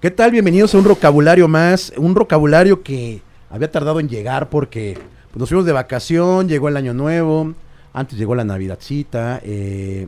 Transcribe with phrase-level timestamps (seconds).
[0.00, 0.30] ¿Qué tal?
[0.30, 4.96] Bienvenidos a un vocabulario más, un vocabulario que había tardado en llegar porque
[5.32, 7.52] pues, nos fuimos de vacación, llegó el año nuevo,
[7.92, 10.06] antes llegó la navidadcita eh,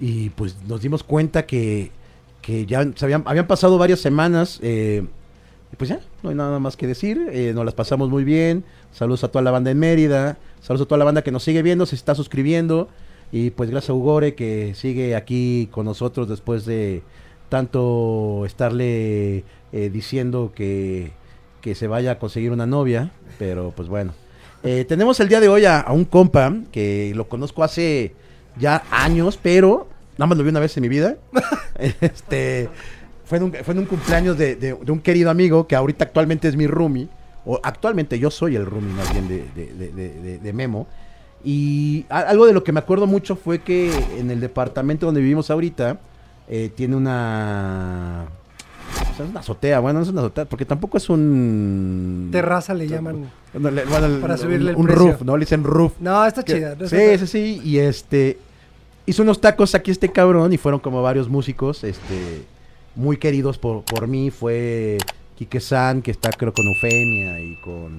[0.00, 1.90] y pues nos dimos cuenta que,
[2.40, 5.04] que ya se habían, pasado varias semanas eh,
[5.74, 8.64] y pues ya, no hay nada más que decir, eh, nos las pasamos muy bien,
[8.92, 11.60] saludos a toda la banda en Mérida, saludos a toda la banda que nos sigue
[11.60, 12.88] viendo, se está suscribiendo
[13.30, 17.02] y pues gracias a Ugore que sigue aquí con nosotros después de
[17.48, 21.12] tanto estarle eh, diciendo que,
[21.60, 24.12] que se vaya a conseguir una novia, pero pues bueno.
[24.64, 28.14] Eh, tenemos el día de hoy a, a un compa que lo conozco hace
[28.58, 31.16] ya años, pero nada más lo vi una vez en mi vida.
[32.00, 32.68] este
[33.24, 36.04] fue en un, fue en un cumpleaños de, de- de un querido amigo que ahorita
[36.06, 37.08] actualmente es mi roomie.
[37.46, 40.86] O actualmente yo soy el roomie más bien de, de- de- Memo.
[41.44, 45.20] Y a- algo de lo que me acuerdo mucho fue que en el departamento donde
[45.20, 46.00] vivimos ahorita
[46.48, 48.26] eh, tiene una...
[49.12, 52.28] o sea, es una azotea, bueno, no es una azotea, porque tampoco es un...
[52.32, 53.30] Terraza le llaman.
[53.52, 55.06] Bueno, le- bueno, el- Para subirle el un precio.
[55.12, 55.36] roof, ¿no?
[55.36, 55.92] Le dicen roof.
[56.00, 56.74] No, está Que- chida.
[56.78, 57.60] no sí, está- sí, sí.
[57.64, 58.38] Y este.
[59.06, 62.44] Hizo unos tacos aquí este cabrón y fueron como varios músicos, este.
[62.94, 64.30] Muy queridos por, por mí.
[64.30, 64.98] Fue
[65.36, 67.90] Quique San, que está creo con Eufemia y con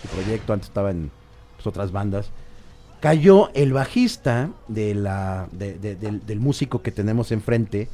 [0.00, 0.52] su proyecto.
[0.54, 1.10] Antes estaba en
[1.56, 2.30] pues, otras bandas.
[3.00, 7.88] Cayó el bajista de la, de- de- del, del músico que tenemos enfrente.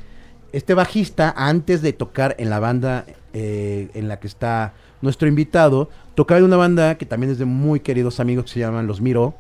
[0.52, 5.90] Este bajista, antes de tocar en la banda eh, en la que está nuestro invitado,
[6.14, 9.00] tocaba en una banda que también es de muy queridos amigos que se llaman Los
[9.00, 9.34] Miro.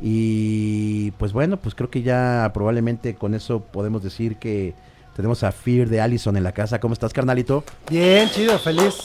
[0.00, 4.74] Y pues bueno, pues creo que ya probablemente con eso podemos decir que
[5.14, 6.80] tenemos a Fear de Allison en la casa.
[6.80, 7.62] ¿Cómo estás, carnalito?
[7.88, 8.96] Bien, chido, feliz.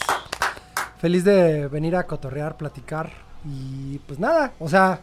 [1.00, 3.12] Feliz de venir a cotorrear, platicar.
[3.46, 5.00] Y pues nada, o sea,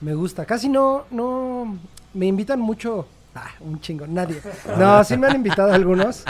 [0.00, 0.44] me gusta.
[0.44, 1.78] Casi no, no.
[2.14, 3.06] Me invitan mucho.
[3.34, 4.40] Ah, un chingo, nadie.
[4.78, 6.24] No, sí me han invitado algunos.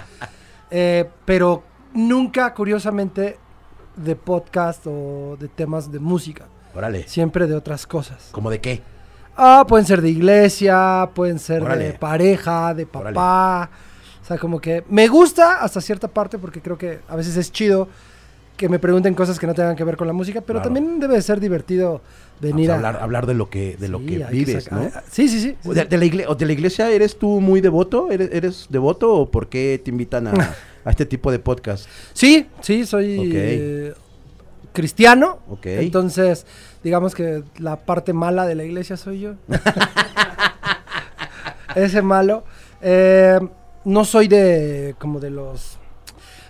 [0.70, 3.38] eh, pero nunca, curiosamente,
[3.96, 6.46] de podcast o de temas de música.
[6.74, 7.06] Órale.
[7.08, 8.28] Siempre de otras cosas.
[8.32, 8.82] ¿Cómo de qué?
[9.36, 11.84] Ah, pueden ser de iglesia, pueden ser Órale.
[11.86, 13.70] de pareja, de papá.
[14.22, 17.52] O sea, como que me gusta hasta cierta parte porque creo que a veces es
[17.52, 17.88] chido
[18.56, 20.72] que me pregunten cosas que no tengan que ver con la música, pero Claro.
[20.74, 22.00] también debe de ser divertido
[22.40, 24.90] venir a a hablar, hablar de lo que, de lo que vives, ¿no?
[25.10, 25.56] Sí, sí, sí.
[25.64, 28.10] ¿De, la de iglesia eres tú muy devoto?
[28.10, 30.32] ¿Eres, eres devoto o por qué te invitan a,
[30.84, 31.88] a este tipo de podcast?
[32.12, 33.94] Sí, sí, soy eh,
[34.72, 35.38] cristiano.
[35.64, 36.46] Entonces,
[36.82, 39.34] digamos que la parte mala de la iglesia soy yo.
[41.74, 42.44] Ese malo.
[42.80, 43.38] Eh,
[43.84, 45.78] no soy de como de los...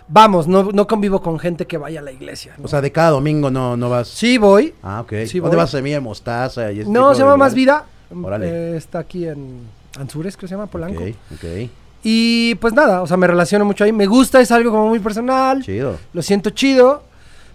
[0.07, 2.53] Vamos, no, no convivo con gente que vaya a la iglesia.
[2.57, 2.65] ¿no?
[2.65, 4.07] O sea, de cada domingo no, no vas.
[4.07, 4.73] sí voy.
[4.83, 5.13] Ah, ok.
[5.25, 5.63] Sí, ¿Dónde voy.
[5.63, 6.71] vas a Semilla de Mostaza?
[6.71, 7.53] Y No, se llama Más?
[7.55, 7.85] Vida.
[8.23, 8.47] Órale.
[8.47, 9.61] Eh, está aquí en
[9.99, 11.01] Anzures, que se llama, Polanco.
[11.01, 11.69] Ok, ok.
[12.03, 13.91] Y pues nada, o sea, me relaciono mucho ahí.
[13.91, 15.63] Me gusta, es algo como muy personal.
[15.63, 15.97] Chido.
[16.13, 17.01] Lo siento chido,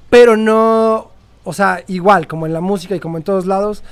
[0.09, 1.09] pero no,
[1.45, 3.85] o sea, igual, como en la música y como en todos lados,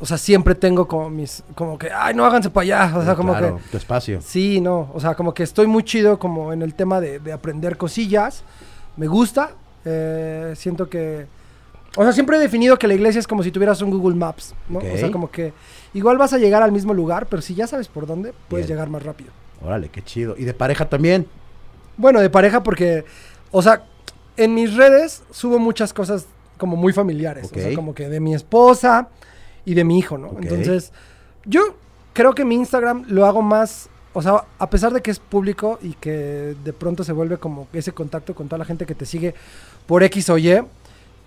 [0.00, 3.14] o sea, siempre tengo como mis, como que, ay, no háganse para allá, o sea,
[3.14, 4.20] como Claro, que, tu espacio.
[4.22, 7.32] sí, no, o sea, como que estoy muy chido como en el tema de, de
[7.32, 8.42] aprender cosillas,
[8.96, 9.50] me gusta,
[9.84, 11.26] eh, siento que,
[11.96, 14.54] o sea, siempre he definido que la iglesia es como si tuvieras un Google Maps,
[14.68, 14.78] ¿no?
[14.78, 15.52] O sea, como que
[15.94, 18.76] igual vas a llegar al mismo lugar, pero si ya sabes por dónde, puedes Bien.
[18.76, 19.30] llegar más rápido.
[19.64, 20.36] Órale, qué chido.
[20.36, 21.26] ¿Y de pareja también?
[21.96, 23.04] Bueno, de pareja porque,
[23.50, 23.82] o sea,
[24.36, 26.26] en mis redes subo muchas cosas
[26.58, 27.50] como muy familiares.
[27.52, 29.08] O sea, como que de mi esposa
[29.68, 30.30] y de mi hijo, ¿no?
[30.40, 30.92] Entonces,
[31.44, 31.60] yo
[32.14, 35.78] creo que mi Instagram lo hago más, o sea, a pesar de que es público
[35.82, 39.04] y que de pronto se vuelve como ese contacto con toda la gente que te
[39.04, 39.34] sigue
[39.86, 40.58] por X o Y,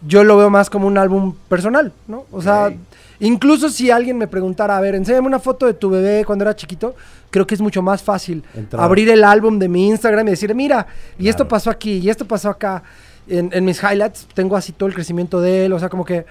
[0.07, 2.25] yo lo veo más como un álbum personal, ¿no?
[2.31, 2.74] O sea,
[3.19, 6.56] incluso si alguien me preguntara, a ver, enséñame una foto de tu bebé cuando era
[6.56, 6.96] chiquito,
[7.29, 8.84] creo que es mucho más fácil Entrar.
[8.84, 10.88] abrir el álbum de mi Instagram y decir, mira,
[11.19, 12.81] y esto pasó aquí, y esto pasó acá.
[13.28, 16.25] En, en mis highlights tengo así todo el crecimiento de él, o sea, como que...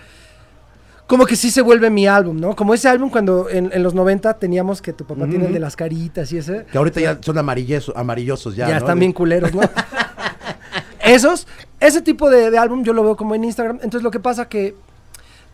[1.10, 2.54] Como que sí se vuelve mi álbum, ¿no?
[2.54, 5.59] Como ese álbum cuando en, en los 90 teníamos que tu papá tiene el de
[5.59, 6.66] las caritas y ese.
[6.71, 8.78] Que ahorita ya son amarillosos, amarillosos ya, Ya, ¿no?
[8.78, 9.60] están bien culeros, ¿no?
[11.03, 11.48] Esos,
[11.80, 13.80] ese tipo de, de álbum yo lo veo como en Instagram.
[13.83, 14.77] Entonces lo que pasa que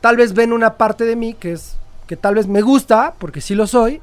[0.02, 3.40] tal vez ven una parte de mí que es que tal vez me gusta, porque
[3.40, 4.02] sí lo soy,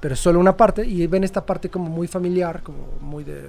[0.00, 3.48] pero es solo una parte, y ven esta parte como muy familiar, como muy de...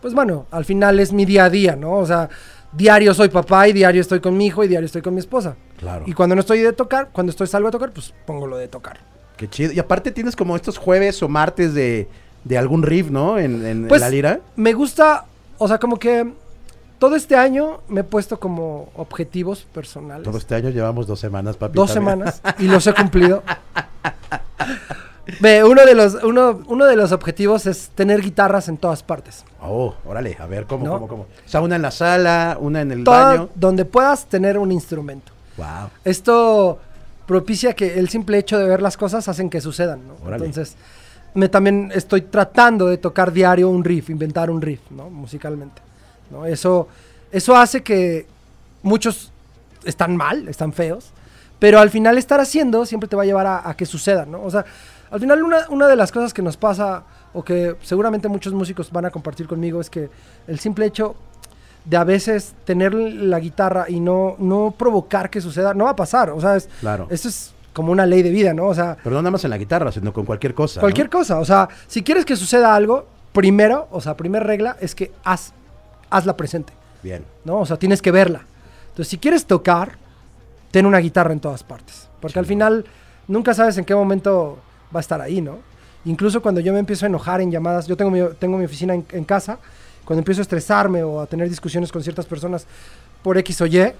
[0.00, 1.94] Pues bueno, al final es mi día a día, ¿no?
[1.94, 2.28] O sea,
[2.72, 5.56] diario soy papá y diario estoy con mi hijo y diario estoy con mi esposa.
[5.78, 6.04] Claro.
[6.06, 8.68] Y cuando no estoy de tocar, cuando estoy salgo a tocar, pues pongo lo de
[8.68, 8.98] tocar.
[9.36, 9.72] Qué chido.
[9.72, 12.08] Y aparte tienes como estos jueves o martes de,
[12.44, 13.38] de algún riff, ¿no?
[13.38, 14.40] En, en- en Pues, la lira.
[14.56, 15.24] Me gusta,
[15.58, 16.32] o sea, como que
[16.98, 20.22] todo este año me he puesto como objetivos personales.
[20.24, 21.74] Todo este año llevamos dos semanas, papi.
[21.74, 22.18] dos también.
[22.32, 23.42] semanas y los he cumplido.
[25.40, 29.44] Ve, uno de los, uno, uno de los objetivos es tener guitarras en todas partes.
[29.60, 30.92] Oh, órale, a ver, ¿cómo, ¿No?
[30.94, 31.22] cómo, cómo?
[31.22, 33.48] O sea, una en la sala, una en el Toda- baño.
[33.54, 35.32] donde puedas tener un instrumento.
[35.56, 35.90] Wow.
[36.04, 36.80] Esto
[37.26, 40.14] propicia que el simple hecho de ver las cosas hacen que sucedan, ¿no?
[40.26, 40.44] Órale.
[40.46, 40.74] Entonces,
[41.34, 45.08] me también estoy tratando de tocar diario un riff, inventar un riff, ¿no?
[45.08, 45.80] Musicalmente.
[46.30, 46.46] ¿no?
[46.46, 46.88] Eso,
[47.30, 48.26] eso hace que
[48.82, 49.30] muchos
[49.84, 51.10] están mal, están feos,
[51.58, 54.42] pero al final estar haciendo siempre te va a llevar a, a que sucedan, ¿no?
[54.42, 54.64] O sea,
[55.12, 57.04] al final una, una de las cosas que nos pasa,
[57.34, 60.08] o que seguramente muchos músicos van a compartir conmigo, es que
[60.46, 61.14] el simple hecho
[61.84, 65.96] de a veces tener la guitarra y no, no provocar que suceda, no va a
[65.96, 66.30] pasar.
[66.30, 67.06] O sea, es, Claro.
[67.10, 68.66] eso es como una ley de vida, ¿no?
[68.66, 70.80] O sea, Pero no nada más en la guitarra, sino con cualquier cosa.
[70.80, 70.82] ¿no?
[70.82, 71.38] cualquier cosa.
[71.38, 75.52] O sea, si quieres que suceda algo, primero, o sea, primera regla es que haz,
[76.10, 76.72] hazla presente,
[77.02, 77.24] Bien.
[77.44, 77.60] ¿no?
[77.60, 78.46] O sea, tienes que verla.
[78.90, 79.96] Entonces, si quieres tocar,
[80.70, 82.08] ten una guitarra en todas partes.
[82.20, 82.84] Porque al final
[83.26, 84.58] nunca sabes en qué momento
[84.94, 85.58] va a estar ahí, ¿no?
[86.04, 88.94] Incluso cuando yo me empiezo a enojar en llamadas, yo tengo mi, tengo mi oficina
[88.94, 89.58] en, en casa,
[90.04, 92.66] cuando empiezo a estresarme o a tener discusiones con ciertas personas
[93.22, 93.94] por X o Y, eh,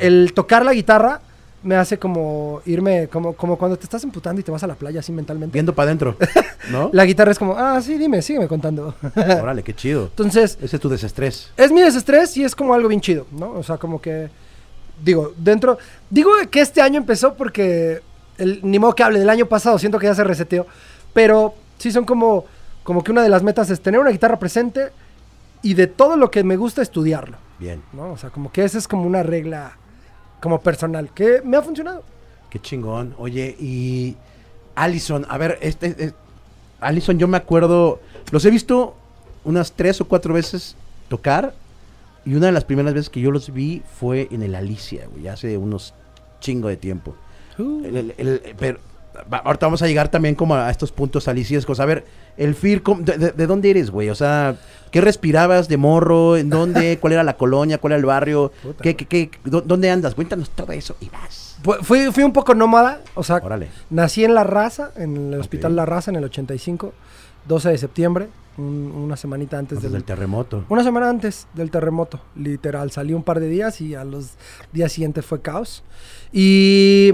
[0.00, 1.20] el tocar la guitarra
[1.64, 4.74] me hace como irme, como, como cuando te estás emputando y te vas a la
[4.74, 5.52] playa así mentalmente.
[5.52, 6.16] Viendo para adentro,
[6.70, 6.90] ¿no?
[6.92, 8.94] La guitarra es como, ah, sí, dime, sígueme contando.
[9.16, 10.04] Órale, qué chido.
[10.04, 11.52] Entonces, Ese es tu desestrés.
[11.56, 13.52] es mi desestrés y es como algo bien chido, ¿no?
[13.52, 14.28] O sea, como que,
[15.04, 15.78] digo, dentro,
[16.10, 18.02] digo que este año empezó porque,
[18.38, 20.66] el, ni modo que hable del año pasado, siento que ya se reseteó,
[21.12, 22.44] pero sí son como,
[22.82, 24.90] como que una de las metas es tener una guitarra presente
[25.62, 27.82] y de todo lo que me gusta estudiarlo, Bien.
[27.92, 28.12] ¿no?
[28.12, 29.76] O sea, como que esa es como una regla
[30.40, 32.02] como personal que me ha funcionado.
[32.50, 33.14] Qué chingón.
[33.18, 34.16] Oye, y
[34.74, 36.14] Allison, a ver, este, este-
[36.80, 38.00] Allison, yo me acuerdo,
[38.32, 38.96] los he visto
[39.44, 40.74] unas tres o cuatro veces
[41.08, 41.54] tocar
[42.24, 45.28] y una de las primeras veces que yo los vi fue en el Alicia, güey,
[45.28, 45.94] hace unos
[46.40, 47.14] chingo de tiempo.
[47.84, 48.78] El- el- el- pero
[49.32, 51.80] va- ahorita vamos a llegar también como a estos puntos aliciescos.
[51.80, 52.04] A ver,
[52.36, 54.08] el Fir, ¿cómo- de, de- de dónde eres, güey?
[54.10, 54.56] O sea,
[54.90, 56.36] ¿qué respirabas de morro?
[56.36, 56.98] ¿En dónde?
[57.00, 57.78] ¿Cuál era la colonia?
[57.78, 58.52] ¿Cuál era el barrio?
[58.62, 60.14] Puta, ¿Qué, qué, qué- dó- ¿Dónde andas?
[60.14, 61.56] Cuéntanos todo eso y vas.
[61.62, 63.68] Fu- Fui, fui un poco nómada, o sea, Órale.
[63.90, 65.76] Nací en La Raza, en el Hospital.
[65.76, 66.92] La Raza en el 85,
[67.46, 68.28] 12 de septiembre,
[68.58, 70.64] un- una semanita antes Antes del, del terremoto.
[70.68, 72.90] Una semana antes del terremoto, literal.
[72.90, 74.30] Salí un par de días y a los
[74.72, 75.82] días siguientes fue caos.
[76.32, 77.12] Y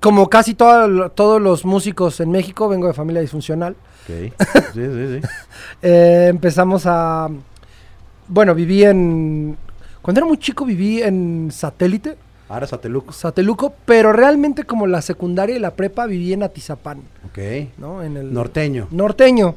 [0.00, 3.76] como casi todo- todos los músicos en México, vengo de familia disfuncional.
[4.04, 4.32] Ok.
[4.74, 5.28] Sí, sí, sí.
[5.82, 7.28] eh, empezamos a...
[8.28, 9.56] Bueno, viví en...
[10.02, 12.16] Cuando era muy chico viví en satélite,
[12.50, 13.12] Ahora Sateluco.
[13.12, 17.38] Sateluco, pero realmente como la secundaria y la prepa viví en Atizapán, Ok.
[17.76, 18.02] ¿no?
[18.02, 18.88] En el Norteño.
[18.90, 19.54] norteño.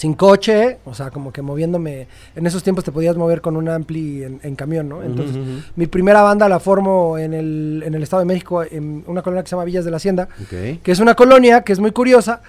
[0.00, 2.06] Sin coche, o sea, como que moviéndome.
[2.34, 5.02] En esos tiempos te podías mover con un ampli en, en camión, ¿no?
[5.02, 5.60] Entonces, Ujú, ujú.
[5.76, 9.42] mi primera banda la formo en el, en el Estado de México, en una colonia
[9.42, 10.80] que se llama Villas de la Hacienda, Ok.
[10.82, 12.40] que es una colonia que es muy curiosa,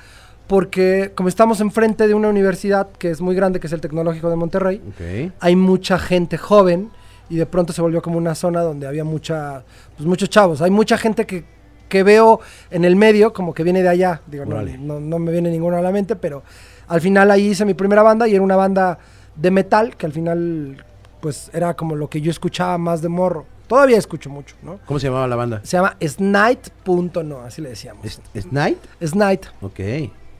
[0.48, 4.30] porque como estamos enfrente de una universidad que es muy grande, que es el Tecnológico
[4.30, 5.34] de Monterrey, Ok.
[5.38, 6.90] hay mucha gente joven
[7.30, 9.64] y de pronto se volvió como una zona donde había mucha,
[9.98, 10.62] pues muchos chavos.
[10.62, 11.44] Hay mucha gente que,
[11.90, 12.40] que veo
[12.70, 14.22] en el medio como que viene de allá.
[14.28, 16.44] Digo, no, no, no me viene ninguno a la mente, pero
[16.92, 19.00] al final ahí hice mi primera banda y era una banda
[19.36, 20.84] de metal que al final
[21.22, 23.46] pues era como lo que yo escuchaba más de morro.
[23.68, 24.80] Todavía escucho mucho, ¿no?
[24.86, 25.62] ¿Cómo se llamaba la banda?
[25.64, 28.06] Se llama Snight.no, así le decíamos.
[28.06, 28.78] ¿Es, es Night?
[29.02, 29.46] Snight.
[29.62, 29.80] Ok.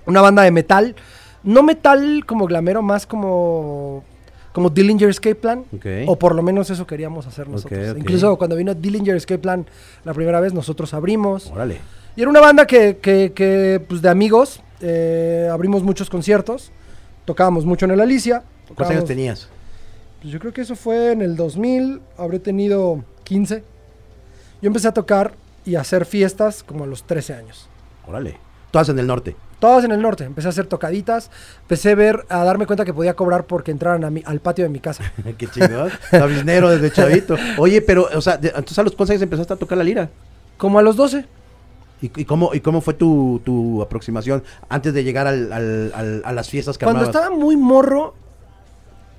[0.06, 0.96] Una banda de metal.
[1.44, 4.04] No metal como glamero, más como,
[4.52, 5.64] como Dillinger Escape Plan.
[5.74, 5.86] Ok.
[6.08, 7.96] O por lo menos eso queríamos hacer nosotros.
[7.98, 9.66] Incluso cuando vino Dillinger Escape Plan
[10.04, 11.48] la primera vez, nosotros abrimos.
[11.48, 11.80] Órale.
[12.18, 16.72] Y era una banda que, que, que, pues de amigos, eh, abrimos muchos conciertos,
[17.26, 18.44] tocábamos mucho en el Alicia.
[18.68, 19.50] ¿Cuántos años tenías?
[20.22, 23.64] Pues yo creo que eso fue en el 2000, habré tenido 15.
[24.62, 25.34] Yo empecé a tocar
[25.66, 27.68] y a hacer fiestas como a los 13 años.
[28.08, 28.38] Órale.
[28.72, 29.36] Todas en el norte.
[29.60, 30.24] Todas en el norte.
[30.24, 31.30] Empecé a hacer tocaditas.
[31.64, 34.64] Empecé a ver, a darme cuenta que podía cobrar porque entraran a mi- al patio
[34.64, 35.12] de mi casa.
[35.38, 35.92] Qué chingón.
[36.10, 37.36] Tabiznero desde chavito.
[37.58, 40.10] Oye, pero, o sea, entonces a los cuántos años empezaste a tocar la lira.
[40.58, 41.26] Como a los 12.
[42.02, 46.22] ¿Y, y cómo, y cómo fue tu, tu aproximación antes de llegar al, al- al-
[46.26, 47.16] a las fiestas que Cuando armabas?
[47.16, 48.16] estaba muy morro,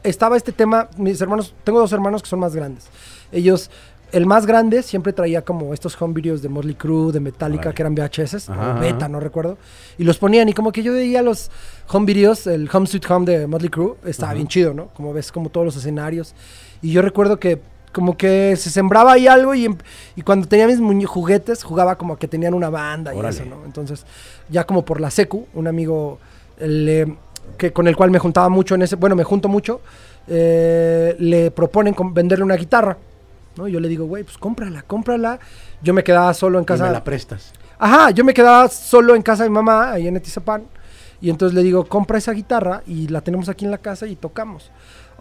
[0.02, 0.88] estaba este tema.
[0.96, 2.86] Mis hermanos, tengo dos hermanos que son más grandes.
[3.30, 3.70] Ellos,
[4.10, 7.82] el más grande siempre traía como estos home videos de Motley Crue, de Metallica, que
[7.82, 9.08] eran VHS, Ajá, o beta, ajá.
[9.08, 9.58] no recuerdo.
[9.96, 11.50] Y los ponían, y como que yo veía los
[11.88, 14.34] home videos, el Home Sweet Home de Motley Crue, estaba Ajá.
[14.36, 14.88] bien chido, ¿no?
[14.88, 16.34] Como ves, como todos los escenarios.
[16.82, 17.60] Y yo recuerdo que
[17.92, 19.76] como que se sembraba ahí algo y, em-
[20.16, 23.64] y cuando tenía mis muñe- juguetes jugaba como que tenían una banda y eso, ¿no?
[23.64, 24.04] Entonces,
[24.48, 26.18] ya como por la secu, un amigo
[26.58, 27.16] le-
[27.58, 29.80] que con el cual me juntaba mucho en ese, bueno, me junto mucho,
[30.28, 32.96] eh, le proponen venderle una guitarra,
[33.56, 33.68] ¿no?
[33.68, 35.38] Yo le digo, güey, pues cómprala, cómprala.
[35.82, 36.90] Yo me quedaba solo en Y me casa.
[36.90, 37.52] la prestas.
[37.78, 40.64] Ajá, yo me quedaba solo en casa de mi mamá, ahí en Etizapán.
[41.20, 44.16] Y entonces le digo, compra esa guitarra y la tenemos aquí en la casa y
[44.16, 44.70] tocamos.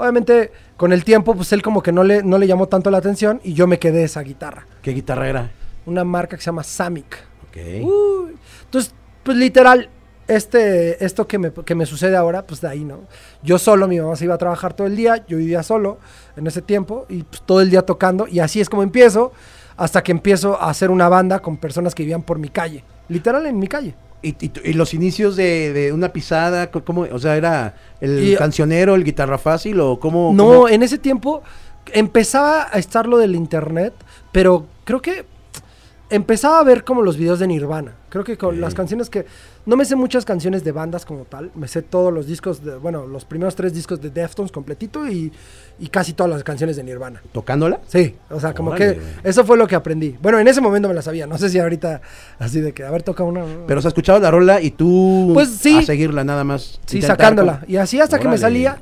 [0.01, 2.98] Obviamente, con el tiempo, pues él como que no le, no le llamó tanto la
[2.98, 4.65] atención y yo me quedé esa guitarra.
[4.81, 5.51] ¿Qué guitarra era?
[5.86, 7.20] Una marca que se llama Samic.
[7.48, 7.58] Ok.
[7.84, 8.36] Uy.
[8.63, 9.89] Entonces, pues literal,
[10.27, 13.01] este, esto que me, que me sucede ahora, pues de ahí, ¿no?
[13.43, 16.00] Yo solo, mi mamá se iba a trabajar todo el día, yo vivía solo
[16.36, 19.34] en ese tiempo y pues, todo el día tocando y así es como empiezo
[19.77, 23.46] hasta que empiezo a hacer una banda con personas que vivían por mi calle, literal
[23.46, 23.93] en mi calle.
[24.24, 28.36] ¿Y, y, y los inicios de, de una pisada, cómo, o sea, era el Y-
[28.36, 30.32] cancionero, el guitarra fácil o cómo?
[30.34, 31.42] No, cómo- en ese tiempo
[31.94, 33.94] empezaba a estar lo del internet,
[34.32, 35.25] pero creo que
[36.12, 37.94] empezaba a ver como los videos de Nirvana.
[38.10, 39.25] Creo que con las canciones que...
[39.65, 42.75] No me sé muchas canciones de bandas como tal, me sé todos los discos, de,
[42.77, 45.32] bueno, los primeros tres discos de Deftones completito y,
[45.80, 47.22] y casi todas las canciones de Nirvana.
[47.32, 47.80] ¿Tocándola?
[47.88, 48.96] Sí, o sea, como Órale.
[48.96, 50.15] que eso fue lo que aprendí.
[50.22, 52.01] Bueno, en ese momento me la sabía, no sé si ahorita
[52.39, 53.44] así de que, a ver, toca una...
[53.68, 55.77] Pero o sea, escuchabas la rola y tú Pues, sí.
[55.77, 56.80] a seguirla nada más.
[56.88, 57.60] sí, sacándola.
[57.60, 58.80] con- Y así hasta que me salía.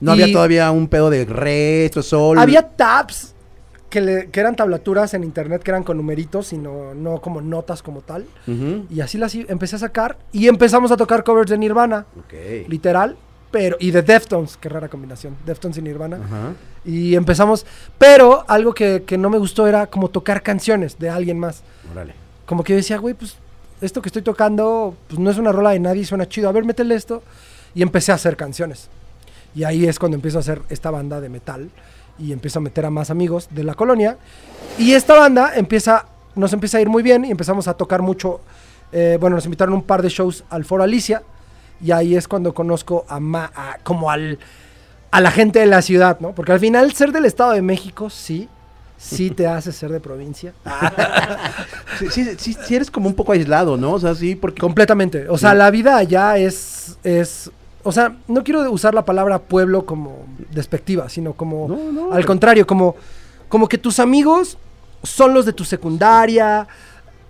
[0.00, 2.38] No y- había todavía un pedo de re, esto es sol.
[2.38, 3.34] Había tabs
[3.90, 7.82] que, le- que eran tablaturas en internet que eran con numeritos y no, como notas
[7.82, 8.24] como tal.
[8.46, 8.86] Ujú.
[8.88, 12.68] Y así las empecé a sacar y empezamos a tocar covers de Nirvana, Ok.
[12.68, 13.16] literal,
[13.50, 16.16] pero y de Deftones, qué rara combinación, Deftones y Nirvana.
[16.24, 16.52] Ajá.
[16.84, 17.66] Y empezamos,
[17.98, 21.62] pero algo que, que no me gustó era como tocar canciones de alguien más.
[21.92, 22.14] Órale.
[22.46, 23.36] Como que yo decía, güey, pues
[23.80, 26.64] esto que estoy tocando pues no es una rola de nadie, suena chido, a ver,
[26.64, 27.22] métele esto.
[27.74, 28.88] Y empecé a hacer canciones.
[29.54, 31.70] Y ahí es cuando empiezo a hacer esta banda de metal
[32.20, 34.16] y empiezo a meter a más amigos de la colonia.
[34.78, 38.40] Y esta banda empieza, nos empieza a ir muy bien y empezamos a tocar mucho.
[38.92, 41.22] eh, bueno, nos invitaron un par de shows al Foro Alicia
[41.82, 44.38] y ahí es cuando conozco a, ma- a- como al,
[45.10, 46.32] a la gente de la ciudad, ¿no?
[46.32, 48.48] Porque al final ser del Estado de México, sí,
[48.98, 50.52] sí te hace ser de provincia.
[51.98, 53.92] Sí, sí, sí, sí eres como un poco aislado, ¿no?
[53.92, 54.60] O sea, sí, porque...
[54.60, 55.28] Completamente.
[55.28, 57.50] O sea, la vida allá es, es.
[57.82, 61.68] O sea, no quiero usar la palabra pueblo como despectiva, sino como.
[61.68, 62.94] No, no, al contrario, como,
[63.48, 64.58] como que tus amigos
[65.02, 66.66] son los de tu secundaria.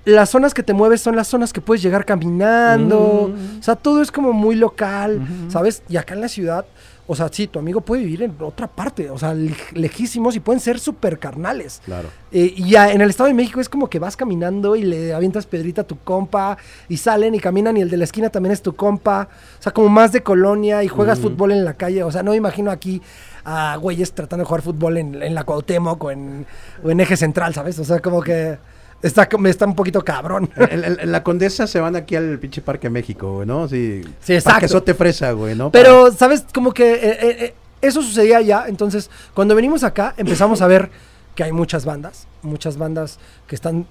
[0.05, 3.33] Las zonas que te mueves son las zonas que puedes llegar caminando.
[3.33, 3.59] Mm.
[3.61, 5.21] O sea, todo es como muy local.
[5.49, 5.83] ¿sabes?
[5.89, 6.65] Y acá en la ciudad,
[7.13, 10.41] o sea, sí, tu amigo puede vivir en otra parte, o sea, lej- lejísimos y
[10.41, 11.83] pueden ser súper carnales.
[11.85, 12.09] Claro.
[12.31, 15.13] Eh, y ya en el Estado de México es como que vas caminando y le
[15.13, 16.57] avientas piedrita a tu compa
[16.89, 19.29] y salen y caminan y el de la esquina también es tu compa.
[19.59, 22.05] O sea, como más de colonia y juegas fútbol en la calle.
[22.05, 23.03] O sea, no me imagino aquí
[23.45, 26.47] a güeyes tratando de jugar fútbol en, en la Cuauhtémoc o en,
[26.85, 27.79] o en Eje Central, ¿sabes?
[27.81, 28.59] O sea, como que
[29.03, 30.51] está, está un poquito cabrón.
[30.57, 33.69] En, en- en la Condesa se van aquí al pinche Parque México, güey, ¿no?
[33.69, 34.03] Sí.
[34.21, 34.55] Sí, exacto.
[34.61, 35.71] Parquesote fresa, güey, ¿no?
[35.71, 36.45] Pero, ¿sabes?
[36.53, 38.65] Como que eh, eh, eh, eso sucedía allá.
[38.69, 40.91] Entonces, cuando venimos acá, empezamos a ver
[41.35, 42.27] que hay muchas bandas.
[42.43, 43.87] Muchas bandas que están.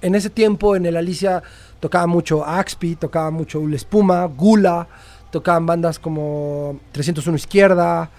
[0.00, 1.42] En ese tiempo, en el Alicia,
[1.80, 4.86] tocaba mucho Axpi, tocaba mucho Ul Espuma, Gula,
[5.32, 8.10] tocaban bandas como 301 Izquierda.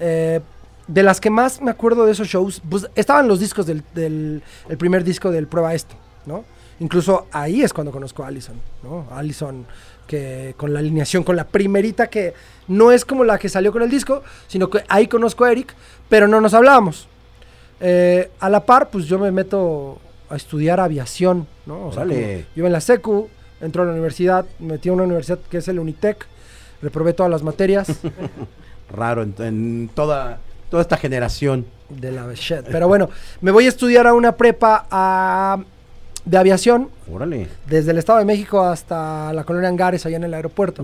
[0.00, 0.40] eh,
[0.88, 4.42] de las que más me acuerdo de esos shows, pues estaban los discos del, del
[4.68, 5.94] el primer disco del Prueba Esto,
[6.26, 6.44] ¿no?
[6.80, 9.06] Incluso ahí es cuando conozco a Allison, ¿no?
[9.10, 9.66] Allison,
[10.06, 12.34] que con la alineación, con la primerita que
[12.68, 15.74] no es como la que salió con el disco, sino que ahí conozco a Eric,
[16.08, 17.08] pero no nos hablábamos.
[17.80, 19.98] Eh, a la par, pues yo me meto
[20.30, 21.88] a estudiar aviación, ¿no?
[21.88, 22.14] O sea, yo
[22.56, 23.28] iba en la SECU,
[23.60, 26.26] entró a la universidad, me metí a una universidad que es el Unitec,
[26.80, 27.88] reprobé todas las materias.
[28.90, 30.38] Raro en, en toda,
[30.70, 31.66] toda esta generación.
[31.88, 32.64] De la shit.
[32.70, 33.08] Pero bueno,
[33.40, 35.58] me voy a estudiar a una prepa a-
[36.24, 37.48] de aviación Órale.
[37.66, 40.82] desde el Estado de México hasta la colonia Angares, allá en el aeropuerto.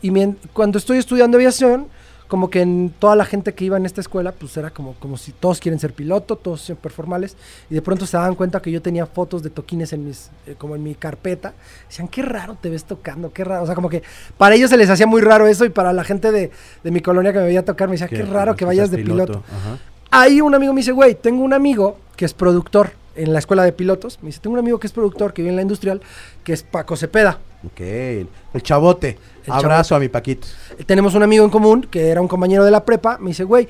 [0.00, 0.10] Y
[0.54, 1.88] cuando estoy estudiando aviación,
[2.32, 5.18] como que en toda la gente que iba en esta escuela, pues era como, como
[5.18, 7.36] si todos quieren ser piloto, todos súper formales,
[7.68, 10.54] y de pronto se daban cuenta que yo tenía fotos de toquines en mis, eh,
[10.56, 11.52] como en mi carpeta.
[11.90, 13.64] Decían, qué raro te ves tocando, qué raro.
[13.64, 14.02] O sea, como que
[14.38, 16.50] para ellos se les hacía muy raro eso, y para la gente de,
[16.82, 19.42] de mi colonia que me veía tocar, me decía, qué, raro que vayas de piloto.
[19.54, 19.76] Ajá.
[20.10, 23.64] Ahí un amigo me dice, güey, tengo un amigo que es productor en la escuela
[23.64, 24.18] de pilotos.
[24.22, 26.00] Me dice, tengo un amigo que es productor, que vive en la industrial,
[26.44, 27.38] que es Paco Cepeda.
[27.66, 27.80] Ok.
[27.80, 29.18] El chavote.
[29.46, 30.46] El Abrazo a mi Paquito.
[30.86, 33.18] Tenemos un amigo en común que era un compañero de la prepa.
[33.18, 33.68] Me dice, güey,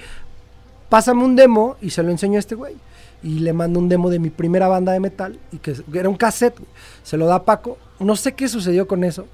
[0.88, 2.76] pásame un demo y se lo enseño a este güey.
[3.22, 6.16] Y le mando un demo de mi primera banda de metal, y que era un
[6.16, 6.58] cassette.
[7.04, 7.78] Se lo da a Paco.
[8.00, 9.26] No sé qué sucedió con eso,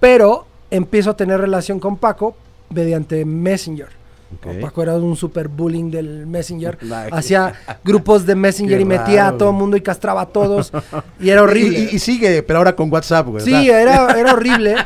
[0.00, 2.34] pero empiezo a tener relación con Paco
[2.70, 3.97] mediante Messenger.
[4.36, 4.46] Ok.
[4.54, 4.60] ¿no?
[4.60, 6.78] Paco era un super bullying del Messenger.
[7.12, 7.54] Hacía
[7.84, 10.70] grupos de Messenger Qué y metía raro, a todo el mundo y castraba a todos.
[11.20, 11.78] y era horrible.
[11.78, 13.44] Y, y- y sigue, pero ahora con WhatsApp, güey.
[13.44, 14.76] Sí, era, era horrible.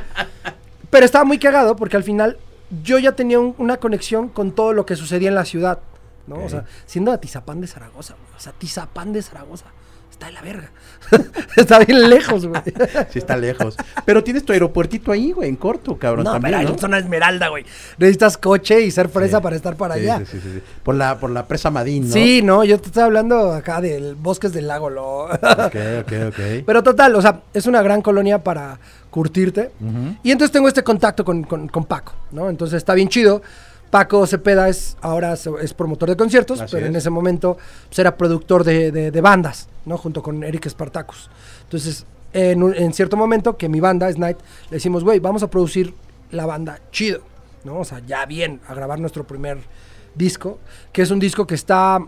[0.90, 2.38] Pero estaba muy cagado porque al final
[2.82, 5.78] yo ya tenía un- una conexión con todo lo que sucedía en la ciudad.
[6.26, 6.36] ¿no?
[6.44, 8.14] O sea, siendo Atizapán de Zaragoza.
[8.36, 9.66] O sea, Tizapán de Zaragoza.
[10.22, 10.70] Está de la verga.
[11.56, 12.62] está bien lejos, güey.
[13.10, 13.76] Sí, está lejos.
[14.06, 16.24] Pero tienes tu aeropuertito ahí, güey, en corto, cabrón.
[16.24, 16.76] No, también, pero ¿no?
[16.76, 17.64] es una esmerailda, güey.
[17.98, 19.42] Necesitas coche y ser fresa Sí.
[19.42, 20.18] para estar para Sí, allá.
[20.20, 20.62] sí, sí, sí.
[20.82, 22.12] Por la, por la presa Madín, ¿no?
[22.14, 25.24] Sí, no, yo te estoy hablando acá del bosques del lago, lo.
[25.24, 26.38] Ok, ok, ok.
[26.64, 28.78] Pero total, o sea, es una gran colonia para
[29.10, 29.70] curtirte.
[30.22, 32.48] Y entonces tengo este contacto con, con- con Paco, ¿no?
[32.48, 33.42] Entonces está bien chido.
[33.92, 37.02] Paco Cepeda es ahora es promotor de conciertos, Así pero en es.
[37.02, 37.58] ese momento
[37.88, 39.98] pues, era productor de, de- de bandas, ¿no?
[39.98, 41.28] Junto con Eric Spartacus.
[41.64, 44.38] Entonces, en, un- en cierto momento que mi banda, Snight,
[44.70, 45.92] le decimos, güey, vamos a producir
[46.30, 47.20] la banda chido,
[47.64, 47.80] ¿no?
[47.80, 49.58] O sea, ya bien, a grabar nuestro primer
[50.14, 50.58] disco,
[50.90, 51.98] que es un disco que está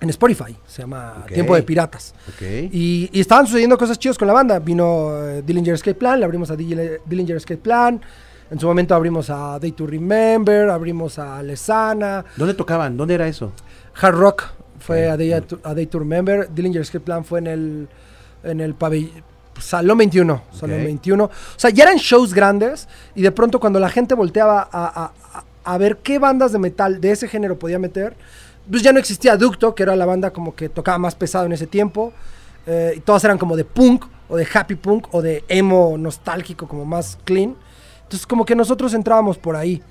[0.00, 1.26] en Spotify, se llama.
[1.32, 2.14] Tiempo de Piratas.
[2.30, 2.42] Ok.
[2.72, 4.58] Y, y estaban sucediendo cosas chidas con la banda.
[4.58, 8.00] Vino eh, Dillinger Escape Plan, le abrimos a Dil- Dillinger Escape Plan.
[8.50, 12.24] En su momento abrimos a Day to Remember, abrimos a Lesana.
[12.36, 12.96] ¿Dónde tocaban?
[12.96, 13.52] ¿Dónde era eso?
[14.00, 14.44] Hard Rock
[14.78, 15.40] fue a, Day a
[15.74, 16.48] Day to Remember.
[16.52, 17.88] Dillinger Escape Plan fue en el,
[18.42, 19.10] en el pabell-
[19.58, 20.42] Salón 21.
[20.52, 20.84] Salón Ok.
[20.84, 21.24] 21.
[21.24, 22.88] O sea, ya eran shows grandes.
[23.14, 26.58] Y de pronto, cuando la gente volteaba a, a- a- a ver qué bandas de
[26.58, 28.14] metal de ese género podía meter,
[28.70, 31.52] pues ya no existía Ducto, que era la banda como que tocaba más pesado en
[31.52, 32.12] ese tiempo.
[32.66, 36.66] eh, y todas eran como de punk, o de happy punk, o de emo nostálgico,
[36.66, 37.54] como más clean.
[38.04, 39.82] Entonces, como que nosotros entrábamos por ahí.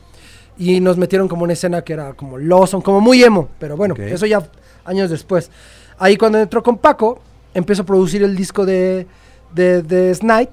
[0.58, 3.50] Y nos metieron como una escena que era como Lawson, como muy emo.
[3.60, 4.48] Pero bueno, eso ya
[4.86, 5.50] años después.
[5.98, 7.20] Ahí cuando entró con Paco,
[7.54, 9.08] empezó a producir el disco de,
[9.54, 10.52] de, de Snight.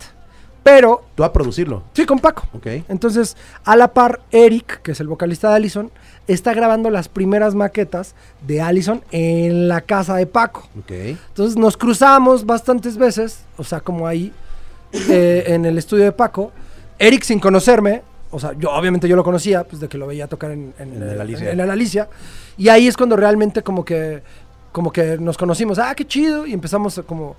[0.63, 1.83] Pero, Tú a producirlo.
[1.95, 2.47] sí, con Paco.
[2.53, 2.67] Ok.
[2.89, 5.91] Entonces, a la par, Eric, que es el vocalista de Allison,
[6.29, 8.15] está grabando las primeras maquetas
[8.47, 10.69] de Allison en la casa de Paco.
[10.79, 10.91] Ok.
[10.91, 14.33] Entonces nos cruzamos bastantes veces, o sea, como ahí,
[14.93, 16.53] eh, en el estudio de Paco.
[17.01, 20.29] Eric sin conocerme, o sea, yo obviamente yo lo conocía, pues de que lo veía
[20.29, 21.47] tocar en, en, En el Alicia.
[21.49, 22.09] en- en el Alicia.
[22.57, 24.23] Y ahí es cuando realmente como que,
[24.71, 27.35] como que nos conocimos, ah, qué chido, y empezamos como,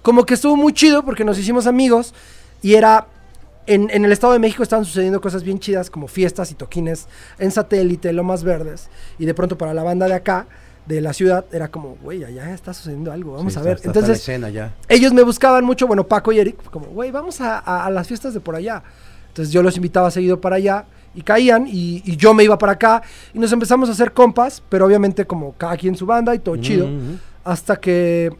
[0.00, 2.14] como que estuvo muy chido porque nos hicimos amigos
[2.62, 3.06] y era...
[3.66, 7.06] En, en el Estado de México estaban sucediendo cosas bien chidas como fiestas y toquines
[7.38, 8.88] en satélite, Lomas Verdes.
[9.18, 10.46] Y de pronto para la banda de acá,
[10.86, 13.76] de la ciudad, era como, güey, allá está sucediendo algo, vamos Sí, a ver.
[13.76, 14.74] está- está la Entonces, escena ya.
[14.88, 18.08] ellos me buscaban mucho, bueno, Paco y Eric, como, güey, vamos a, a- a las
[18.08, 18.82] fiestas de por allá.
[19.28, 22.72] Entonces yo los invitaba seguido para allá y caían y, y yo me iba para
[22.72, 26.40] acá y nos empezamos a hacer compas, pero obviamente como cada quien su banda y
[26.40, 26.86] todo chido.
[26.86, 27.18] Ujú.
[27.44, 28.32] Hasta que,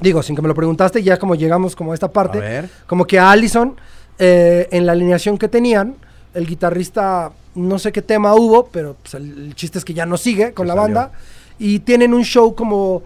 [0.00, 2.70] digo, sin que me lo preguntaste, ya como llegamos como a esta parte, A ver.
[2.86, 3.76] como que a Allison,
[4.18, 5.94] eh, en la alineación que tenían,
[6.34, 10.04] el guitarrista, no sé qué tema hubo, pero pues, el, el chiste es que ya
[10.06, 10.94] no sigue con Se la salió.
[10.96, 11.12] banda.
[11.58, 13.02] Y tienen un show como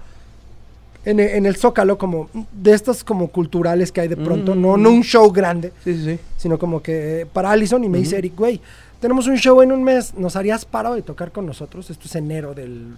[1.04, 4.76] en, e- en el Zócalo, como de estas como culturales que hay de pronto, no,
[4.76, 4.82] Mm.
[4.82, 6.18] no un show grande, Sí, sí, sí.
[6.36, 8.18] sino como que para Allison y me dice.
[8.18, 8.60] Eric, güey,
[9.00, 11.90] tenemos un show en un mes, ¿nos harías paro de tocar con nosotros?
[11.90, 12.94] Esto es enero del,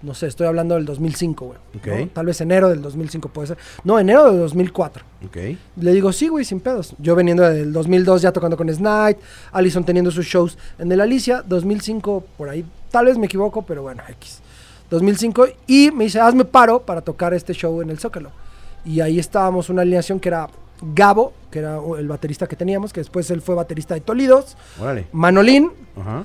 [0.00, 1.58] no sé, estoy hablando del 2005, güey.
[1.74, 1.78] ¿no?
[2.04, 2.12] Ok.
[2.14, 3.58] Tal vez enero del 2005 puede ser.
[3.84, 5.04] No, enero del 2004.
[5.26, 5.36] Ok.
[5.76, 6.94] Le digo, sí, güey, sin pedos.
[6.98, 9.18] Yo veniendo del 2002 ya tocando con Snight,
[9.52, 13.82] Allison teniendo sus shows en el Alicia, 2005 por ahí, tal vez me equivoco, pero
[13.82, 14.40] bueno, X.
[14.92, 18.30] 2005 y me dice, hazme paro para tocar este show en el Zócalo.
[18.84, 20.48] Y ahí estábamos una alineación que era
[20.94, 25.06] Gabo, que era el baterista que teníamos, que después él fue baterista de Tolidos, Órale.
[25.12, 26.24] Manolín, Ajá.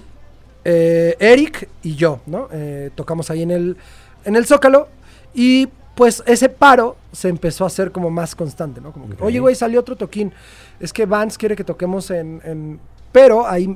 [0.65, 2.49] eh, Eric y yo, ¿no?
[2.51, 3.77] Eh, tocamos ahí en el,
[4.25, 4.88] en el Zócalo
[5.34, 8.91] y pues ese paro se empezó a hacer como más constante, ¿no?
[8.91, 10.32] Como que, oye, güey, salió otro toquín.
[10.80, 12.80] Es que Vance quiere que toquemos en, en-
[13.12, 13.75] Pero ahí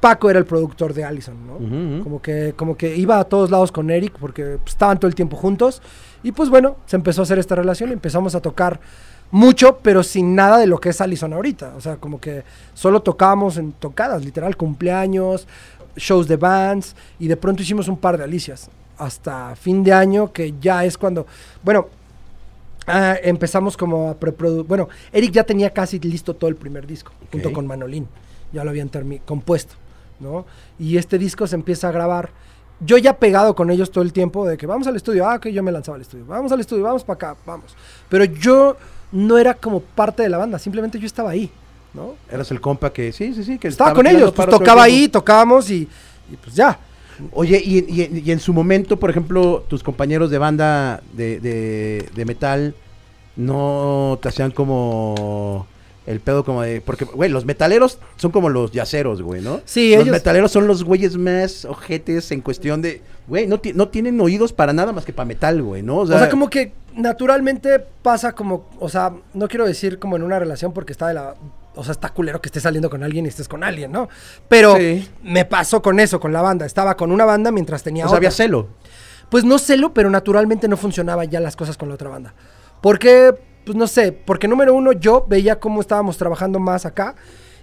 [0.00, 2.02] Paco era el productor de Allison, ¿no?
[2.02, 5.14] Como que, como que iba a todos lados con Eric porque pues, estaban todo el
[5.14, 5.82] tiempo juntos.
[6.22, 8.80] Y pues bueno, se empezó a hacer esta relación y empezamos a tocar
[9.30, 11.74] mucho, pero sin nada de lo que es Allison ahorita.
[11.76, 15.46] O sea, como que solo tocábamos en tocadas, literal, cumpleaños,
[15.96, 18.70] shows de bands, y de pronto hicimos un par de Alicias.
[18.98, 21.26] Hasta fin de año, que ya es cuando.
[21.62, 21.88] Bueno,
[22.86, 24.66] ah, empezamos como a preproducir.
[24.66, 28.06] Bueno, Eric ya tenía casi listo todo el primer disco, junto con Manolín.
[28.52, 28.90] Ya lo habían
[29.24, 29.76] compuesto,
[30.20, 30.44] ¿no?
[30.78, 32.30] Y este disco se empieza a grabar.
[32.82, 35.52] Yo ya pegado con ellos todo el tiempo de que vamos al estudio, ah, que
[35.52, 37.76] yo me lanzaba al estudio, vamos al estudio, vamos para acá, vamos.
[38.08, 38.76] Pero yo
[39.12, 41.50] no era como parte de la banda, simplemente yo estaba ahí,
[41.92, 42.14] ¿no?
[42.30, 43.58] Eras el compa que sí, sí, sí.
[43.58, 45.86] Que Estaba estaba con ellos, pues tocaba ahí, tocábamos y,
[46.32, 46.78] y pues ya.
[47.32, 52.08] Oye, y, y- y en su momento, por ejemplo, tus compañeros de banda de, de-
[52.14, 52.74] de metal
[53.36, 55.66] no te hacían como
[56.10, 56.80] el pedo como de...
[56.80, 59.60] Porque, güey, los metaleros son como los yaceros, güey, ¿no?
[59.64, 63.00] Sí, los ellos- metaleros son los güeyes más ojetes en cuestión de...
[63.28, 65.98] Güey, no, ti- no tienen oídos para nada más que para metal, güey, ¿no?
[65.98, 70.38] O sea, como que naturalmente pasa como, o sea, no quiero decir como en una
[70.38, 71.34] relación porque está de la,
[71.76, 74.08] o sea, está culero que estés saliendo con alguien y estés con alguien, ¿no?
[74.48, 75.08] Pero Sí.
[75.22, 76.66] me pasó con eso, con la banda.
[76.66, 78.36] Estaba con una banda mientras tenía O sea, había otra.
[78.44, 78.68] celo.
[79.28, 82.34] Pues no celo, pero naturalmente no funcionaban ya las cosas con la otra banda.
[82.80, 83.32] Porque,
[83.64, 87.14] pues no sé, porque número uno, yo veía cómo estábamos trabajando más acá.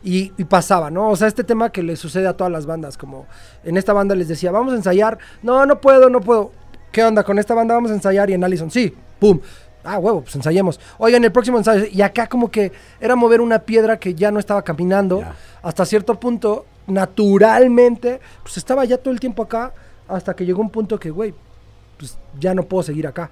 [0.03, 1.09] Y, y pasaba, ¿no?
[1.09, 3.25] O sea, este tema que le sucede a todas las bandas, como
[3.63, 6.51] en esta banda les decía, vamos a ensayar, no, no puedo, no puedo.
[6.91, 7.23] ¿Qué onda?
[7.23, 9.39] Con esta banda vamos a ensayar y en Allison, sí, pum.
[9.83, 10.79] Ah, huevo, pues ensayemos.
[10.97, 11.85] Oigan, el próximo ensayo.
[11.91, 15.23] Y acá como que era mover una piedra que ya no estaba caminando.
[15.61, 19.73] Hasta cierto punto, naturalmente, pues estaba ya todo el tiempo acá.
[20.07, 21.33] Hasta que llegó un punto que, güey,
[21.97, 23.29] pues ya no puedo seguir acá.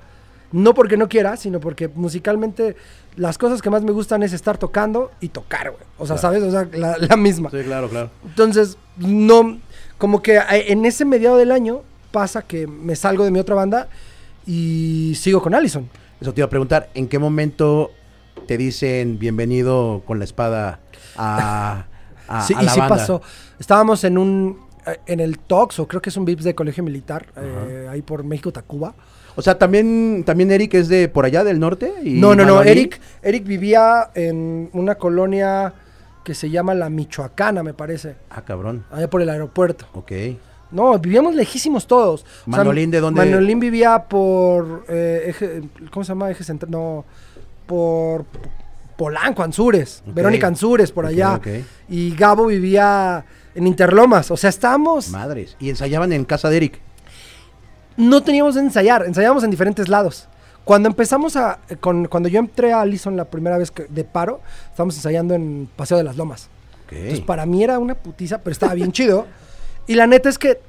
[0.51, 2.75] No porque no quiera, sino porque musicalmente
[3.15, 5.83] las cosas que más me gustan es estar tocando y tocar, güey.
[5.97, 6.21] O sea, Claro.
[6.39, 6.43] ¿sabes?
[6.43, 7.49] O sea, la, la misma.
[7.49, 8.09] Sí, claro, claro.
[8.25, 9.59] Entonces, no,
[9.97, 11.81] como que en ese mediado del año
[12.11, 13.87] pasa que me salgo de mi otra banda
[14.45, 15.89] y sigo con Allison.
[16.21, 17.91] Eso te iba a preguntar, ¿en qué momento
[18.47, 20.79] te dicen bienvenido con la espada
[21.17, 21.85] a,
[22.27, 22.95] a, sí, a y la sí banda?
[22.97, 23.21] pasó.
[23.59, 26.83] Estábamos en un, eh, en el Tox, o creo que es un VIPS de colegio
[26.83, 28.93] militar, eh, ahí por México, Tacuba.
[29.35, 31.93] O sea, también, también Eric es de por allá del norte.
[32.03, 32.61] Y No, no, no?
[32.63, 35.73] Eric, Eric vivía en una colonia
[36.23, 38.85] que se llama La Michoacana, me parece, Ah, cabrón.
[38.91, 39.85] allá por el aeropuerto.
[39.93, 40.11] Ok.
[40.71, 42.23] No, vivíamos lejísimos todos.
[42.23, 43.23] O sea, Manolín, ¿de dónde?
[43.23, 44.85] Manolín vivía por.
[44.89, 46.31] eh, eje- ¿Cómo se llama?
[46.31, 46.71] Eje central.
[46.71, 47.05] No.
[47.67, 48.25] Por
[48.97, 50.01] Polanco, Anzures.
[50.07, 51.35] Verónica Anzures, por allá.
[51.35, 51.47] ok.
[51.89, 54.31] Y Gabo vivía en Interlomas.
[54.31, 55.09] O sea, estábamos.
[55.09, 55.55] Madres.
[55.59, 56.79] Y ensayaban en casa de Eric.
[57.97, 59.05] No teníamos de ensayar.
[59.05, 60.27] Ensayábamos en diferentes lados.
[60.63, 61.59] Cuando empezamos a.
[61.79, 65.69] con- cuando yo entré a Allison la primera vez que, de paro, estábamos ensayando en
[65.75, 66.49] Paseo de las Lomas.
[66.85, 66.93] Ok.
[66.93, 69.27] Entonces, para mí era una putiza, pero estaba bien chido.
[69.87, 70.59] Y la neta es que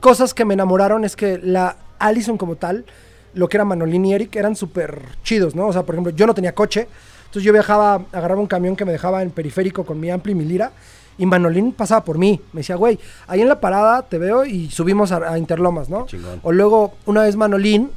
[0.00, 2.84] cosas que me enamoraron es que la Allison como tal,
[3.32, 5.66] lo que era Manolín y Eric, eran súper chidos, ¿no?
[5.68, 6.86] O sea, por ejemplo, yo no tenía coche,
[7.20, 10.34] entonces yo viajaba, agarraba un camión que me dejaba en periférico con mi ampli y
[10.34, 10.72] mi lira,
[11.18, 12.40] y Manolín pasaba por mí.
[12.52, 16.06] Me decía, güey, ahí en la parada te veo y subimos a, a Interlomas, ¿no?
[16.06, 16.40] Chingón.
[16.42, 17.90] O luego, una vez Manolín,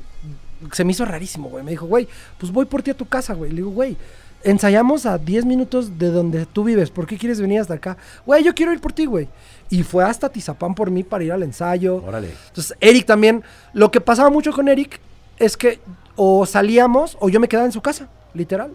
[0.71, 1.63] se me hizo rarísimo, güey.
[1.63, 3.51] Me dijo, güey, pues voy por ti a tu casa, güey.
[3.51, 3.97] Le digo, güey,
[4.43, 6.89] ensayamos a 10 minutos de donde tú vives.
[6.89, 7.97] ¿Por qué quieres venir hasta acá?
[8.25, 9.27] Güey, yo quiero ir por ti, güey.
[9.69, 12.03] Y fue hasta Tizapán por mí para ir al ensayo.
[12.03, 12.32] Órale.
[12.47, 13.43] Entonces, Eric también.
[13.73, 14.99] Lo que pasaba mucho con Eric
[15.38, 15.80] es que
[16.15, 18.71] o salíamos o yo me quedaba en su casa, literal.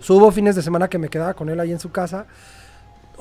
[0.00, 2.26] Subo fines de semana que me quedaba con él ahí en su casa.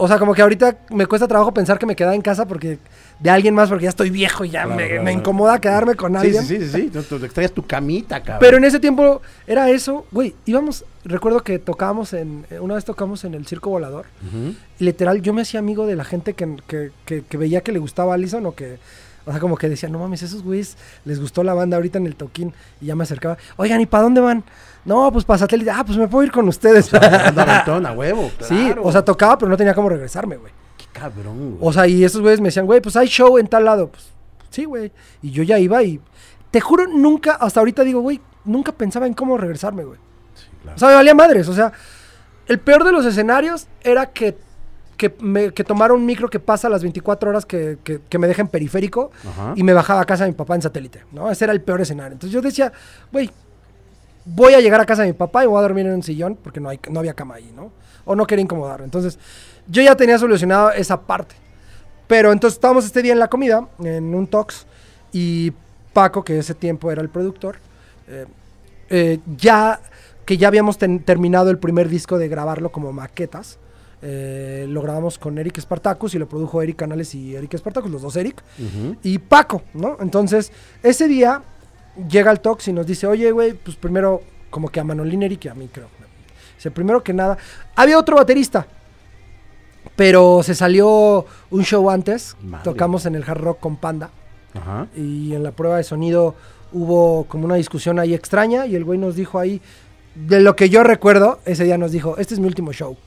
[0.02, 2.80] O sea, como que ahorita me cuesta trabajo pensar que me quedaba en casa porque
[3.20, 5.20] de alguien más, porque ya estoy viejo y ya Claro, me, claro, me claro.
[5.20, 6.42] incomoda quedarme con alguien.
[6.46, 7.04] sí, sí, sí, sí.
[7.10, 8.38] Tú extrañas tu camita, cabrón.
[8.40, 12.86] Pero en ese tiempo era eso, güey, íbamos, recuerdo que tocábamos en, eh, una vez
[12.86, 14.06] tocamos en el Circo Volador,
[14.80, 17.74] y literal yo me hacía amigo de la gente que, que, que- que veía que
[17.74, 18.78] le gustaba Allison o que,
[19.26, 22.06] o sea, como que decía, no mames, esos güeyes les gustó la banda ahorita en
[22.08, 24.46] el toquín, y ya me acercaba, oigan, ¿y para dónde van?
[24.86, 26.94] No, pues para satélite, ah, pues me puedo ir con ustedes.
[26.94, 28.32] Anda aventón, a huevo.
[28.42, 28.84] sí, claro.
[28.84, 30.52] o sea, tocaba, pero no tenía cómo regresarme, güey.
[30.78, 31.58] Qué cabrón, güey.
[31.62, 33.90] O sea, y esos güeyes me decían, güey, pues hay show en tal lado.
[33.90, 34.08] Pues
[34.50, 34.92] sí, güey.
[35.22, 36.00] Y yo ya iba y
[36.52, 40.00] te juro, nunca, hasta ahorita digo, güey, nunca pensaba en cómo regresarme, güey.
[40.34, 40.76] Sí, claro.
[40.76, 41.48] O sea, me valía madres.
[41.50, 41.72] O sea,
[42.48, 44.38] el peor de los escenarios era que,
[44.98, 48.28] que, me, que tomara un micro que pasa las 24 horas que, que, que me
[48.28, 49.54] deja en periférico Ajá.
[49.56, 51.30] y me bajaba a casa de mi papá en satélite, ¿no?
[51.30, 52.14] Ese era el peor escenario.
[52.14, 52.72] Entonces yo decía,
[53.12, 53.30] güey,
[54.26, 56.38] voy a llegar a casa de mi papá y voy a dormir en un sillón
[56.42, 57.72] porque no, hay, no había cama ahí, ¿no?
[58.06, 58.86] O no quería incomodarlo.
[58.86, 59.18] Entonces
[59.68, 61.36] yo ya tenía solucionado esa parte.
[62.08, 64.66] Pero entonces estábamos este día en la comida, en un tox,
[65.12, 65.54] y
[65.94, 67.58] Paco, que ese tiempo era el productor,
[68.08, 68.26] eh,
[68.90, 69.80] eh, ya
[70.26, 73.60] que ya habíamos ten- terminado el primer disco de grabarlo como maquetas,
[74.02, 78.02] eh, lo grabamos con Eric Spartacus y lo produjo Eric Canales y Eric Spartacus, los
[78.02, 78.42] dos Eric,
[79.04, 79.98] y Paco, ¿no?
[80.00, 80.52] Entonces,
[80.82, 81.44] ese día
[82.08, 85.46] llega el Tox y nos dice, oye, güey, pues primero, como que a Manolín Eric
[85.46, 85.88] y a mí, creo.
[86.56, 87.38] Dice, primero que nada,
[87.76, 88.68] había otro baterista,
[89.96, 92.64] pero se salió un show antes, Madre.
[92.64, 94.10] tocamos en el Hard Rock con Panda,
[94.54, 94.88] Ajá.
[94.96, 96.36] y en la prueba de sonido
[96.72, 99.62] hubo como una discusión ahí extraña, y el güey nos dijo ahí,
[100.16, 102.98] de lo que yo recuerdo, ese día nos dijo, este es mi último show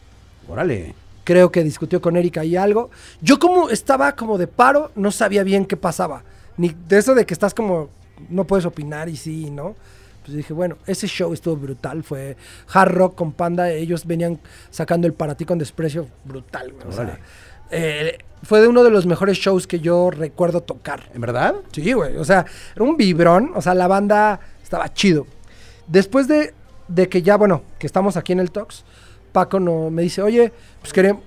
[0.48, 0.94] Órale.
[1.24, 2.90] creo que discutió con Erika y algo.
[3.20, 6.22] Yo como estaba como de paro, no sabía bien qué pasaba.
[6.56, 7.88] Ni de eso de que estás como,
[8.28, 9.74] no puedes opinar y sí, ¿no?
[10.24, 12.36] Pues dije, bueno, ese show estuvo brutal, fue
[12.72, 14.38] hard rock con Panda, ellos venían
[14.70, 17.18] sacando el para ti con desprecio brutal, güey, o sea,
[17.72, 21.08] eh, fue de uno de los mejores shows que yo recuerdo tocar.
[21.14, 21.54] ¿En verdad?
[21.72, 22.16] Sí, güey.
[22.16, 23.52] O sea, era un vibrón.
[23.54, 25.26] O sea, la banda estaba chido.
[25.86, 26.54] Después de,
[26.88, 28.84] de que ya, bueno, que estamos aquí en el Tox,
[29.32, 31.22] Paco no, me dice, oye, pues queremos...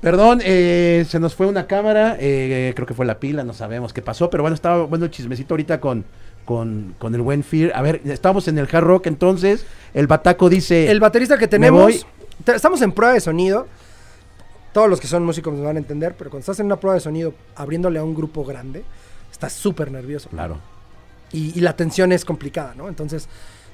[0.00, 3.92] Perdón, eh, se nos fue una cámara, eh, creo que fue la pila, no sabemos
[3.92, 6.06] qué pasó, pero bueno, estaba bueno el chismecito ahorita con,
[6.46, 7.72] con, con el buen Fear.
[7.74, 10.90] A ver, estamos en el hard rock entonces, el bataco dice...
[10.90, 12.06] El baterista que tenemos...
[12.44, 13.66] te- estamos en prueba de sonido.
[14.72, 16.94] Todos los que son músicos me van a entender, pero cuando estás en una prueba
[16.94, 18.84] de sonido abriéndole a un grupo grande,
[19.30, 20.30] estás súper nervioso.
[20.30, 20.58] Claro.
[21.32, 22.88] Y, y la tensión es complicada, ¿no?
[22.88, 23.28] Entonces,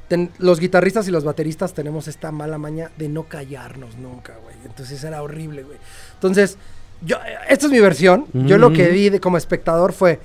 [0.09, 4.55] ten- los guitarristas y los bateristas tenemos esta mala maña de no callarnos nunca, güey.
[4.65, 5.79] Entonces era horrible, güey.
[6.15, 6.59] Entonces,
[7.03, 8.27] yo, eh, esta es mi versión.
[8.33, 8.93] Yo lo que Ujú.
[8.93, 10.21] vi de, como espectador fue,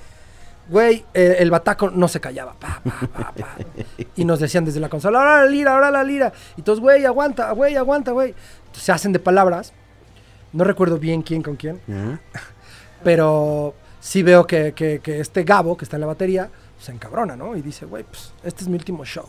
[0.68, 2.54] güey, eh, el bataco no se callaba.
[2.54, 3.56] pa, pa, pa, pa.
[4.16, 6.32] y nos decían desde la consola, ahora la lira, ahora la lira.
[6.56, 8.34] Y todos, güey, aguanta, güey, aguanta, güey.
[8.60, 9.72] Entonces, se hacen de palabras.
[10.52, 11.80] No recuerdo bien quién con quién.
[13.02, 17.36] Pero sí veo que, que- que este Gabo, que está en la batería, se encabrona,
[17.36, 17.56] ¿no?
[17.56, 19.26] Y dice, güey, pues este es mi último show.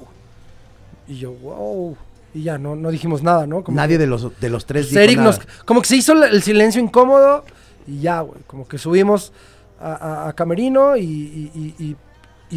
[1.08, 1.98] Y yo, wow.
[2.34, 3.64] Y ya, no, no dijimos nada, ¿no?
[3.64, 5.30] Como Nadie que- de los, de los tres dijo Eric nada.
[5.32, 7.44] nos- como que se hizo el silencio incómodo
[7.88, 8.42] y ya, güey.
[8.48, 9.34] Como que subimos
[9.80, 11.96] a, a- a Camerino y, y- y-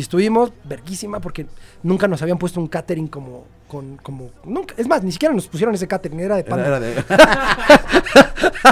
[0.01, 1.47] estuvimos verguísima porque
[1.83, 4.75] nunca nos habían puesto un catering como, con, como, nunca.
[4.77, 6.67] Es más, ni siquiera nos pusieron ese catering, era de panda.
[6.67, 7.03] Era de-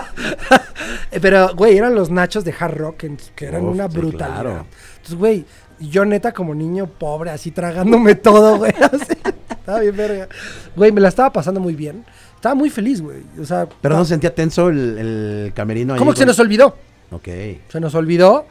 [1.21, 4.41] Pero, güey, eran los nachos de hard rock que eran Uf, una sí, brutalidad.
[4.43, 4.67] claro.
[4.97, 5.45] Entonces, güey,
[5.81, 8.73] yo neta como niño pobre, así tragándome todo, güey.
[8.81, 9.15] así,
[9.65, 10.29] estaba bien verga.
[10.77, 12.05] Güey, me la estaba pasando muy bien.
[12.37, 13.23] Estaba muy feliz, güey.
[13.41, 16.39] O sea, Pero no sentía tenso el, el camerino ahí ¿cómo que se con- nos
[16.41, 16.77] olvidó?
[17.11, 17.29] Ok.
[17.69, 18.45] Se nos olvidó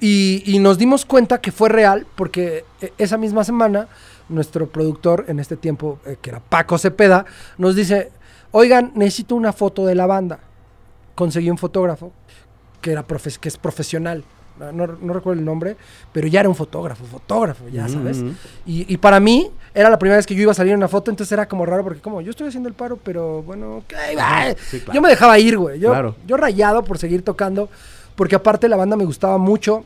[0.00, 3.88] y, y nos dimos cuenta que fue real porque eh, esa misma semana
[4.28, 7.24] nuestro productor en este tiempo, eh, que era Paco Cepeda,
[7.58, 8.10] nos dice,
[8.50, 10.40] oigan, necesito una foto de la banda.
[11.14, 12.12] Conseguí un fotógrafo
[12.80, 14.24] que, era profe- que es profesional.
[14.58, 15.76] No, no- no recuerdo el nombre,
[16.12, 18.18] pero ya era un fotógrafo, fotógrafo, ya sabes.
[18.18, 18.32] ujú.
[18.66, 20.88] Y, y para mí era la primera vez que yo iba a salir en una
[20.88, 23.82] foto, entonces era como raro porque como yo estoy haciendo el paro, pero bueno.
[23.88, 23.94] Sí,
[24.80, 24.92] claro.
[24.92, 25.78] yo me dejaba ir, güey.
[25.80, 26.16] Yo, Claro.
[26.26, 27.68] yo rayado por seguir tocando,
[28.14, 29.84] porque aparte la banda me gustaba mucho,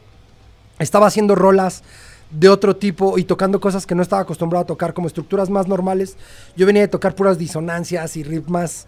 [0.78, 1.82] estaba haciendo rolas
[2.30, 5.68] de otro tipo y tocando cosas que no estaba acostumbrado a tocar, como estructuras más
[5.68, 6.16] normales.
[6.56, 8.86] Yo venía de tocar puras disonancias y riffs más,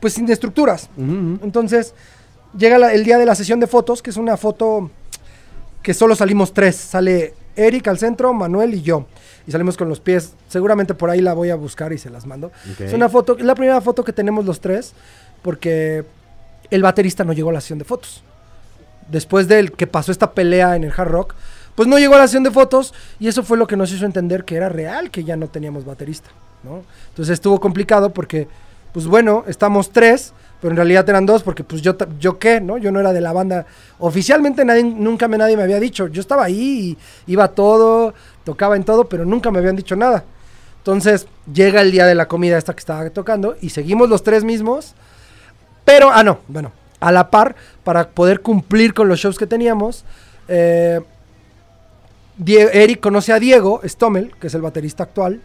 [0.00, 0.88] pues sin de estructuras.
[0.96, 1.94] Entonces,
[2.56, 4.90] llega la- el día de la sesión de fotos, que es una foto
[5.82, 6.76] que solo salimos tres.
[6.76, 9.06] Sale Eric al centro, Manuel y yo.
[9.46, 10.34] Y salimos con los pies.
[10.48, 12.52] Seguramente por ahí la voy a buscar y se las mando.
[12.78, 14.92] Es una foto, es la primera foto que tenemos los tres,
[15.42, 16.04] porque
[16.70, 18.22] el baterista no llegó a la sesión de fotos.
[19.10, 21.34] Después del que pasó esta pelea en el hard rock,
[21.74, 24.04] pues no llegó a la sesión de fotos y eso fue lo que nos hizo
[24.04, 26.30] entender que era real, que ya no teníamos baterista,
[26.62, 26.82] ¿no?
[27.08, 28.48] Entonces estuvo complicado porque,
[28.92, 32.76] pues bueno, estamos tres, pero en realidad eran dos porque pues yo, yo qué, ¿no?
[32.78, 33.66] Yo no era de la banda.
[33.98, 36.96] Oficialmente nadie, nunca me, nadie me había dicho, yo estaba ahí
[37.26, 40.24] iba todo, tocaba en todo, pero nunca me habían dicho nada.
[40.78, 44.44] Entonces llega el día de la comida esta que estaba tocando y seguimos los tres
[44.44, 44.94] mismos.
[45.84, 50.04] Pero, ah, no, bueno, a la par, para poder cumplir con los shows que teníamos,
[50.48, 51.00] eh,
[52.46, 55.40] Eric conoce a Diego Stommel, que es el baterista actual,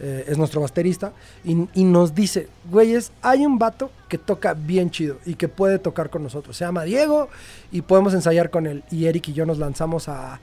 [0.00, 1.12] eh, es nuestro baterista,
[1.44, 5.78] y, y nos dice, güeyes, hay un vato que toca bien chido y que puede
[5.78, 6.56] tocar con nosotros.
[6.56, 7.28] Se llama Diego
[7.72, 8.82] y podemos ensayar con él.
[8.90, 10.40] Y Eric y yo nos lanzamos a,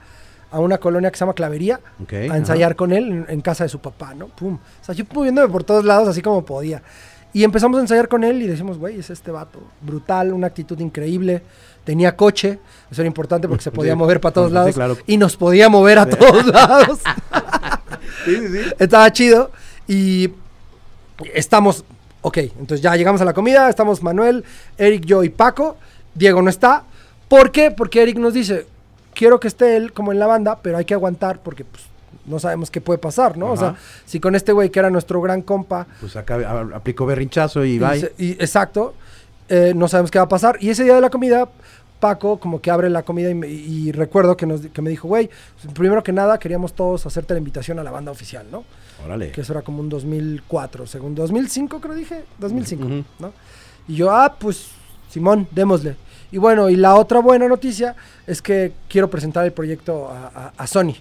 [0.50, 2.36] a una colonia que se llama Clavería a ajá.
[2.38, 4.26] ensayar con él en, en casa de su papá, ¿no?
[4.28, 4.54] Pum.
[4.80, 6.82] O sea, yo moviéndome por todos lados así como podía.
[7.34, 9.58] Y empezamos a ensayar con él y decimos, güey, es este vato.
[9.80, 11.42] Brutal, una actitud increíble.
[11.82, 12.58] Tenía coche,
[12.90, 13.98] eso era importante porque se podía Sí.
[13.98, 14.74] mover para todos Sí, lados.
[14.74, 14.96] claro.
[15.06, 17.00] Y nos podía mover a todos lados.
[18.24, 18.60] Sí, sí, sí.
[18.78, 19.50] Estaba chido.
[19.88, 20.30] Y
[21.34, 21.84] estamos,
[22.22, 24.44] ok, entonces ya llegamos a la comida, estamos Manuel,
[24.78, 25.76] Eric, yo y Paco.
[26.14, 26.84] Diego no está.
[27.28, 27.70] ¿Por qué?
[27.70, 28.66] Porque Eric nos dice,
[29.14, 31.84] quiero que esté él como en la banda, pero hay que aguantar porque pues,
[32.26, 33.50] no sabemos qué puede pasar, ¿no?
[33.52, 36.38] O sea, si con este güey que era nuestro gran compa, Pues acá
[36.74, 38.00] aplicó berrinchazo y y bye.
[38.00, 38.94] se- y- exacto,
[39.48, 40.56] eh, no sabemos qué va a pasar.
[40.60, 41.48] Y ese día de la comida,
[42.02, 45.06] Paco como que abre la comida y, me- y recuerdo que, nos, que me dijo,
[45.06, 45.30] güey,
[45.72, 48.64] primero que nada queríamos todos hacerte la invitación a la banda oficial, ¿no?
[49.04, 49.30] Órale.
[49.32, 53.04] que eso era como un 2004, según 2005 creo dije, 2005, Ujú.
[53.20, 53.32] ¿no?
[53.88, 54.66] Y yo, ah, pues,
[55.10, 55.96] Simón, démosle.
[56.32, 57.94] Y bueno, y la otra buena noticia
[58.26, 60.94] es que quiero presentar el proyecto a, a- a Sony.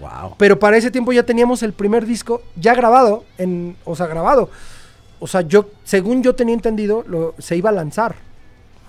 [0.00, 0.36] Wow.
[0.38, 4.48] Pero para ese tiempo ya teníamos el primer disco ya grabado, en, o sea, grabado.
[5.18, 8.14] O sea, yo, según yo tenía entendido, lo, se iba a lanzar.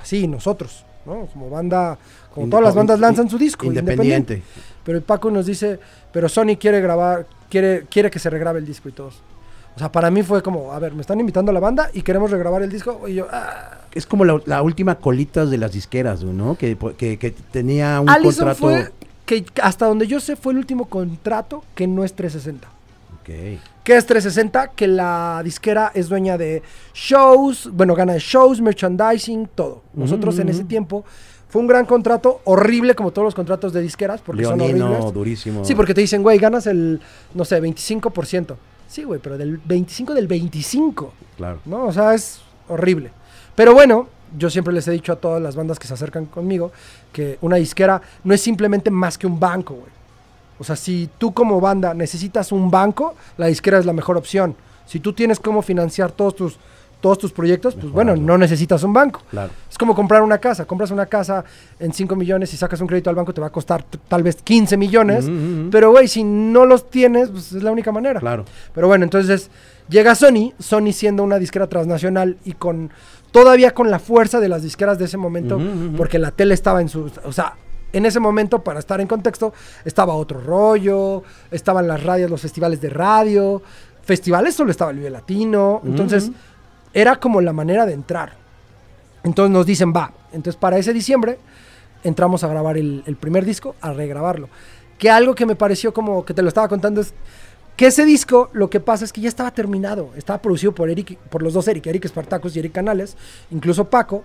[0.01, 1.27] Así, nosotros, ¿no?
[1.27, 1.97] Como banda,
[2.33, 3.65] como todas las bandas lanzan su disco.
[3.65, 4.41] Independiente.
[4.83, 5.79] Pero el Paco nos dice,
[6.11, 9.21] pero Sony quiere grabar, quiere, quiere que se regrabe el disco y todos.
[9.75, 12.01] O sea, para mí fue como, a ver, me están invitando a la banda y
[12.01, 13.07] queremos regrabar el disco.
[13.07, 13.77] Y yo, ah.
[13.93, 16.55] Es como la, la última colitas de las disqueras, ¿no?
[16.55, 18.59] Que, que, que tenía un Allison contrato.
[18.59, 18.91] fue,
[19.25, 22.67] que hasta donde yo sé, fue el último contrato que no es 360.
[23.21, 23.59] Ok.
[23.83, 24.69] ¿Qué es 360?
[24.69, 26.61] Que la disquera es dueña de
[26.93, 29.83] shows, bueno, gana de shows, merchandising, todo.
[29.93, 30.57] Nosotros en Ujú.
[30.57, 31.03] ese tiempo
[31.49, 35.13] fue un gran contrato, horrible como todos los contratos de disqueras, porque son horribles.
[35.13, 35.65] durísimo.
[35.65, 37.01] Sí, porque te dicen, güey, ganas el,
[37.33, 38.55] no sé, 25%.
[38.87, 41.59] Sí, güey, pero del 25 del 25, Claro.
[41.65, 41.85] ¿no?
[41.85, 43.11] O sea, es horrible.
[43.55, 44.07] Pero bueno,
[44.37, 46.71] yo siempre les he dicho a todas las bandas que se acercan conmigo
[47.11, 49.91] que una disquera no es simplemente más que un banco, güey.
[50.61, 54.55] O sea, si tú como banda necesitas un banco, la disquera es la mejor opción.
[54.85, 56.59] Si tú tienes cómo financiar todos tus,
[56.99, 59.23] todos tus proyectos, pues bueno, no necesitas un banco.
[59.31, 59.51] Claro.
[59.67, 60.65] Es como comprar una casa.
[60.65, 61.43] Compras una casa
[61.79, 64.35] en 5 millones y sacas un crédito al banco, te va a costar tal vez
[64.35, 65.27] 15 millones.
[65.71, 68.19] Pero, güey, si no los tienes, pues es la única manera.
[68.19, 68.45] Claro.
[68.71, 69.49] Pero bueno, entonces
[69.89, 72.91] llega Sony, Sony siendo una disquera transnacional y con
[73.31, 75.59] todavía con la fuerza de las disqueras de ese momento,
[75.97, 77.55] porque la tele estaba en su, o sea,
[77.93, 79.53] en ese momento para estar en contexto
[79.85, 83.61] estaba otro rollo, estaban las radios, los festivales de radio,
[84.03, 86.31] festivales solo estaba el Vive Latino, entonces
[86.93, 88.33] era como la manera de entrar.
[89.23, 91.39] Entonces nos dicen, va, entonces para ese diciembre
[92.03, 94.49] entramos a grabar el, el primer disco, a regrabarlo.
[94.97, 97.13] Que algo que me pareció como que te lo estaba contando es
[97.75, 101.17] que ese disco, lo que pasa es que ya estaba terminado, estaba producido por Eric,
[101.17, 103.15] por los dos Eric, Eric Espartacus y Eric Canales,
[103.49, 104.23] incluso Paco.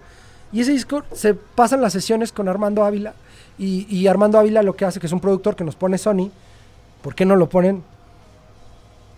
[0.53, 3.15] Y ese disco se pasan las sesiones con Armando Ávila
[3.59, 6.31] y, y Armando Ávila lo que hace, que es un productor que nos pone Sony,
[7.03, 7.83] ¿por qué no lo ponen?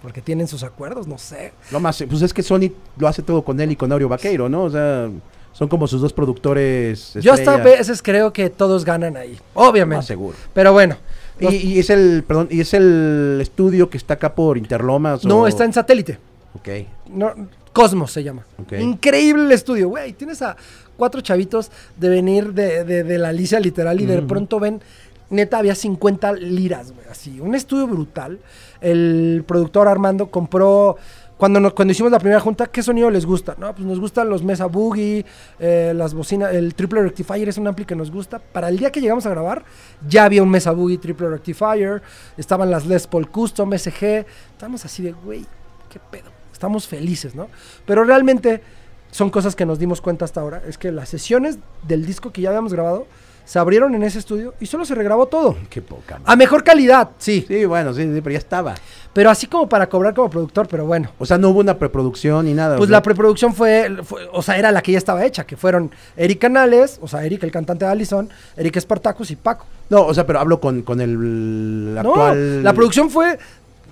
[0.02, 1.52] Porque tienen sus acuerdos, no sé.
[1.72, 4.48] Lo más, pues es que Sony lo hace todo con él y con Aureo Vaqueiro,
[4.48, 4.64] ¿no?
[4.64, 5.08] O sea,
[5.52, 7.14] son como sus dos productores.
[7.14, 9.96] Yo hasta a veces creo que todos ganan ahí, obviamente.
[9.98, 10.36] Más seguro.
[10.54, 10.96] Pero bueno,
[11.40, 15.24] Y, los- y es el, perdón, y es el estudio que está acá por Interlomas.
[15.24, 16.18] no, o- está en satélite.
[16.54, 16.68] Ok.
[17.10, 17.34] No,
[17.72, 18.44] Cosmos se llama.
[18.60, 18.72] Ok.
[18.80, 20.12] Increíble el estudio, güey.
[20.12, 20.56] Tienes a
[20.98, 24.82] cuatro chavitos de venir de, de- de la Alicia literal y de pronto ven,
[25.30, 27.06] neta, había 50 liras, güey.
[27.10, 28.38] Así, un estudio brutal.
[28.82, 30.96] El productor Armando compró,
[31.36, 33.54] cuando, nos- cuando hicimos la primera junta, ¿qué sonido les gusta?
[33.58, 35.24] No, pues nos gustan los Mesa Boogie,
[35.60, 38.38] eh, las bocinas, el Triple Rectifier es un ampli que nos gusta.
[38.40, 39.64] Para el día que llegamos a grabar,
[40.08, 42.02] ya había un Mesa Boogie Triple Rectifier,
[42.36, 44.26] estaban las Les Paul Custom, SG.
[44.52, 45.46] Estábamos así de, güey,
[45.90, 46.30] qué pedo.
[46.52, 47.48] Estamos felices, ¿no?
[47.86, 48.60] Pero realmente
[49.10, 50.62] son cosas que nos dimos cuenta hasta ahora.
[50.68, 53.06] Es que las sesiones del disco que ya habíamos grabado
[53.44, 55.56] se abrieron en ese estudio y solo se regrabó todo.
[55.70, 56.16] Qué poca.
[56.18, 56.24] madre.
[56.26, 57.46] A mejor calidad, sí.
[57.48, 58.74] Sí, bueno, sí, sí, pero ya estaba.
[59.14, 61.10] Pero así como para cobrar como productor, pero bueno.
[61.18, 62.76] O sea, no hubo una preproducción ni nada.
[62.76, 65.90] Pues la preproducción fue, fue- o sea, era la que ya estaba hecha, que fueron
[66.14, 69.64] Eric Canales, o sea, Eric, el cantante de Allison, Eric Espartacus y Paco.
[69.88, 72.62] No, o sea, pero hablo con, con el No, actual.
[72.62, 73.38] la producción fue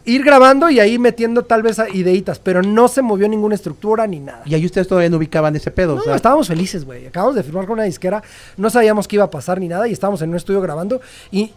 [0.06, 4.20] ir grabando y ahí metiendo tal vez ideitas, pero no se movió ninguna estructura ni
[4.20, 4.42] nada.
[4.46, 5.96] Y ahí ustedes todavía no ubicaban ese pedo.
[5.96, 7.06] No, o sea, estábamos felices, güey.
[7.06, 8.22] Acabamos de firmar con una disquera,
[8.56, 11.52] no sabíamos qué iba a pasar ni nada y estábamos en un estudio grabando y,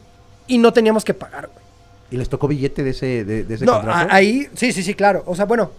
[0.48, 1.66] y no teníamos que pagar, güey.
[2.12, 4.08] Y les tocó billete de ese, de, de ese No, contrato.
[4.12, 5.22] ahí, sí, sí, sí, claro.
[5.28, 5.72] O sea, bueno,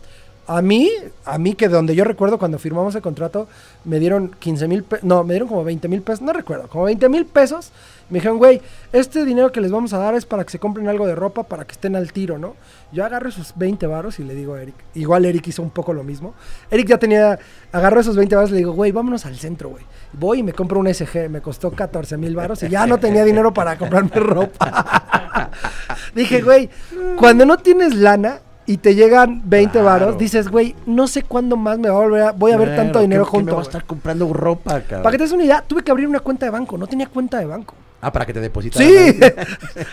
[0.51, 0.91] a mí,
[1.27, 3.47] a mí que donde yo recuerdo cuando firmamos el contrato,
[3.85, 6.85] me dieron 15 mil pesos, no, me dieron como 20 mil pesos, no recuerdo, como
[6.85, 7.71] 20 mil pesos.
[8.09, 8.61] Me dijeron, güey,
[8.93, 11.45] este dinero que les vamos a dar es para que se compren algo de ropa,
[11.45, 12.57] para que estén al tiro, ¿no?
[12.91, 15.93] Yo agarro esos 20 varos y le digo a Eric, igual Eric hizo un poco
[15.93, 16.35] lo mismo.
[16.69, 17.39] Eric ya tenía,
[17.71, 19.85] agarro esos 20 varos y le digo, güey, vámonos al centro, güey.
[20.15, 23.23] Voy y me compro un SG, me costó 14 mil varos y ya no tenía
[23.23, 25.53] dinero para comprarme ropa.
[26.17, 26.69] Dije, güey,
[27.17, 28.41] cuando no tienes lana
[28.73, 29.87] y te llegan 20 Claro.
[29.87, 32.77] varos, dices, güey, no sé cuándo más me va a volver a, voy a ver
[32.77, 33.47] tanto dinero ¿qué- qué junto.
[33.47, 35.03] me voy a estar comprando ropa, cabrón.
[35.03, 37.09] Para que te des una idea, tuve que abrir una cuenta de banco, no tenía
[37.09, 37.75] cuenta de banco.
[38.01, 38.89] Ah, para que te depositaran.
[38.89, 39.21] Sí.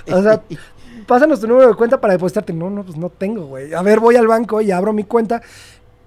[0.14, 0.42] o sea,
[1.06, 2.54] pásanos tu número de cuenta para depositarte.
[2.54, 3.74] No, no, pues no tengo, güey.
[3.74, 5.42] A ver, voy al banco y abro mi cuenta.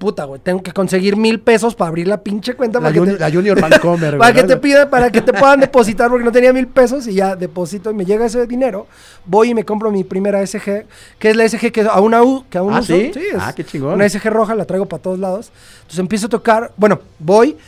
[0.00, 2.80] Puta, güey, tengo que conseguir mil pesos para abrir la pinche cuenta.
[2.80, 4.54] La, para que te- la Junior Vancomer, para que ¿verdad?
[4.56, 7.90] te pidan, para que te puedan depositar, porque no tenía mil pesos y ya deposito
[7.90, 8.86] y me llega ese dinero.
[9.26, 10.86] Voy y me compro mi primera SG,
[11.18, 12.94] que es la SG que aún, aún, que aún Ah, uso.
[12.96, 13.12] ¿sí?
[13.14, 13.92] es Ah, qué chingón.
[13.92, 15.52] Una SG roja, la traigo para todos lados.
[15.80, 17.58] Entonces empiezo a tocar, bueno, voy,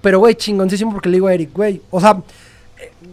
[0.00, 2.22] pero güey, chingoncísimo porque le digo a Eric, güey, o sea,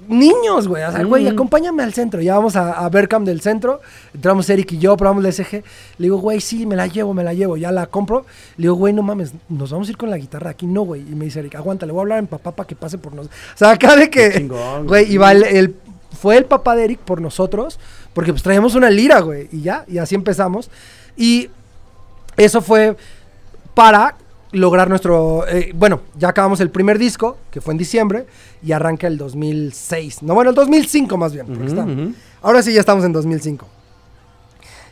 [0.08, 1.34] niños, güey, o sea, güey, Mm.
[1.34, 2.22] acompáñame al centro.
[2.22, 3.82] Ya vamos a, a Berkham del centro,
[4.14, 5.64] entramos Eric y yo, probamos la SG.
[5.98, 8.26] Le digo, güey, sí, me la llevo, me la llevo, ya la compro.
[8.58, 11.02] Le digo, güey, no mames, nos vamos a ir con la guitarra aquí, no, güey.
[11.02, 12.98] Y me dice Eric, aguanta, le voy a hablar a mi papá para que pase
[12.98, 13.38] por nosotros.
[13.56, 15.14] O sea, acá de que, chingón, güey, güey.
[15.14, 15.76] y va el, el-
[16.20, 17.80] fue el papá de Eric por nosotros,
[18.14, 20.72] porque pues traíamos una lira, güey, y ya, y así empezamos.
[21.16, 21.50] Y
[22.38, 22.96] eso fue
[23.76, 24.16] para
[24.52, 25.48] lograr nuestro...
[25.48, 28.26] eh, bueno, ya acabamos el primer disco, que fue en diciembre,
[28.64, 30.24] y arranca el 2006.
[30.24, 31.46] No, bueno, el 2005 más bien.
[31.52, 32.14] ujú.
[32.42, 33.68] Ahora sí ya estamos en 2005.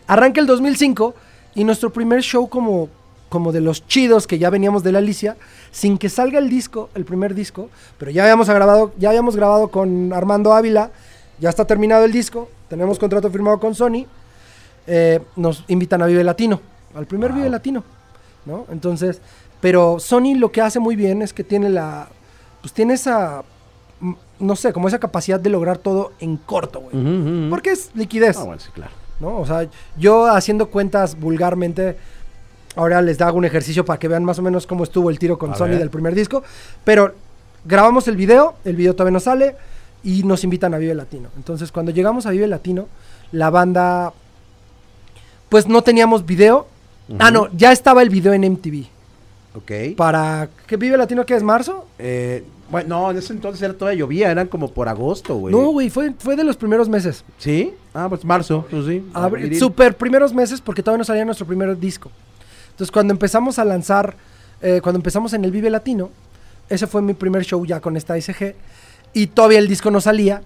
[0.08, 1.16] Arranca el 2005
[1.56, 2.90] y nuestro primer show como,
[3.30, 5.36] como de los chidos que ya veníamos de la Alicia,
[5.72, 9.70] sin que salga el disco, el primer disco, pero ya habíamos grabado, ya habíamos grabado
[9.70, 10.92] con Armando Ávila,
[11.40, 14.06] ya está terminado el disco, tenemos contrato firmado con Sony,
[14.88, 16.62] eh, nos invitan a Vive Latino,
[16.94, 17.38] al primer Wow.
[17.38, 17.84] Vive Latino,
[18.46, 18.66] ¿no?
[18.72, 19.20] Entonces,
[19.62, 22.08] pero Sony lo que hace muy bien es que tiene la,
[22.62, 23.44] pues tiene esa,
[24.40, 27.50] no sé, como esa capacidad de lograr todo en corto, güey.
[27.50, 28.38] Porque es liquidez.
[28.38, 28.92] Ah, bueno, sí, claro.
[29.20, 29.38] ¿no?
[29.38, 31.98] O sea, yo haciendo cuentas vulgarmente,
[32.76, 35.38] ahora les hago un ejercicio para que vean más o menos cómo estuvo el tiro
[35.38, 35.80] con A Sony ver.
[35.80, 36.44] del primer disco,
[36.84, 37.14] pero
[37.64, 39.56] grabamos el video, el video todavía no sale
[40.04, 41.30] y nos invitan a Vive Latino.
[41.36, 42.88] Entonces, cuando llegamos a Vive Latino,
[43.32, 44.14] la banda,
[45.50, 46.68] pues no teníamos video.
[47.20, 48.88] Ah, no, ya estaba el video en MTV.
[49.56, 49.96] Ok.
[49.96, 51.44] Para, ¿qué Vive Latino qué es?
[51.44, 51.88] ¿Marzo?
[51.98, 55.54] Eh, bueno, no, en ese entonces era todavía llovía, eran como por agosto, güey.
[55.54, 57.24] No, güey, fue, fue de los primeros meses.
[57.38, 57.74] ¿Sí?
[57.94, 59.04] Ah, pues marzo, pues sí.
[59.14, 62.12] Abril- super primeros meses porque todavía no salía nuestro primer disco.
[62.72, 64.16] Entonces cuando empezamos a lanzar,
[64.62, 66.10] eh, cuando empezamos en el Vive Latino,
[66.68, 68.56] ese fue mi primer show ya con esta SG
[69.14, 70.42] y todavía el disco no salía.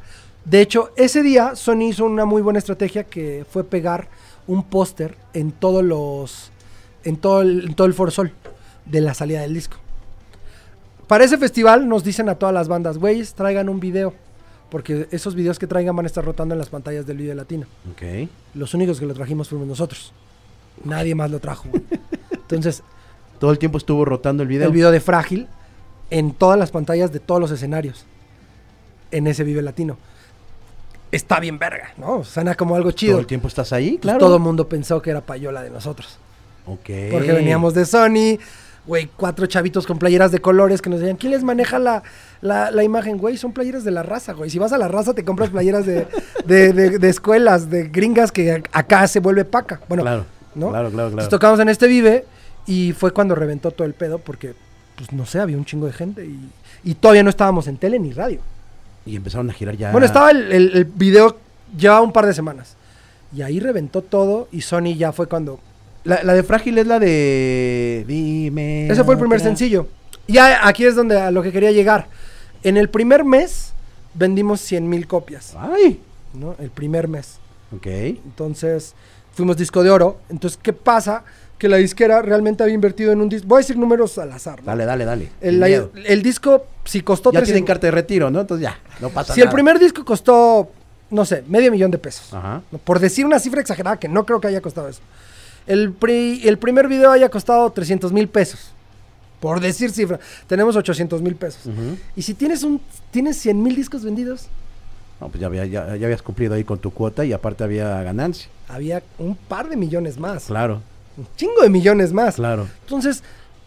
[0.46, 4.10] De hecho, ese día Sony hizo una muy buena estrategia que fue pegar
[4.46, 6.52] un póster en todos los,
[7.04, 8.34] en todo el, en todo el Foro Sol
[8.90, 9.78] de la salida del disco.
[11.08, 14.14] Para ese festival nos dicen a todas las bandas, güeyes, traigan un video.
[14.70, 17.66] Porque esos videos que traigan van a estar rotando en las pantallas del Vive Latino.
[17.92, 18.30] Ok.
[18.54, 20.14] Los únicos que lo trajimos fuimos nosotros.
[20.84, 21.68] Nadie más lo trajo.
[21.70, 21.82] güey.
[22.32, 22.84] Entonces,
[23.40, 24.68] Todo el tiempo estuvo rotando el video.
[24.68, 25.48] el video de Frágil
[26.12, 28.06] en todas las pantallas de todos los escenarios.
[29.10, 29.98] En ese Vive Latino.
[31.12, 32.24] Está bien verga, ¿no?
[32.24, 33.14] Suena como algo chido.
[33.14, 34.20] Todo el tiempo estás ahí, Pues claro.
[34.20, 36.20] Todo el mundo pensó que era payola de nosotros.
[36.68, 36.90] Ok.
[37.12, 38.38] Porque veníamos de Sony,
[38.88, 42.02] güey, cuatro chavitos con playeras de colores que nos decían, ¿quién les maneja la,
[42.42, 43.18] la, la imagen?
[43.18, 44.50] Güey, son playeras de la raza, güey.
[44.50, 46.08] Si vas a la raza te compras playeras de,
[46.46, 49.80] de, de- de escuelas, de gringas que acá se vuelve paca.
[49.88, 50.26] Bueno, Claro.
[50.56, 50.70] ¿no?
[50.70, 51.08] Claro, claro, claro.
[51.10, 52.26] Entonces tocamos en este Vive
[52.66, 54.54] y fue cuando reventó todo el pedo porque,
[54.96, 56.50] pues no sé, había un chingo de gente y,
[56.84, 58.40] y todavía no estábamos en tele ni radio.
[59.06, 59.92] Y empezaron a girar ya.
[59.92, 61.38] Bueno, estaba el, el- el video,
[61.78, 62.76] llevaba un par de semanas.
[63.36, 65.60] Y ahí reventó todo y Sony ya fue cuando...
[66.04, 68.06] La, la de Frágil es la de.
[68.08, 68.88] Dime.
[68.88, 69.50] Ese fue el primer otra.
[69.50, 69.88] sencillo.
[70.28, 72.08] Ya aquí es donde a lo que quería llegar.
[72.64, 73.74] En el primer mes
[74.14, 76.00] vendimos 100 mil copias, Ay.
[76.34, 76.56] ¿no?
[76.60, 77.38] El primer mes.
[77.76, 77.86] Ok.
[77.88, 78.94] Entonces,
[79.34, 80.20] fuimos disco de oro.
[80.30, 81.24] Entonces, ¿qué pasa?
[81.58, 83.48] Que la disquera realmente había invertido en un disco.
[83.48, 84.60] Voy a decir números al azar.
[84.60, 84.66] ¿no?
[84.66, 85.30] Dale, dale, dale.
[85.42, 88.42] El, la- el disco, si costó Ya 13 tienen carta de retiro, ¿no?
[88.42, 89.54] Entonces ya, no pasa Si el nada.
[89.56, 90.70] primer disco costó,
[91.10, 92.34] no sé, medio millón de pesos.
[92.34, 92.62] Ajá.
[92.84, 95.02] Por decir una cifra exagerada que no creo que haya costado eso.
[95.68, 98.72] El, pri- el primer video haya costado 300 mil pesos.
[99.40, 100.20] Por decir cifra.
[100.48, 101.62] Tenemos 800 mil pesos.
[102.16, 102.82] Y si tienes un
[103.12, 104.48] tienes 100 mil discos vendidos,
[105.22, 108.02] No, pues ya, había- ya, ya habías cumplido ahí con tu cuota y aparte había
[108.04, 108.50] ganancia.
[108.68, 110.46] había un par de millones más.
[110.46, 110.82] Claro,
[111.18, 112.36] Un chingo de millones más.
[112.36, 113.24] claro, Entonces,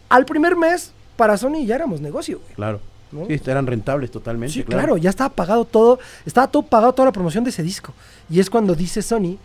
[0.09, 2.53] al primer mes, para Sony ya éramos negocio, güey.
[2.55, 2.79] claro.
[3.11, 3.27] ¿no?
[3.27, 4.51] Sí, eran rentables totalmente.
[4.53, 4.97] Sí, claro.
[4.97, 7.93] ya estaba pagado todo, estaba todo pagado toda la promoción de ese disco.
[8.29, 9.37] Y es cuando dice Sony,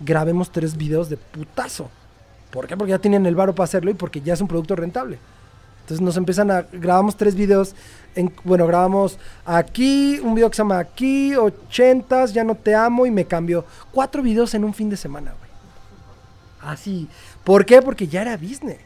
[0.00, 1.90] grabemos tres videos de putazo.
[2.50, 2.76] ¿Por qué?
[2.76, 5.18] Porque ya tienen el varo para hacerlo y porque ya es un producto rentable.
[5.80, 7.74] Entonces nos empiezan a, grabamos tres videos,
[8.14, 13.04] en, bueno, grabamos aquí, un video que se llama aquí, ochentas, ya no te amo
[13.06, 13.66] y me cambió.
[13.90, 16.72] Cuatro videos en un fin de semana, güey.
[16.72, 17.08] Así.
[17.42, 17.82] ¿Por qué?
[17.82, 18.78] Porque ya era business.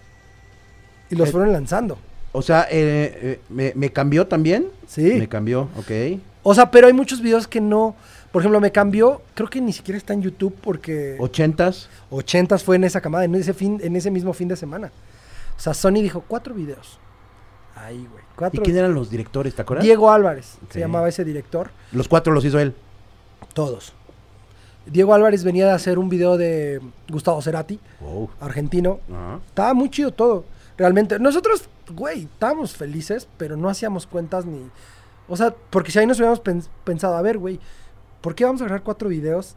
[1.10, 1.98] Y los Eh, fueron lanzando.
[2.32, 4.66] O sea, eh, eh, me, me cambió también.
[4.88, 5.14] Sí.
[5.14, 6.20] Me cambió, ok.
[6.42, 7.94] O sea, pero hay muchos videos que no.
[8.32, 11.88] Por ejemplo, me cambió, creo que ni siquiera está en YouTube porque Ochentas.
[12.10, 14.92] 80 fue en esa camada, en ese fin, en ese mismo fin de semana.
[15.56, 16.98] O sea, Sony dijo cuatro videos.
[17.74, 18.22] Ahí, güey.
[18.22, 18.62] ¿Y Cuatro.
[18.62, 19.84] quién eran los directores, te acuerdas?
[19.84, 21.70] Diego Álvarez se llamaba ese director.
[21.92, 22.74] Los cuatro los hizo él.
[23.54, 23.92] Todos.
[24.86, 28.30] Diego Álvarez venía de hacer un video de Gustavo Cerati, Wow.
[28.40, 29.00] argentino.
[29.48, 30.44] Estaba muy chido todo.
[30.76, 31.18] Realmente.
[31.18, 34.70] Nosotros, güey, estábamos felices, pero no hacíamos cuentas ni.
[35.28, 37.58] O sea, porque si ahí nos hubiéramos pens- pensado, a ver, güey,
[38.20, 39.54] ¿por qué vamos a grabar cuatro videos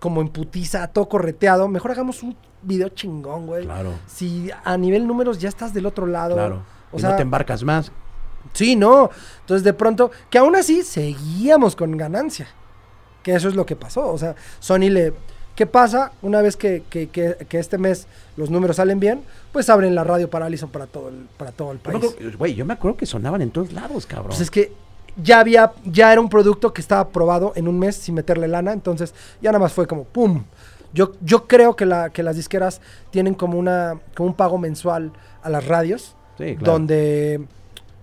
[0.00, 1.68] como en putiza, todo correteado?
[1.68, 3.64] Mejor hagamos un video chingón, güey.
[3.64, 6.34] Claro, Si a nivel números ya estás del otro lado.
[6.34, 6.62] claro.
[6.92, 7.90] O y sea, no te embarcas más.
[8.52, 9.10] Sí, no.
[9.40, 12.46] Entonces de pronto, que aún así seguíamos con ganancia.
[13.22, 14.08] Que eso es lo que pasó.
[14.08, 15.12] O sea, Sony le...
[15.56, 16.12] ¿Qué pasa?
[16.22, 18.06] Una vez que, que- que- que este mes
[18.36, 19.22] los números salen bien,
[19.52, 22.14] pues abren la radio para Allison para todo el, para todo el país.
[22.38, 24.28] Güey, yo me acuerdo que sonaban en todos lados, cabrón.
[24.28, 24.72] Pues es que
[25.16, 28.72] ya había, ya era un producto que estaba probado en un mes sin meterle lana,
[28.72, 30.44] entonces ya nada más fue como ¡pum!
[30.92, 35.12] Yo, yo creo que, la, que las disqueras tienen como, una, como un pago mensual
[35.42, 36.72] a las radios, Sí, claro.
[36.72, 37.40] donde,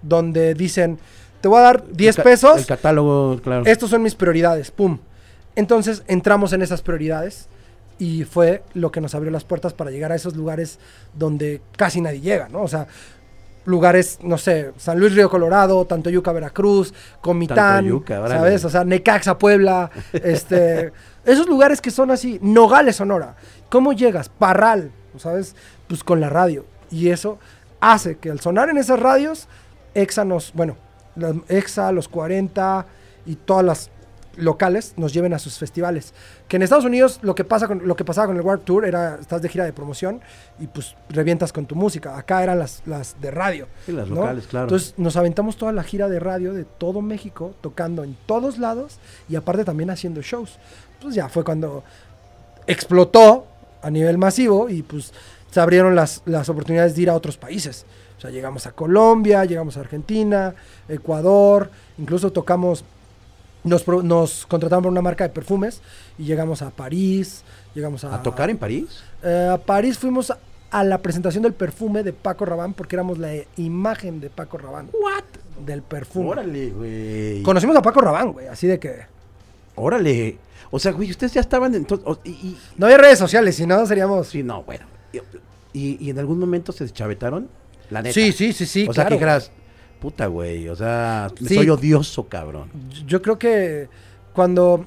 [0.01, 0.97] donde dicen,
[1.41, 3.63] te voy a dar 10 El ca- pesos, El catálogo, claro.
[3.65, 4.97] estos son mis prioridades, ¡pum!
[5.55, 7.47] Entonces entramos en esas prioridades
[7.99, 10.79] y fue lo que nos abrió las puertas para llegar a esos lugares
[11.13, 12.63] donde casi nadie llega, ¿no?
[12.63, 12.87] O sea,
[13.65, 18.27] lugares, no sé, San Luis Río Colorado, Tantoyuca, Veracruz, Comitán, Tantoyuca.
[18.27, 18.65] ¿sabes?
[18.65, 20.91] O sea, Necaxa, Puebla, este,
[21.25, 23.35] esos lugares que son así, Nogales, Sonora.
[23.69, 24.29] ¿Cómo llegas?
[24.29, 25.55] Parral, ¿sabes?
[25.87, 26.65] Pues con la radio.
[26.91, 27.39] Y eso
[27.79, 29.47] hace que al sonar en esas radios,
[29.93, 30.77] Exa nos, bueno,
[31.47, 32.85] Exa, los 40
[33.25, 33.91] y todas las
[34.37, 36.13] locales nos lleven a sus festivales.
[36.47, 38.85] Que en Estados Unidos lo que pasa con lo que pasaba con el Warped Tour
[38.85, 40.21] era estás de gira de promoción
[40.59, 42.17] y pues revientas con tu música.
[42.17, 43.67] Acá eran las, las de radio.
[43.85, 44.15] Sí, las ¿no?
[44.15, 44.65] locales, claro.
[44.65, 48.99] Entonces nos aventamos toda la gira de radio de todo México, tocando en todos lados
[49.29, 50.57] y aparte también haciendo shows.
[51.01, 51.83] Pues ya fue cuando
[52.67, 53.47] explotó
[53.81, 55.13] a nivel masivo y pues
[55.51, 57.85] se abrieron las, las oportunidades de ir a otros países.
[58.17, 60.55] O sea, llegamos a Colombia, llegamos a Argentina,
[60.87, 62.83] Ecuador, incluso tocamos,
[63.63, 65.81] nos, nos contrataron por una marca de perfumes
[66.17, 67.43] y llegamos a París,
[67.75, 68.15] llegamos a...
[68.15, 69.03] ¿A tocar en París?
[69.23, 70.37] Eh, a París fuimos a,
[70.71, 74.89] a la presentación del perfume de Paco Rabanne porque éramos la imagen de Paco Rabanne.
[74.93, 75.23] ¿What?
[75.65, 76.29] Del perfume.
[76.29, 77.43] Órale, güey.
[77.43, 79.01] Conocimos a Paco Rabanne, güey, así de que...
[79.75, 80.37] Órale.
[80.71, 81.85] O sea, güey, ustedes ya estaban en...
[81.85, 84.27] to- o- y, y- No había redes sociales, si no seríamos...
[84.27, 84.85] Sí, no, bueno.
[85.73, 87.47] Y, y en algún momento se deschavetaron?
[87.89, 88.13] La neta.
[88.13, 88.83] Sí, sí, sí, sí.
[88.87, 89.09] o sea, claro.
[89.09, 89.51] que dijeras,
[90.03, 91.55] puta, güey, o sea, Sí.
[91.55, 92.69] soy odioso, cabrón.
[93.07, 93.87] Yo creo que
[94.33, 94.85] cuando.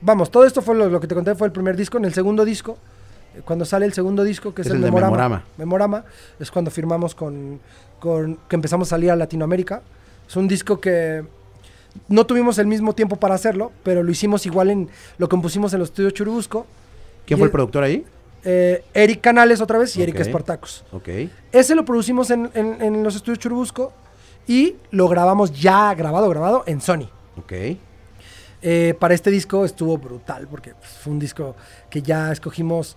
[0.00, 1.96] Vamos, todo esto fue lo, lo que te conté, fue el primer disco.
[1.96, 2.76] En el segundo disco,
[3.36, 5.44] eh, cuando sale el segundo disco, que es, Es el, el de Memorama, Memorama.
[5.58, 6.04] Memorama,
[6.40, 7.60] es cuando firmamos con,
[8.00, 8.36] con.
[8.48, 9.80] que empezamos a salir a Latinoamérica.
[10.28, 11.24] Es un disco que.
[12.08, 14.88] No tuvimos el mismo tiempo para hacerlo, pero lo hicimos igual en.
[15.18, 16.66] Lo compusimos en los estudios Churubusco.
[17.26, 18.04] ¿Quién fue el el- productor ahí?
[18.44, 20.20] Eh, Eric Canales otra vez y Eric Ok.
[20.20, 20.84] Espartacus.
[20.92, 21.08] Ok.
[21.52, 23.92] Ese lo producimos en, en- en los estudios Churubusco
[24.48, 27.08] y lo grabamos ya grabado, grabado en Sony.
[27.36, 27.52] Ok.
[28.60, 31.54] Eh, para este disco estuvo brutal porque pues, fue un disco
[31.88, 32.96] que ya escogimos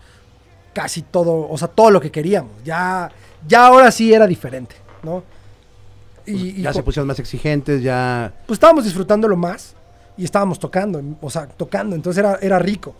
[0.73, 2.51] casi todo, o sea, todo lo que queríamos.
[2.63, 3.11] Ya,
[3.47, 5.23] ya ahora sí era diferente, ¿no?
[6.25, 8.33] Y, y Pues ya se pusieron más exigentes, ya...
[8.47, 9.75] pues estábamos disfrutándolo más
[10.17, 12.95] y estábamos tocando, o sea, tocando, entonces era, era rico.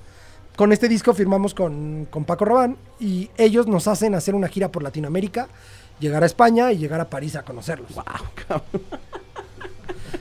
[0.56, 4.70] Con este disco firmamos con, con Paco Rabanne y ellos nos hacen hacer una gira
[4.70, 5.48] por Latinoamérica,
[6.02, 7.94] llegar a España y llegar a París a conocerlos.
[7.96, 8.04] Wow,
[8.48, 8.82] cabrón.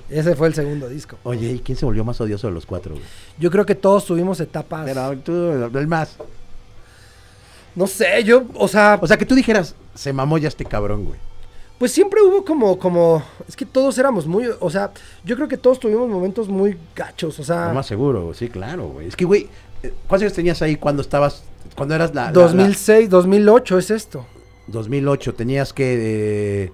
[0.08, 1.16] Ese fue el segundo disco.
[1.24, 3.04] Oye, ¿y quién se volvió más odioso de los cuatro, güey?
[3.38, 4.84] Yo creo que todos tuvimos etapas.
[4.84, 5.32] Pero tú,
[5.76, 6.16] el más.
[7.74, 11.04] No sé, yo, o sea, O sea, que tú dijeras, se mamó ya este cabrón,
[11.04, 11.18] güey.
[11.78, 14.90] Pues siempre hubo como, como, es que todos éramos muy, o sea,
[15.24, 18.88] yo creo que todos tuvimos momentos muy gachos, o sea, Lo más seguro, sí, claro,
[18.88, 19.06] güey.
[19.06, 19.48] Es que, güey,
[19.82, 21.42] eh, ¿cuántos años tenías ahí cuando estabas,
[21.76, 22.26] cuando eras la...
[22.26, 24.26] la- 2006, 2008 es esto.
[24.70, 26.64] La- 2008, tenías que...
[26.64, 26.72] eh,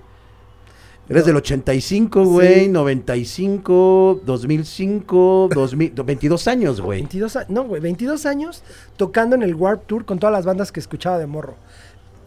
[1.08, 2.68] eres del 85, güey, Sí.
[2.68, 7.00] 95, 2005, 2000, 22 años, güey.
[7.00, 8.62] 22, a- no, güey, 22 años
[8.96, 11.54] tocando en el Warp Tour con todas las bandas que escuchaba de morro.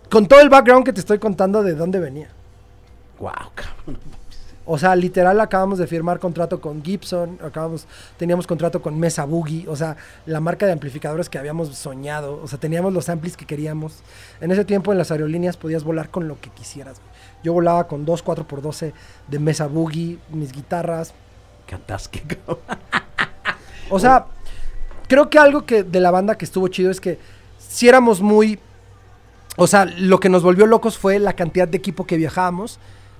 [0.09, 2.29] Con todo el background que te estoy contando de dónde venía.
[3.19, 3.99] Wow, cabrón.
[4.71, 9.67] O sea, literal acabamos de firmar contrato con Gibson, acabamos, teníamos contrato con Mesa Boogie,
[9.67, 9.97] o sea,
[10.27, 14.03] la marca de amplificadores que habíamos soñado, o sea, teníamos los amplis que queríamos.
[14.39, 17.01] En ese tiempo en las aerolíneas podías volar con lo que quisieras.
[17.43, 18.93] Yo volaba con dos 4x12
[19.27, 21.15] de Mesa Boogie, mis guitarras.
[21.65, 22.21] Qué atasque.
[23.91, 24.27] O sea,
[25.07, 27.17] creo que algo que de la banda que estuvo chido es que
[27.57, 28.59] si éramos muy...
[29.57, 32.79] O sea, lo que nos volvió locos fue la cantidad de equipo que viajábamos,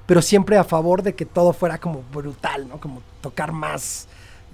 [0.09, 2.79] pero siempre a favor de que todo fuera como brutal, ¿no?
[2.79, 4.07] Como tocar más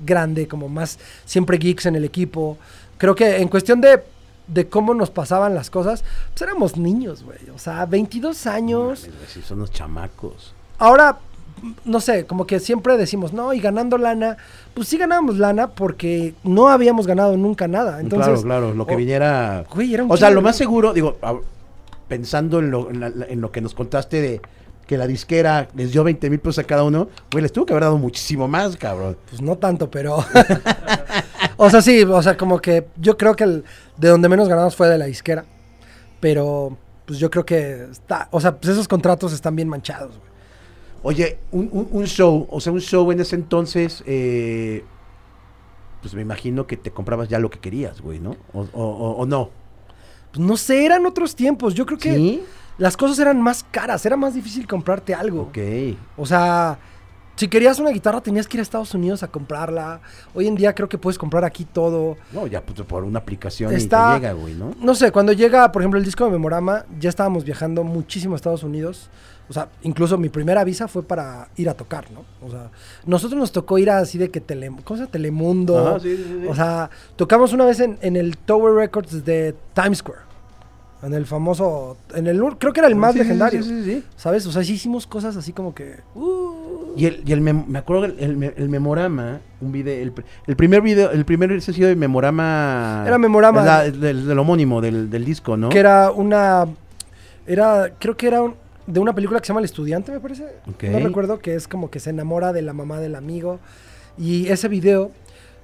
[0.06, 1.00] grande, como más...
[1.24, 2.58] Siempre geeks en el equipo.
[2.98, 4.04] Creo que en cuestión de,
[4.48, 6.04] de cómo nos pasaban las cosas,
[6.34, 7.38] pues éramos niños, güey.
[7.56, 9.08] O sea, 22 años.
[9.30, 10.54] Sí, son unos chamacos.
[10.78, 11.20] Ahora,
[11.86, 14.36] no sé, como que siempre decimos, no, y ganando lana,
[14.74, 18.02] pues sí ganábamos lana porque no habíamos ganado nunca nada.
[18.02, 19.64] Entonces, claro, claro, lo que viniera...
[19.74, 21.16] Güey, era un O sea, lo más seguro, digo,
[22.10, 24.42] pensando en lo, en, la- en lo que nos contaste de
[24.88, 27.74] que la disquera les dio 20 mil pesos a cada uno, güey, les tuvo que
[27.74, 29.18] haber dado muchísimo más, cabrón.
[29.30, 30.18] Pues no tanto, pero.
[31.58, 33.64] o sea, sí, o sea, como que yo creo que el-
[33.98, 35.46] de donde menos ganamos fue de la disquera.
[36.20, 38.28] Pero, pues yo creo que está.
[38.32, 40.32] O sea, pues esos contratos están bien manchados, güey.
[41.04, 44.84] Oye, un, un- un show, o sea, un show en ese entonces, eh,
[46.02, 48.36] pues me imagino que te comprabas ya lo que querías, güey, ¿no?
[48.54, 49.50] O, o- o- o no.
[50.32, 51.74] Pues no sé, eran otros tiempos.
[51.76, 52.44] Yo creo que ¿Sí?
[52.78, 54.06] Las cosas eran más caras.
[54.06, 55.44] Era más difícil comprarte algo.
[55.44, 55.58] Ok.
[56.18, 56.78] O sea,
[57.36, 60.00] si querías una guitarra tenías que ir a Estados Unidos a comprarla.
[60.34, 62.18] Hoy en día creo que puedes comprar aquí todo.
[62.32, 64.74] No, ya pues, por una aplicación Está- y te llega, güey, ¿no?
[64.80, 68.38] No sé, cuando llega, por ejemplo, el disco de Memorama, ya estábamos viajando muchísimo a
[68.38, 69.10] Estados Unidos.
[69.48, 72.24] O sea, incluso mi primera visa fue para ir a tocar, ¿no?
[72.42, 72.72] O sea,
[73.06, 75.12] nosotros nos tocó ir así de que tele, ¿cómo se llama?
[75.12, 75.88] Telemundo.
[75.88, 76.48] Ajá, sí, sí, sí.
[76.48, 80.22] O sea, tocamos una vez en, en el Tower Records de Times Square.
[81.06, 83.62] En el famoso, en el, creo que era el más Sí, legendario.
[83.62, 84.04] sí, sí, sí.
[84.16, 84.46] ¿Sabes?
[84.48, 85.98] O sea, sí hicimos cosas así como que...
[86.16, 90.14] uh, Y el, y el mem- me acuerdo el, el, el memorama, un video, el,
[90.48, 93.04] el primer video, el primer sido de memorama.
[93.06, 93.64] Era Memorama.
[93.64, 95.70] la- del, del homónimo del, del disco, ¿no?
[95.70, 96.66] Que era una.
[97.46, 97.92] Era.
[98.00, 98.56] Creo que era un-
[98.88, 100.46] de una película que se llama El Estudiante, me parece.
[100.92, 103.60] No recuerdo, que es como que se enamora de la mamá del amigo.
[104.18, 105.12] Y ese video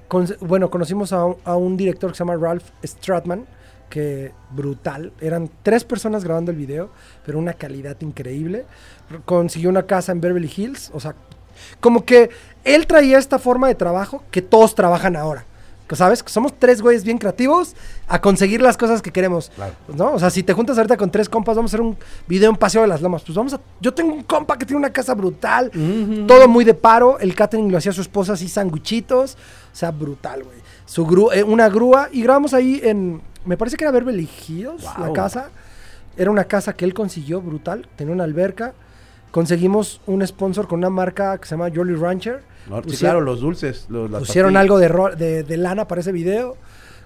[0.07, 3.45] con- bueno, conocimos a a un director que se llama Ralph Stratman,
[3.91, 5.13] que brutal.
[5.21, 6.89] Eran tres personas grabando el video,
[7.23, 8.65] pero una calidad increíble.
[9.25, 11.13] Consiguió una casa en Beverly Hills, o sea,
[11.79, 12.31] como que
[12.63, 15.45] él traía esta forma de trabajo que todos trabajan ahora.
[15.87, 16.23] Que, ¿Sabes?
[16.25, 17.75] Somos tres güeyes bien creativos
[18.07, 19.51] a conseguir las cosas que queremos.
[19.53, 19.73] Claro.
[19.93, 20.13] ¿No?
[20.13, 21.97] O sea, si te juntas ahorita con tres compas, vamos a hacer un
[22.29, 23.23] video en Paseo de las Lomas.
[23.23, 23.59] Pues vamos a.
[23.81, 25.69] Yo tengo un compa que tiene una casa brutal.
[26.27, 27.19] Todo muy de paro.
[27.19, 29.33] El catering lo hacía su esposa así, sanguichitos.
[29.33, 30.55] O sea, brutal, güey.
[30.85, 32.07] Su gru- eh, una grúa.
[32.13, 33.21] Y grabamos ahí en.
[33.45, 35.49] Me parece que era Beverly Hills, la casa.
[36.17, 37.87] Era una casa que él consiguió brutal.
[37.95, 38.73] Tenía una alberca.
[39.31, 42.43] Conseguimos un sponsor con una marca que se llama Jolly Rancher.
[42.69, 43.85] No, sí, Pusieron- claro, los dulces.
[43.89, 46.57] Los, Pusieron algo de, de lana para ese video.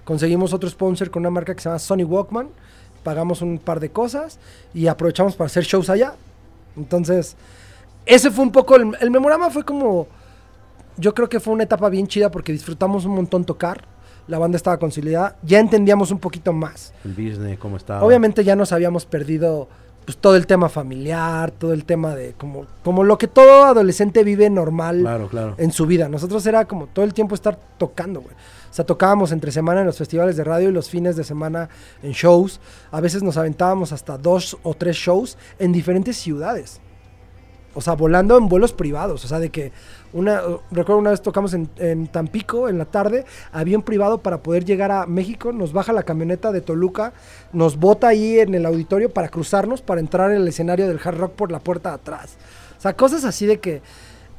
[0.04, 2.48] Conseguimos otro sponsor con una marca que se llama Sony Walkman.
[3.02, 4.38] Pagamos un par de cosas
[4.74, 6.14] y aprovechamos para hacer shows allá.
[6.76, 7.36] Entonces,
[8.04, 8.76] ese fue un poco.
[8.76, 10.08] El, el memorama fue como.
[10.98, 13.84] Yo creo que fue una etapa bien chida porque disfrutamos un montón tocar.
[14.28, 15.36] La banda estaba consolidada.
[15.42, 16.92] Ya entendíamos un poquito más.
[17.04, 18.02] El business, cómo estaba.
[18.04, 19.68] Obviamente ya nos habíamos perdido
[20.04, 24.24] pues, todo el tema familiar, todo el tema de como, como lo que todo adolescente
[24.24, 25.54] vive normal Claro, claro.
[25.58, 26.08] en su vida.
[26.08, 28.34] Nosotros era como todo el tiempo estar tocando, güey.
[28.70, 31.68] O sea, tocábamos entre semana en los festivales de radio y los fines de semana
[32.02, 32.60] en shows.
[32.90, 36.80] A veces nos aventábamos hasta dos o tres shows en diferentes ciudades.
[37.76, 39.24] O sea, volando en vuelos privados.
[39.24, 39.70] O sea, de que
[40.12, 40.40] una.
[40.70, 44.90] Recuerdo una vez tocamos en, en Tampico en la tarde, avión privado para poder llegar
[44.90, 45.52] a México.
[45.52, 47.12] Nos baja la camioneta de Toluca,
[47.52, 51.18] nos bota ahí en el auditorio para cruzarnos, para entrar en el escenario del hard
[51.18, 52.36] rock por la puerta de atrás.
[52.78, 53.82] O sea, cosas así de que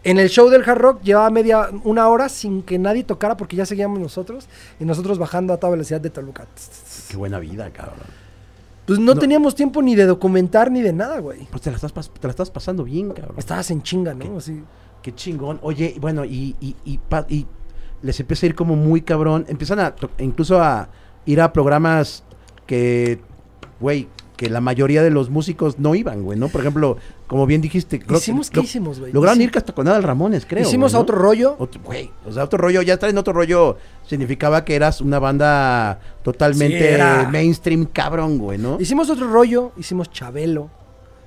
[0.03, 3.55] en el show del hard rock llevaba media, una hora sin que nadie tocara porque
[3.55, 4.47] ya seguíamos nosotros
[4.79, 6.47] y nosotros bajando a toda velocidad de Toluca.
[7.09, 8.26] Qué buena vida, cabrón.
[8.87, 9.19] Pues no, No.
[9.19, 11.45] teníamos tiempo ni de documentar ni de nada, güey.
[11.51, 13.35] Pues te la estás, te la estás pasando bien, cabrón.
[13.37, 14.27] Estabas en chinga, ¿Qué?
[14.29, 14.37] ¿no?
[14.37, 14.63] Así.
[15.01, 15.59] Qué chingón.
[15.61, 17.45] Oye, bueno, y, y, y, y
[18.01, 19.45] les empieza a ir como muy cabrón.
[19.49, 20.89] Empiezan a incluso a
[21.25, 22.23] ir a programas
[22.65, 23.19] que,
[23.79, 24.07] güey,
[24.37, 26.47] que la mayoría de los músicos no iban, güey, ¿no?
[26.47, 29.11] Por ejemplo, como bien dijiste, creo que Hicimos, ¿qué lo- hicimos, güey?
[29.11, 30.61] Lograron ir hasta con Adal Ramones, creo.
[30.61, 31.55] Hicimos güey, a otro rollo.
[31.57, 35.17] Otro- Güey, o sea, otro rollo, ya estar en otro rollo significaba que eras una
[35.19, 38.79] banda totalmente Sí, era- mainstream cabrón, güey, ¿no?
[38.79, 40.69] Hicimos otro rollo, hicimos Chabelo.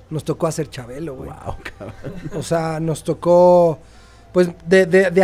[0.09, 1.29] Nos tocó hacer Chabelo, güey.
[1.29, 1.95] Wow, cabrón.
[2.35, 3.77] O sea, nos tocó.
[4.33, 5.23] Pues de, de, de,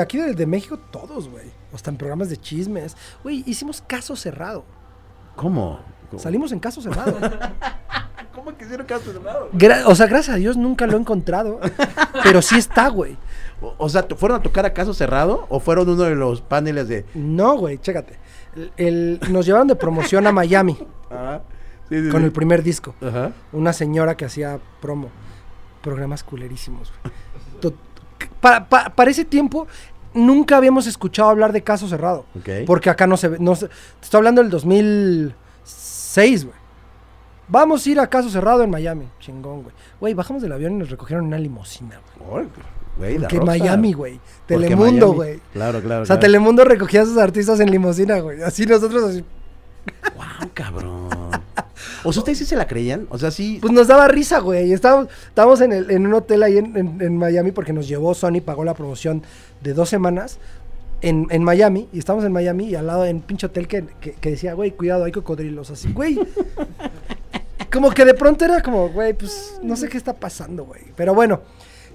[0.00, 1.46] aquí de, de México, todos, güey.
[1.74, 2.94] Hasta en programas de chismes.
[3.22, 4.64] Güey, hicimos caso cerrado.
[5.36, 5.80] ¿Cómo?
[6.18, 7.16] Salimos en caso cerrado.
[8.34, 9.50] ¿Cómo que hicieron caso cerrado?
[9.52, 11.60] Gra- o sea, gracias a Dios nunca lo he encontrado.
[12.22, 13.16] pero sí está, güey.
[13.60, 16.88] O, o sea, ¿fueron a tocar a caso cerrado o fueron uno de los paneles
[16.88, 17.04] de...
[17.14, 18.18] No, güey, chécate.
[18.56, 20.78] El- el- nos llevaron de promoción a Miami
[21.10, 21.42] Ajá.
[21.88, 22.24] Sí, sí, con sí.
[22.26, 22.94] el primer disco.
[23.06, 23.32] Ajá.
[23.52, 25.10] Una señora que hacía promo.
[25.82, 27.14] Programas culerísimos, güey.
[27.60, 27.74] To-
[28.40, 29.66] Para, pa- para ese tiempo,
[30.14, 32.24] nunca habíamos escuchado hablar de caso cerrado.
[32.66, 33.36] Porque acá no se ve.
[33.40, 35.34] No se- te estoy hablando del 2006,
[36.44, 36.56] güey.
[37.48, 39.08] Vamos a ir a caso cerrado en Miami.
[39.20, 39.74] Chingón, güey.
[40.00, 42.46] Güey, bajamos del avión y nos recogieron en una limusina, güey.
[42.96, 43.46] Güey, la Que rosa.
[43.52, 44.20] Miami, güey.
[44.46, 45.40] Porque Telemundo, güey.
[45.52, 46.02] Claro, claro.
[46.02, 46.20] O sea, claro.
[46.20, 48.42] Telemundo recogía a sus artistas en limusina, güey.
[48.42, 49.24] Así nosotros, así.
[50.14, 51.08] Guau, cabrón.
[52.04, 53.06] O sea, ¿ustedes sí se la creían?
[53.10, 53.58] O sea, sí...
[53.60, 54.72] Pues nos daba risa, güey.
[54.72, 58.12] Estábamos, estábamos en, el- en un hotel ahí en, en- en Miami porque nos llevó
[58.14, 59.22] Sony, pagó la promoción
[59.60, 60.38] de dos semanas
[61.02, 61.88] en, en Miami.
[61.92, 64.70] Y estábamos en Miami y al lado en pinche hotel que, que- que decía, güey,
[64.72, 65.70] cuidado, hay cocodrilos.
[65.70, 66.18] Así, güey.
[67.72, 70.82] como que de pronto era como, güey, pues no sé qué está pasando, güey.
[70.96, 71.40] Pero bueno,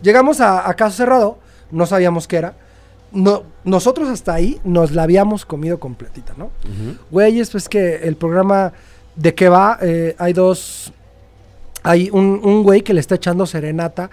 [0.02, 1.38] llegamos a, a caso cerrado,
[1.72, 2.56] no sabíamos qué era.
[3.12, 6.46] No, nosotros hasta ahí nos la habíamos comido completita, ¿no?
[6.46, 6.98] Ujú.
[7.12, 8.74] Güey, es pues que el programa
[9.16, 10.92] de qué va, eh, hay dos.
[11.84, 14.10] Hay un, un güey que le está echando serenata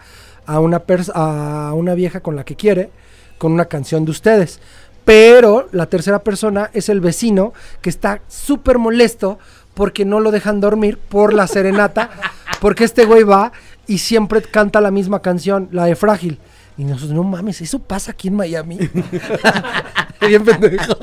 [0.47, 2.91] a una, pers- a una vieja con la que quiere,
[3.39, 4.61] con una canción de ustedes.
[5.05, 7.53] Pero la tercera persona es el vecino
[7.83, 9.39] que está súper molesto
[9.75, 12.11] porque no lo dejan dormir por la serenata,
[12.61, 13.53] porque este güey va
[13.87, 16.39] y siempre canta la misma canción, la de Frágil.
[16.77, 18.79] Y nosotros, no mames, eso pasa aquí en Miami.
[20.27, 20.95] Bien pendejo.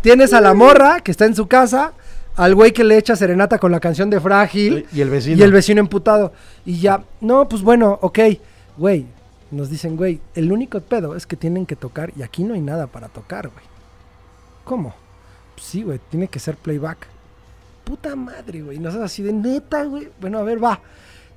[0.00, 1.92] Tienes a la morra que está en su casa,
[2.36, 5.36] al güey que le echa serenata con la canción de Frágil Y el vecino.
[5.36, 6.32] y el vecino emputado.
[6.64, 8.18] Y ya, no, pues bueno, ok,
[8.76, 9.06] güey.
[9.50, 12.60] Nos dicen, güey, el único pedo es que tienen que tocar y aquí no hay
[12.60, 13.64] nada para tocar, güey.
[14.64, 14.94] ¿Cómo?
[15.54, 17.06] Pues sí, güey, tiene que ser playback.
[17.84, 18.80] Puta madre, güey.
[18.80, 20.08] No es así de neta, güey.
[20.20, 20.80] Bueno, a ver, va.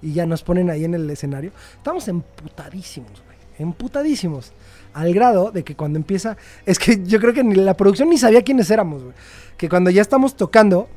[0.01, 1.51] Y ya nos ponen ahí en el escenario.
[1.77, 3.37] Estamos emputadísimos, güey.
[3.59, 4.51] Emputadísimos.
[4.93, 6.37] Al grado de que cuando empieza.
[6.65, 9.15] Es que yo creo que ni la producción ni sabía quiénes éramos, güey.
[9.57, 10.89] Que cuando ya estamos tocando,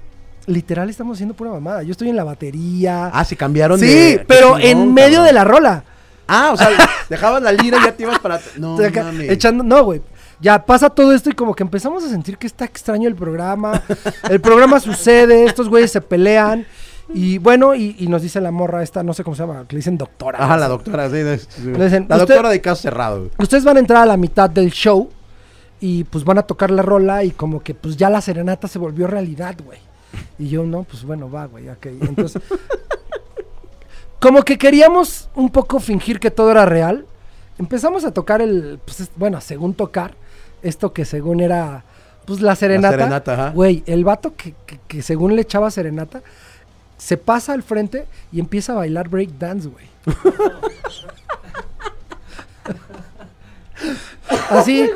[0.46, 1.82] literal estamos haciendo pura mamada.
[1.82, 3.10] Yo estoy en la batería.
[3.12, 3.92] Ah, se cambiaron sí, de...
[3.92, 5.26] qué pero chingón, en medio cabrón.
[5.26, 5.84] de la rola.
[6.26, 6.68] Ah, o sea,
[7.08, 8.40] dejabas la lira y ya te ibas para...
[8.56, 9.30] No, mames.
[9.30, 10.00] echando, no, güey.
[10.40, 13.80] Ya pasa todo esto y como que empezamos a sentir que está extraño el programa.
[14.28, 16.66] El programa sucede, estos güeyes se pelean.
[17.14, 19.76] Y bueno, y, y nos dice la morra esta, no sé cómo se llama, que
[19.76, 20.42] le dicen doctora.
[20.42, 23.28] Ajá, no la doctora, sí, es- Le dicen, la "Usted- doctora de caso cerrado.
[23.38, 25.10] Ustedes van a entrar a la mitad del show
[25.80, 28.78] y pues van a tocar la rola y como que pues ya la serenata se
[28.78, 29.78] volvió realidad, güey.
[30.38, 31.86] Y yo, no, pues bueno, va, güey, ok.
[32.00, 32.42] Entonces,
[34.22, 37.06] como que queríamos un poco fingir que todo era real.
[37.58, 40.14] Empezamos a tocar el, pues es- bueno, según tocar,
[40.62, 41.82] esto que según era,
[42.24, 42.96] pues la serenata.
[42.96, 43.50] serenata, ajá.
[43.50, 46.22] Güey, el vato que, que- que según le echaba serenata,
[46.98, 49.86] se pasa al frente y empieza a bailar break dance, güey.
[54.50, 54.88] Así,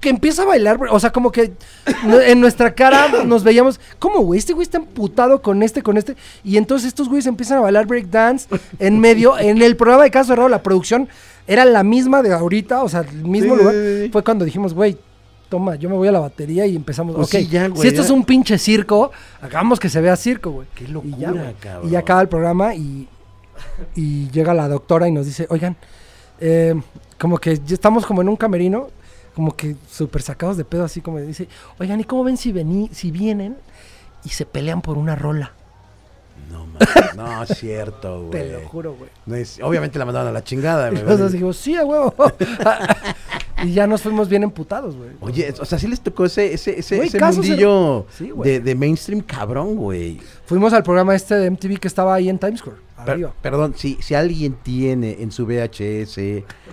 [0.00, 1.52] que empieza a bailar, o sea, como que
[2.26, 4.38] en nuestra cara nos veíamos, ¿cómo, güey?
[4.38, 6.16] Este güey está emputado con este, con este.
[6.42, 8.48] Y entonces estos güeyes empiezan a bailar breakdance
[8.78, 11.08] en medio, en el programa de Caso Cerrado, la producción
[11.46, 13.74] era la misma de ahorita, o sea, el mismo Sí, lugar.
[13.74, 14.08] sí, sí.
[14.10, 14.96] Fue cuando dijimos, güey,
[15.48, 17.88] toma, yo me voy a la batería y empezamos, Pues ok, sí, ya, güey, si
[17.88, 18.04] esto ya.
[18.06, 19.10] es un pinche circo,
[19.42, 20.68] hagamos que se vea circo, güey.
[20.74, 21.54] Qué Y locura, ya, güey.
[21.60, 21.88] cabrón.
[21.88, 23.08] Y ya acaba el programa y,
[23.96, 25.76] y llega la doctora y nos dice, oigan,
[26.40, 26.74] eh,
[27.18, 28.88] como que ya estamos como en un camerino,
[29.40, 32.90] como que súper sacados de pedo, así como dice, oigan, ¿y cómo ven si, vení,
[32.92, 33.56] si vienen
[34.22, 35.52] y se pelean por una rola?
[36.52, 38.30] No, mames, no, es cierto, güey.
[38.32, 39.08] Te lo juro, güey.
[39.24, 42.12] No es- obviamente la mandaron a la chingada, Y nosotros dijimos, sí, a huevo.
[43.64, 45.08] y ya nos fuimos bien emputados, güey.
[45.22, 48.74] Oye, o sea, sí les tocó ese, ese, ese, Güey, ese mundillo Sí, de, de
[48.74, 50.20] mainstream cabrón, güey.
[50.44, 52.76] Fuimos al programa este de MTV que estaba ahí en Times Square,
[53.06, 56.18] Per- perdón, si, si alguien tiene en su VHS,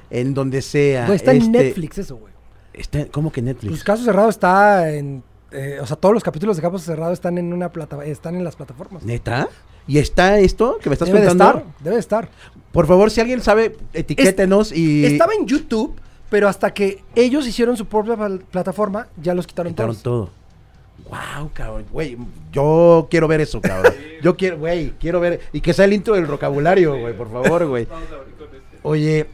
[0.10, 1.06] en donde sea.
[1.06, 2.36] Güey, está en este- Netflix eso, güey.
[2.78, 3.72] Está, ¿Cómo que Netflix?
[3.72, 5.24] Pues Caso Cerrado está en...
[5.52, 8.44] eh, o sea, todos los capítulos de Caso Cerrado están en una plata, están en
[8.44, 9.04] las plataformas.
[9.04, 9.48] ¿Neta?
[9.88, 11.60] ¿Y está esto que me estás Debe de contando?
[11.60, 12.30] estar, debe de estar.
[12.72, 15.06] Por favor, si alguien sabe, etiquétenos y.
[15.06, 15.96] Estaba en YouTube,
[16.30, 18.18] pero hasta que ellos hicieron su propia
[18.52, 20.04] plataforma, ya los quitaron, Quitaron todos.
[20.04, 20.38] todo.
[21.10, 21.86] Wow, cabrón.
[21.92, 22.18] Güey,
[22.52, 23.94] yo quiero ver eso, cabrón.
[24.22, 25.40] Yo quiero, güey, quiero ver.
[25.54, 27.88] Y que sea el intro del vocabulario, güey, por favor, güey.
[28.84, 29.26] Oye,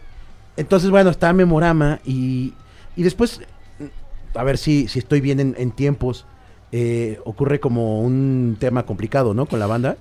[0.56, 2.54] entonces, bueno, está Memorama y,
[2.96, 3.42] y después,
[4.36, 6.26] a ver si, si estoy bien en, tiempos.
[6.72, 9.46] eh, ocurre como un tema complicado, ¿no?
[9.46, 9.96] Con la banda.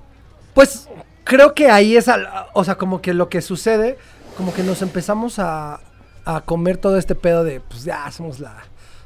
[0.54, 0.88] Pues
[1.24, 3.98] creo que ahí es, al- o sea, como que lo que sucede,
[4.38, 5.80] como que nos empezamos a,
[6.24, 8.56] a comer todo este pedo de, pues ya, somos la,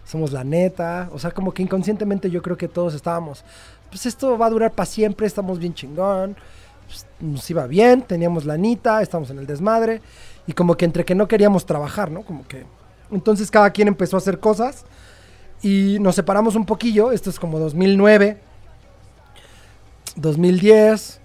[0.05, 3.45] somos la neta, o sea, como que inconscientemente yo creo que todos estábamos,
[3.91, 6.37] pues esto va a durar para siempre, estamos bien chingón,
[6.87, 10.01] pues, nos iba bien, teníamos la anita, estamos en el desmadre,
[10.47, 12.22] y como que entre que no queríamos trabajar, ¿no?
[12.22, 12.64] Como que,
[13.11, 14.84] entonces cada quien empezó a hacer cosas,
[15.62, 18.38] y nos separamos un poquillo, esto es como 2009,
[20.16, 21.20] 2010,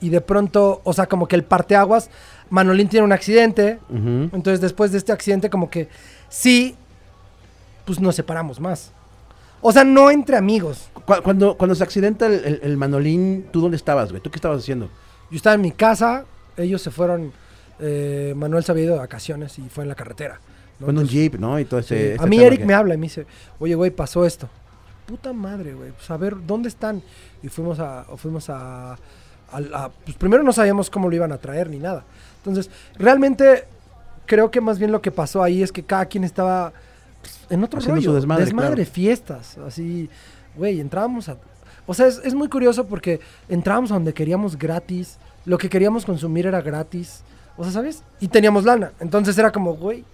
[0.00, 2.10] y de pronto, o sea, como que el parteaguas,
[2.48, 5.88] Manolín tiene un accidente, entonces después de este accidente como que
[6.28, 6.74] sí,
[7.84, 8.92] pues nos separamos más.
[9.62, 10.88] O sea, no entre amigos.
[11.04, 14.22] Cu- Cuando, cuando se accidenta el, el- el manolín, ¿tú dónde estabas, güey?
[14.22, 14.86] ¿Tú qué estabas haciendo?
[15.30, 16.24] Yo estaba en mi casa,
[16.56, 17.32] ellos se fueron,
[17.78, 20.40] eh, Manuel se había ido de vacaciones y fue en la carretera.
[20.80, 20.86] ¿No?
[20.86, 21.58] Fue en un Entonces, jeep, ¿no?
[21.60, 21.94] Y todo sí.
[21.94, 23.26] ese, este a mí Eric que- me habla y me dice,
[23.58, 24.48] oye, güey, pasó esto.
[25.06, 27.02] Puta madre, güey, pues a ver, ¿dónde están?
[27.42, 28.96] Y fuimos a, o fuimos a,
[30.04, 32.04] pues primero no sabíamos cómo lo iban a traer ni nada.
[32.38, 33.64] Entonces, realmente
[34.26, 36.72] creo que más bien lo que pasó ahí es que cada quien estaba
[37.20, 38.10] pues, en otro Haciendo rollo.
[38.10, 38.84] su desmadre, claro.
[38.86, 40.08] fiestas, así,
[40.56, 41.36] güey, entrábamos a...
[41.86, 43.18] O sea, es, es muy curioso porque
[43.48, 47.22] entrábamos a donde queríamos gratis, lo que queríamos consumir era gratis,
[47.56, 48.04] o sea, ¿sabes?
[48.20, 50.04] Y teníamos lana, entonces era como, güey,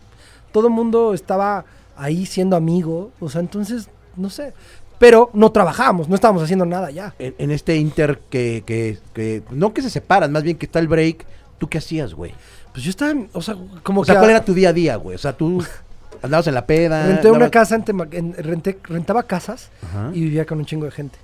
[0.53, 1.65] todo el mundo estaba
[1.97, 4.53] ahí siendo amigo, o sea, entonces, no sé,
[4.99, 7.15] pero no trabajábamos, no estábamos haciendo nada ya.
[7.19, 10.79] En, en este inter que, que, que- no que se separan, más bien que está
[10.79, 11.25] el break,
[11.59, 12.33] ¿tú qué hacías, güey?
[12.73, 14.97] Pues yo estaba, o sea, como O sea, que ¿cuál era tu día a día,
[14.97, 15.15] güey?
[15.15, 15.63] O sea, tú
[16.23, 17.07] andabas en la peda.
[17.07, 17.77] renté una casa,
[18.13, 20.11] en renté, rentaba casas Ajá.
[20.15, 21.19] y vivía con un chingo de gente.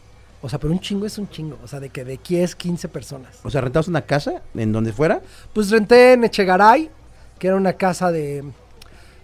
[0.45, 2.89] O sea, pero un chingo es un chingo, o sea, de que de 10, 15
[2.89, 3.39] personas.
[3.45, 5.21] O sea, rentabas una casa en donde fuera.
[5.53, 6.91] Pues renté en Echegaray,
[7.39, 8.43] que era una casa de,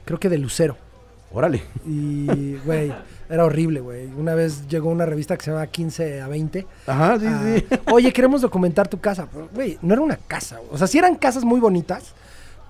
[0.09, 0.75] creo que de Lucero.
[1.31, 1.63] Órale.
[1.87, 2.91] Y, güey,
[3.29, 4.07] era horrible, güey.
[4.07, 6.67] Una vez llegó una revista que se llama 15 a 20.
[6.87, 7.67] Ajá, sí, Ah, sí.
[7.93, 9.29] Oye, queremos documentar tu casa.
[9.55, 10.59] Güey, no era una casa.
[10.71, 12.15] O sea, sí eran casas muy bonitas,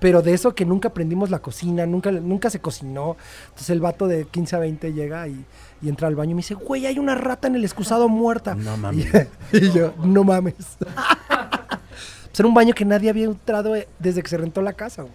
[0.01, 3.17] pero de eso que nunca aprendimos la cocina, nunca, nunca se cocinó.
[3.45, 5.45] Entonces el vato de 15 a 20 llega y,
[5.81, 8.57] y entra al baño y me dice, güey, hay una rata en el excusado muerta.
[8.57, 9.07] No mames.
[9.53, 10.57] Y, y yo, no mames.
[11.29, 15.03] pues era un baño que nadie había entrado eh, desde que se rentó la casa.
[15.03, 15.15] güey.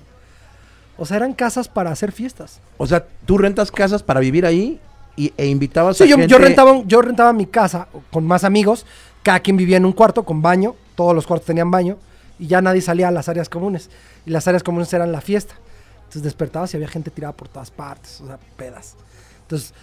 [0.98, 2.60] O sea, eran casas para hacer fiestas.
[2.78, 4.80] O sea, tú rentas casas para vivir ahí
[5.16, 6.32] y, e invitabas Sí, a yo, gente.
[6.32, 8.86] yo rentaba, yo rentaba mi casa con más amigos,
[9.24, 11.98] cada quien vivía en un cuarto con baño, todos los cuartos tenían baño
[12.39, 13.89] y ya nadie salía a las áreas comunes.
[14.26, 15.56] y las áreas comunes eran la fiesta.
[16.00, 18.96] Entonces despertabas y había gente tirada por todas partes, o sea, pedas.
[19.41, 19.74] Entonces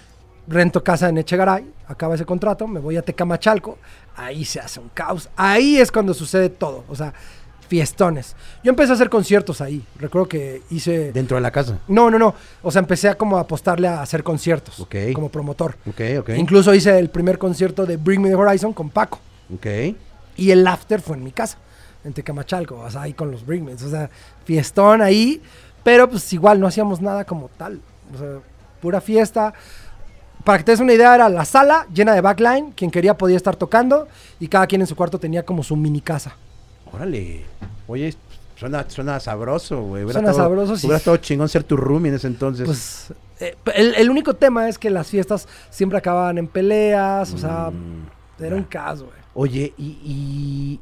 [0.47, 3.79] rento casa en Echegaray, acaba ese contrato, me voy a Tecamachalco,
[4.17, 7.13] ahí se hace un caos, ahí es cuando sucede todo, o sea,
[7.71, 8.35] fiestones.
[8.65, 11.13] Yo empecé a hacer conciertos ahí, recuerdo que hice...
[11.13, 11.79] Dentro de la casa.
[11.87, 14.97] No, no, no, o sea, empecé a como apostarle a hacer conciertos, Ok.
[15.15, 15.77] como promotor.
[15.89, 16.31] Ok, ok.
[16.31, 19.21] Incluso hice el primer concierto de Bring Me the Horizon con Paco.
[19.55, 19.67] Ok.
[20.37, 21.59] Y el after fue en mi casa,
[22.03, 24.11] en Tecamachalco, o sea, ahí con los Bringmans, o sea,
[24.45, 25.41] fiestón ahí,
[25.85, 27.81] pero pues igual no hacíamos nada como tal,
[28.13, 28.29] o sea,
[28.83, 29.55] pura fiesta.
[30.43, 33.37] Para que te des una idea, era la sala llena de backline, quien quería podía
[33.37, 34.09] estar tocando
[34.41, 36.35] y cada quien en su cuarto tenía como su mini casa.
[36.93, 37.45] Órale.
[37.87, 38.15] Oye,
[38.57, 40.09] suena, suena sabroso, güey.
[40.11, 40.87] Suena sabroso, sí.
[40.87, 42.67] Hubiera estado chingón ser tu roomie en ese entonces.
[42.67, 47.39] Pues eh, el, el único tema es que las fiestas siempre acababan en peleas, o
[47.39, 48.57] sea, Mm, era ya.
[48.57, 49.17] un caso, güey.
[49.35, 50.81] Oye, y, y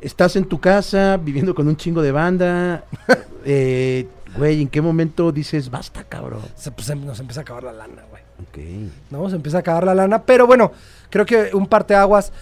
[0.00, 2.84] estás en tu casa viviendo con un chingo de banda.
[3.44, 4.06] eh,
[4.36, 6.40] güey, ¿en qué momento dices basta, cabrón?
[6.56, 8.22] Se- pues, em- nos empieza a acabar la lana, güey.
[8.48, 8.90] Ok.
[9.10, 9.28] ¿no?
[9.30, 10.22] Se empieza a acabar la lana.
[10.22, 10.72] Pero bueno,
[11.10, 12.32] creo que un parteaguas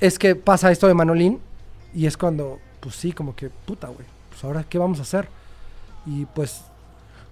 [0.00, 1.40] es que pasa esto de Manolín
[1.94, 5.28] y es cuando, pues sí, como que, puta, güey, pues ahora, ¿qué vamos a hacer?
[6.06, 6.62] Y pues,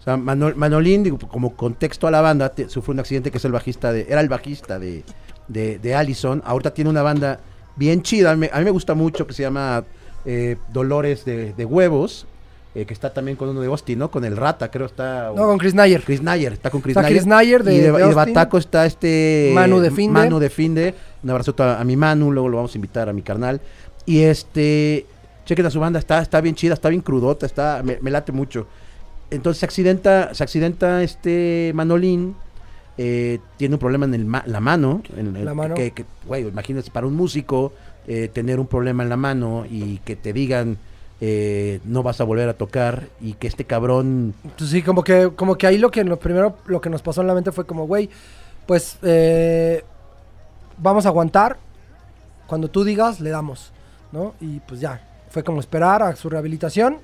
[0.01, 3.39] O sea, Manol- Manolín, digo, como contexto a la banda, te- sufre un accidente que
[3.39, 5.05] es el bajista de, era el bajista de,
[5.49, 6.43] de, de Allison.
[6.45, 7.41] Ahorita tiene una banda
[7.77, 8.31] bien chida.
[8.33, 9.85] A mí, a mí me gusta mucho que se llama
[10.25, 12.27] eh, Dolores de, de Huevos,
[12.75, 14.11] eh, que está también con uno de Austin, ¿no?
[14.11, 15.33] Con el Rata, creo está.
[15.35, 16.03] no, con Chris Nayer.
[16.03, 17.17] Chris Nayer, está con Chris Está Nayer.
[17.19, 18.15] Chris Nayer de- y de, de y de.
[18.15, 19.51] Bataco está este.
[19.55, 20.13] Manu de Finde.
[20.13, 20.95] Manu de Finde.
[21.23, 23.61] Un abrazo a, a mi Manu, luego lo vamos a invitar a mi carnal.
[24.11, 25.07] Y este.
[25.47, 28.31] Chequen a su banda, está, está bien chida, está bien crudota, está, me, me late
[28.33, 28.67] mucho.
[29.31, 32.35] Entonces se accidenta, se accidenta este Manolín.
[32.99, 35.03] eh, tiene un problema en el ma- la mano.
[35.17, 35.75] En el- La mano.
[35.75, 37.73] Que, que, güey, imagínate para un músico
[38.07, 40.77] eh, tener un problema en la mano y que te digan
[41.23, 45.31] eh, no vas a volver a tocar y que este cabrón Pues sí, como que,
[45.37, 47.65] como que ahí lo que lo primero lo que nos pasó en la mente fue
[47.67, 48.09] como, güey,
[48.67, 48.99] pues
[50.79, 51.57] vamos a aguantar.
[52.47, 53.71] Cuando tú digas, le damos,
[54.13, 54.35] ¿no?
[54.41, 55.01] Y pues ya,
[55.31, 56.99] fue como esperar a su rehabilitación.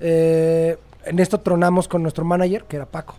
[0.00, 3.14] Eh, en esto tronamos con nuestro manager, que era Paco,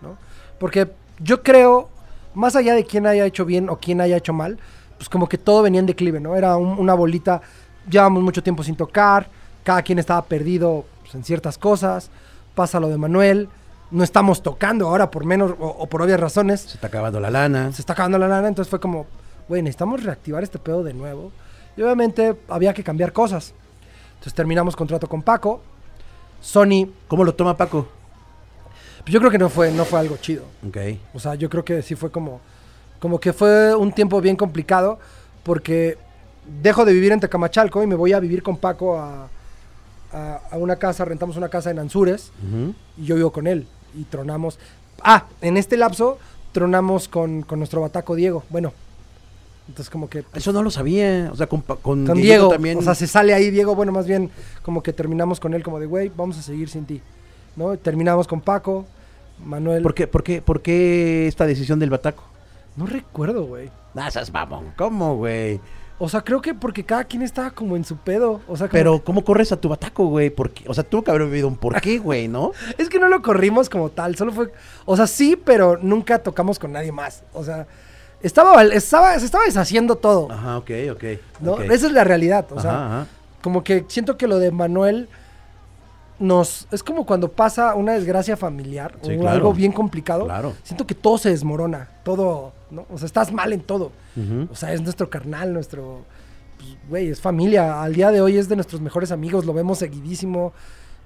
[0.00, 0.16] ¿no?
[0.58, 1.88] Porque yo creo,
[2.34, 4.58] más allá de quién haya hecho bien o quién haya hecho mal,
[4.96, 6.36] pues como que todo venía en declive, ¿no?
[6.36, 7.42] Era un- una bolita,
[7.90, 9.28] llevamos mucho tiempo sin tocar,
[9.64, 12.10] cada quien estaba perdido pues, en ciertas cosas,
[12.54, 13.48] pasa lo de Manuel,
[13.90, 17.30] no estamos tocando ahora por menos o, o por obvias razones, se está acabando la
[17.30, 17.72] lana.
[17.72, 19.06] se está acabando la lana, entonces fue como,
[19.48, 21.32] güey, necesitamos reactivar este pedo de nuevo.
[21.76, 23.52] Y obviamente había que cambiar cosas.
[24.14, 25.60] Entonces terminamos contrato con Paco.
[26.40, 27.88] Sony, ¿Cómo lo toma Paco?
[29.04, 30.44] pues yo creo que no fue, no fue algo chido.
[30.68, 30.76] Ok.
[31.14, 32.40] O sea, yo creo que sí fue como,
[33.00, 34.98] como que fue un tiempo bien complicado
[35.42, 35.98] porque
[36.62, 39.28] dejo de vivir en Tecamachalco y me voy a vivir con Paco a,
[40.12, 42.30] a- a una casa, rentamos una casa en Anzures
[42.96, 44.58] y yo vivo con él y tronamos.
[45.02, 46.18] Ah, en este lapso
[46.52, 48.44] tronamos con, con nuestro bataco Diego.
[48.50, 48.72] Bueno,
[49.68, 50.24] entonces como que...
[50.34, 51.30] Eso no lo sabía.
[51.32, 52.78] O sea, con, con, Con Diego, también.
[52.78, 54.30] o sea, se sale ahí Diego, bueno, más bien
[54.62, 57.00] como que terminamos con él como de, güey, vamos a seguir sin ti,
[57.56, 57.76] ¿no?
[57.76, 58.86] Terminamos con Paco,
[59.44, 59.82] Manuel...
[59.82, 62.24] ¿Por qué, por, qué, ¿Por qué esta decisión del bataco?
[62.76, 63.70] No recuerdo, güey.
[63.94, 64.72] Ah, esas mamón.
[64.76, 65.60] ¿Cómo, güey?
[65.98, 68.40] O sea, creo que porque cada quien estaba como en su pedo.
[68.48, 70.34] O sea, como- Pero, ¿cómo corres a tu bataco, güey?
[70.66, 72.50] O sea, tuvo que haber vivido un porqué, güey, ¿no?
[72.78, 74.16] es que no lo corrimos como tal.
[74.16, 74.50] Solo fue.
[74.84, 77.22] O sea, sí, pero nunca tocamos con nadie más.
[77.32, 77.66] O sea,
[78.22, 80.30] estaba, estaba, se estaba deshaciendo todo.
[80.30, 81.04] Ajá, ok, ok.
[81.40, 81.60] ¿no?
[81.60, 82.46] Esa es la realidad.
[82.52, 83.06] O sea, Ajá,
[83.42, 85.08] como que siento que lo de Manuel
[86.18, 86.68] nos.
[86.70, 89.36] Es como cuando pasa una desgracia familiar Sí, o claro.
[89.36, 90.24] algo bien complicado.
[90.24, 90.52] Claro.
[90.62, 91.88] Siento que todo se desmorona.
[92.04, 92.52] Todo.
[92.70, 92.86] ¿no?
[92.90, 93.92] O sea, estás mal en todo.
[94.50, 96.04] O sea, es nuestro carnal, nuestro.
[96.58, 97.82] pues, Güey, es familia.
[97.82, 99.44] Al día de hoy es de nuestros mejores amigos.
[99.44, 100.52] Lo vemos seguidísimo.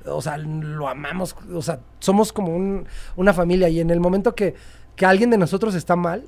[0.05, 1.35] O sea, lo amamos.
[1.53, 2.87] O sea, somos como un-
[3.17, 3.69] una familia.
[3.69, 4.55] Y en el momento que,
[4.97, 6.25] que alguien de nosotros está mal,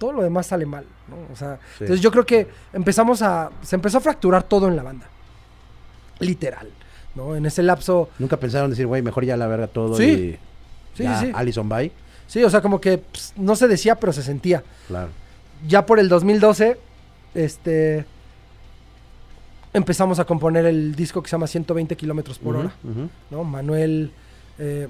[0.00, 0.84] todo lo demás sale mal.
[1.08, 1.32] ¿no?
[1.32, 1.84] O sea, Sí.
[1.84, 3.50] entonces yo creo que empezamos a.
[3.62, 5.06] Se empezó a fracturar todo en la banda.
[6.20, 6.68] Literal.
[7.14, 7.36] ¿no?
[7.36, 8.08] En ese lapso.
[8.18, 10.04] Nunca pensaron decir, güey, mejor ya la verga todo Sí.
[10.04, 10.38] y
[10.96, 11.30] Sí, ya, sí.
[11.34, 11.92] Allison bye.
[12.26, 14.64] Sí, o sea, como que pues, no se decía, pero se sentía.
[14.88, 15.10] Claro.
[15.68, 16.78] ya por el 2012,
[17.34, 18.06] este,
[19.72, 22.72] empezamos a componer el disco que se llama 120 kilómetros por hora.
[23.30, 23.44] ¿no?
[23.44, 24.12] Manuel,
[24.58, 24.88] eh,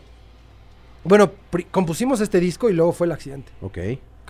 [1.05, 1.33] bueno,
[1.71, 3.51] compusimos este disco y luego fue el accidente.
[3.63, 3.79] Ok.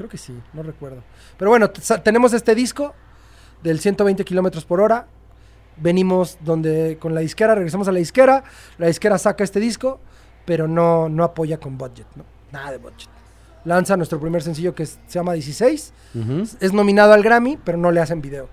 [0.00, 1.02] Creo que sí, no recuerdo.
[1.36, 2.94] Pero bueno, tenemos este disco
[3.62, 5.06] del 120 kilómetros por hora.
[5.76, 8.42] Venimos donde con la disquera, regresamos a la disquera.
[8.78, 10.00] La disquera saca este disco,
[10.46, 12.24] pero no, no apoya con budget, ¿no?
[12.50, 13.10] Nada de budget.
[13.66, 16.44] Lanza nuestro primer sencillo que es- se llama 16 Ujú.
[16.60, 18.48] es nominado al Grammy, pero no le hacen video.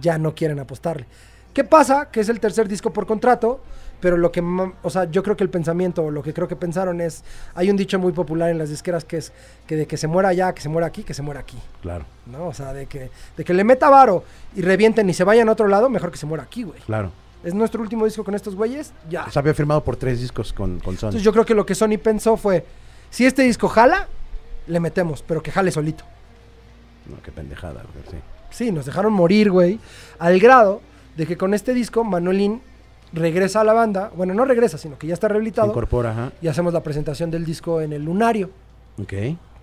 [0.00, 1.06] Ya no quieren apostarle.
[1.54, 2.10] ¿Qué pasa?
[2.10, 3.60] Que es el tercer disco por contrato,
[4.00, 4.42] pero lo que,
[4.82, 7.22] o sea, yo creo que el pensamiento, o lo que creo que pensaron es,
[7.54, 9.32] hay un dicho muy popular en las disqueras que es
[9.66, 12.04] que de que se muera allá, que se muera aquí, que se muera aquí, Claro,
[12.26, 12.48] ¿no?
[12.48, 14.24] O sea, de que, de que le meta varo
[14.56, 16.80] y revienten y se vayan a otro lado, mejor que se muera aquí, güey.
[16.80, 17.12] claro.
[17.44, 19.24] Es nuestro último disco con estos güeyes, ya.
[19.26, 21.08] O sea, había firmado por tres discos con, con Sony.
[21.08, 22.64] Entonces yo creo que lo que Sony pensó fue,
[23.10, 24.08] si este disco jala,
[24.66, 26.04] le metemos, pero que jale solito.
[27.06, 28.16] No, qué pendejada, güey, sí.
[28.50, 29.78] Sí, nos dejaron morir, güey,
[30.18, 30.80] al grado
[31.16, 32.60] de que con este disco Manuelín
[33.12, 36.32] regresa a la banda, bueno, no regresa, sino que ya está Se rehabilitado incorpora, ajá.
[36.42, 38.50] y hacemos la presentación del disco en el Lunario,
[39.00, 39.12] Ok.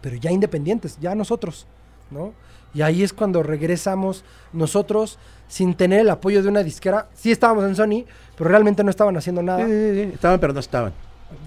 [0.01, 1.67] pero ya independientes, ya nosotros,
[2.09, 2.33] ¿no?
[2.73, 4.23] Y ahí es cuando regresamos
[4.53, 7.07] nosotros sin tener el apoyo de una disquera.
[7.13, 8.05] Sí estábamos en Sony,
[8.37, 9.65] pero realmente no estaban haciendo nada.
[9.65, 10.11] Sí, sí, sí.
[10.13, 10.93] Estaban, pero no estaban.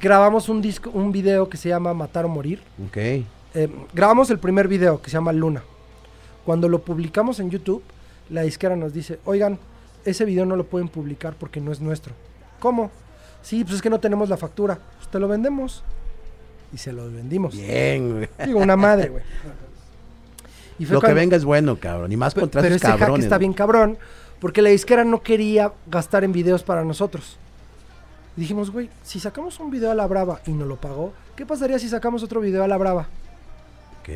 [0.02, 2.60] Grabamos un disco, un video que se llama Matar o Morir.
[2.88, 2.96] Ok.
[2.98, 3.24] Eh,
[3.94, 5.62] grabamos el primer video que se llama Luna.
[6.44, 7.82] Cuando lo publicamos en YouTube,
[8.28, 9.58] la disquera nos dice, oigan,
[10.04, 12.12] ese video no lo pueden publicar porque no es nuestro.
[12.60, 12.90] ¿Cómo?
[13.42, 14.78] Sí, pues es que no tenemos la factura.
[14.98, 15.82] Pues te lo vendemos.
[16.72, 17.54] Y se lo vendimos.
[17.54, 18.28] Bien, güey.
[18.46, 19.22] Digo, una madre, güey.
[20.76, 22.10] Y Lo que venga es bueno, cabrón.
[22.10, 23.26] Y más contra Pero ese hack cabrones.
[23.26, 23.46] está güey.
[23.46, 23.96] bien cabrón,
[24.40, 27.36] porque la disquera no quería gastar en videos para nosotros.
[28.36, 31.46] Y dijimos, güey, si sacamos un video a la brava y no lo pagó, ¿qué
[31.46, 33.06] pasaría si sacamos otro video a la brava?
[34.00, 34.08] Ok.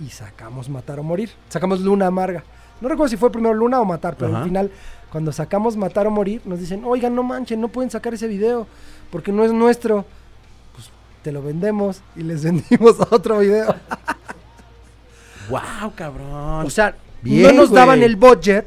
[0.00, 1.30] y sacamos Matar o Morir.
[1.50, 2.42] Sacamos Luna Amarga.
[2.80, 4.38] No recuerdo si fue primero Luna o Matar, pero Ajá.
[4.38, 4.70] al final,
[5.12, 8.66] cuando sacamos Matar o Morir, nos dicen, oigan, no manchen, no pueden sacar ese video
[9.10, 10.06] porque no es nuestro.
[10.74, 10.90] Pues
[11.22, 13.74] te lo vendemos y les vendimos otro video.
[15.50, 16.64] Wow, cabrón.
[16.66, 18.64] o sea, Bien, no nos daban el budget.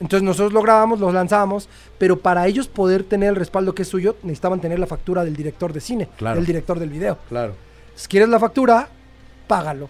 [0.00, 3.88] Entonces nosotros lo grabamos, lo lanzamos, pero para ellos poder tener el respaldo que es
[3.88, 6.36] suyo, necesitaban tener la factura del director de cine, Claro.
[6.36, 7.18] del director del video.
[7.28, 7.54] claro.
[7.94, 8.88] Si quieres la factura,
[9.46, 9.88] págalo,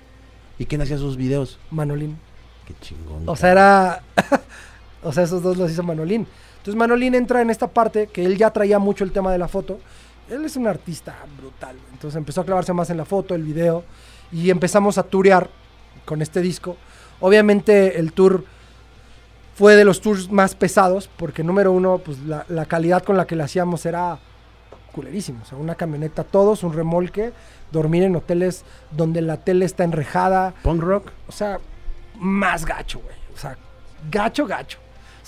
[0.59, 1.59] ¿Y quién hacía sus videos?
[1.71, 2.19] Manolín.
[2.67, 3.29] Qué chingón.
[3.29, 4.03] O sea, era.
[5.03, 6.27] o sea, esos dos los hizo Manolín.
[6.59, 9.49] Entonces Manolín entra en esta parte que él ya traía mucho el tema de la
[9.49, 9.79] foto.
[10.29, 11.77] Él es un artista brutal.
[11.93, 13.85] Entonces empezó a clavarse más en la foto, el video.
[14.33, 15.49] Y empezamos a turear
[16.05, 16.77] con este disco.
[17.21, 18.45] Obviamente el tour
[19.55, 21.09] fue de los tours más pesados.
[21.17, 24.19] Porque número uno, pues la, la calidad con la que le hacíamos era
[24.93, 25.41] culerísimo.
[25.43, 27.33] O sea, una camioneta todos, un remolque,
[27.71, 30.53] dormir en hoteles donde la tele está enrejada.
[30.63, 31.13] Punk rock.
[31.29, 31.59] O sea,
[32.19, 33.17] más gacho, güey.
[33.35, 33.57] O sea,
[34.11, 34.79] gacho, gacho.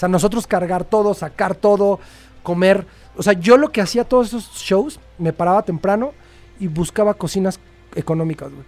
[0.00, 2.00] O sea, nosotros cargar todo, sacar todo,
[2.42, 2.86] comer.
[3.18, 6.12] O sea, yo lo que hacía todos esos shows, me paraba temprano
[6.58, 7.60] y buscaba cocinas
[7.94, 8.64] económicas, güey.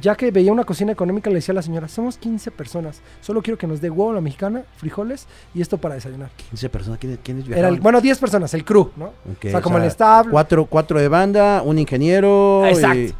[0.00, 3.42] Ya que veía una cocina económica, le decía a la señora, somos 15 personas, solo
[3.42, 6.30] quiero que nos dé huevo a la mexicana, frijoles y esto para desayunar.
[6.48, 6.98] 15 personas.
[6.98, 9.08] ¿Quiénes, quiénes Era el, bueno, 10 personas, el crew, ¿no?
[9.30, 10.26] Ok, o sea, como el staff.
[10.30, 12.64] Cuatro, cuatro de banda, un ingeniero.
[12.64, 13.14] Exacto.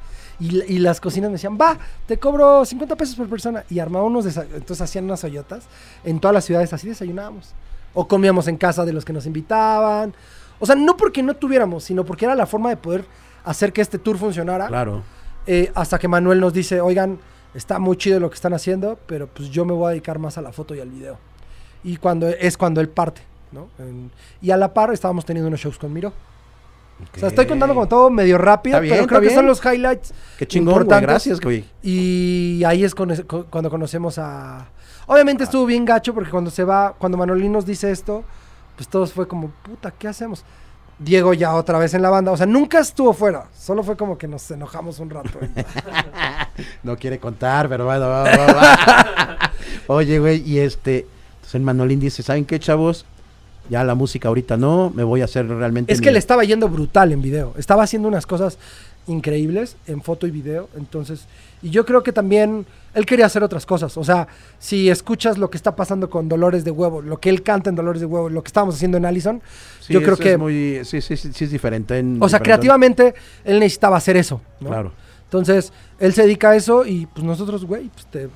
[0.47, 3.65] Y- las cocinas me decían, va, te cobro 50 pesos por persona.
[3.71, 3.79] Y
[4.27, 5.65] desa- entonces hacían unas hoyotas.
[6.05, 7.53] En todas las ciudades así desayunábamos.
[7.95, 10.15] O comíamos en casa de los que nos invitaban.
[10.59, 13.05] O sea, no porque no tuviéramos, sino porque era la forma de poder
[13.45, 14.69] hacer que este tour funcionara.
[14.69, 15.03] Claro.
[15.47, 17.19] Eh, hasta que Manuel nos dice, oigan,
[17.55, 20.39] está muy chido lo que están haciendo, pero pues yo me voy a dedicar más
[20.39, 21.19] a la foto y al video.
[21.85, 23.69] Y cuando es cuando él parte, ¿no?
[23.79, 26.13] En- y a la par estábamos teniendo unos shows con Miro.
[27.15, 29.37] O sea, estoy contando como todo medio rápido, bien, pero creo que bien.
[29.37, 30.15] son los highlights.
[30.39, 31.01] Qué chingón, güey.
[31.01, 31.65] Gracias, güey.
[31.83, 33.15] Y ahí es con-
[33.51, 34.69] cuando conocemos a...
[35.07, 38.23] Obviamente estuvo bien gacho porque cuando se va, cuando Manolín nos dice esto,
[38.77, 40.45] pues todos fue como, puta, ¿qué hacemos?
[40.99, 44.17] Diego ya otra vez en la banda, o sea, nunca estuvo fuera, solo fue como
[44.17, 45.31] que nos enojamos un rato.
[46.83, 49.53] No quiere contar, pero bueno, va, va, va.
[49.87, 51.07] Oye, güey, y este.
[51.37, 53.07] Entonces Manolín dice: ¿Saben qué, chavos?
[53.71, 55.93] Ya la música ahorita no, me voy a hacer realmente.
[55.93, 58.59] es mi- que le estaba yendo brutal en video, estaba haciendo unas cosas
[59.07, 61.25] increíbles en foto y video, entonces,
[61.63, 65.51] y yo creo que también él quería hacer otras cosas, o sea, si escuchas lo
[65.51, 68.29] que está pasando con Dolores de Huevo, lo que él canta en Dolores de Huevo,
[68.29, 69.43] lo que estábamos haciendo en Allison,
[69.81, 70.33] Sí, yo creo que...
[70.33, 71.99] Es muy, sí, sí, sí, sí es diferente.
[71.99, 74.69] en- O sea, diferente- creativamente él necesitaba hacer eso, ¿no?
[74.69, 74.93] Claro.
[75.25, 78.29] Entonces, él se dedica a eso y pues nosotros, güey, pues te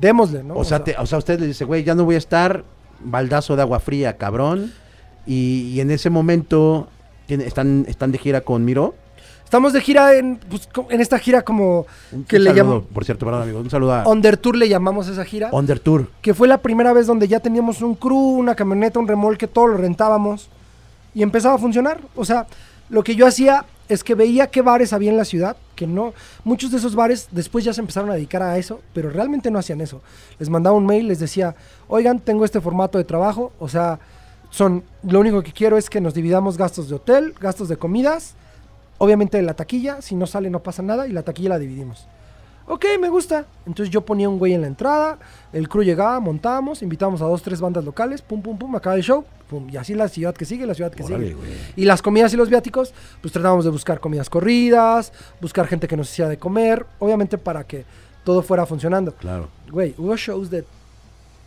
[0.00, 0.54] démosle, ¿no?
[0.56, 2.64] O, sea, te- o sea, usted le dice, güey, ya no voy a estar,
[3.04, 4.72] baldazo de agua fría, cabrón.
[5.26, 6.88] Y, y en ese momento
[7.28, 8.94] están, están de gira con Miro.
[9.44, 12.84] estamos de gira en, pues, en esta gira como Un, que un le saludo, llamamos
[12.92, 13.60] por cierto, perdón, amigo.
[13.60, 16.08] Un saludo a Under Tour le llamamos esa gira, Under Tour.
[16.20, 19.68] que fue la primera vez donde ya teníamos un crew, una camioneta, un remolque, todo
[19.68, 20.48] lo rentábamos
[21.14, 22.00] y empezaba a funcionar.
[22.16, 22.46] O sea,
[22.90, 26.14] lo que yo hacía es que veía qué bares había en la ciudad, que no,
[26.44, 29.58] muchos de esos bares después ya se empezaron a dedicar a eso, pero realmente no
[29.58, 30.00] hacían eso.
[30.38, 31.54] Les mandaba un mail, les decía,
[31.88, 33.98] oigan, tengo este formato de trabajo, o sea,
[34.50, 38.34] son, lo único que quiero es que nos dividamos gastos de hotel, gastos de comidas,
[38.98, 42.06] obviamente la taquilla, si no sale no pasa nada y la taquilla la dividimos.
[42.66, 43.46] Ok, me gusta.
[43.66, 45.18] Entonces yo ponía un güey en la entrada,
[45.52, 49.02] el crew llegaba, montábamos, invitábamos a dos, tres bandas locales, pum, pum, pum, acaba el
[49.02, 51.34] show, pum, y así la ciudad que sigue, la ciudad que Órale, sigue.
[51.36, 51.50] güey.
[51.76, 55.96] Y las comidas y los viáticos, pues tratábamos de buscar comidas corridas, buscar gente que
[55.96, 57.84] nos hiciera de comer, obviamente para que
[58.24, 59.12] todo fuera funcionando.
[59.14, 59.48] Claro.
[59.70, 60.64] Güey, hubo shows de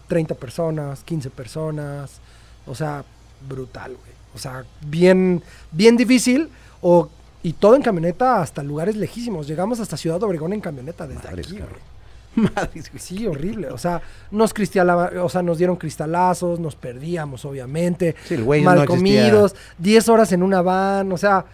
[0.08, 2.20] 30 personas, 15 personas,
[2.68, 3.04] o sea,
[3.48, 4.16] brutal, güey.
[4.36, 5.42] O sea, bien,
[5.72, 6.50] bien difícil,
[6.82, 7.10] o,
[7.42, 9.48] y todo en camioneta hasta lugares lejísimos.
[9.48, 11.95] Llegamos hasta Ciudad Obregón en camioneta desde aquí, güey.
[12.56, 13.00] Madres, güey.
[13.00, 13.70] Sí, horrible.
[13.70, 18.16] O sea, nos cristala- o sea, nos dieron cristalazos, nos perdíamos, obviamente.
[18.26, 21.46] Sí, el güey mal no comidos, 10 horas en una van, o sea,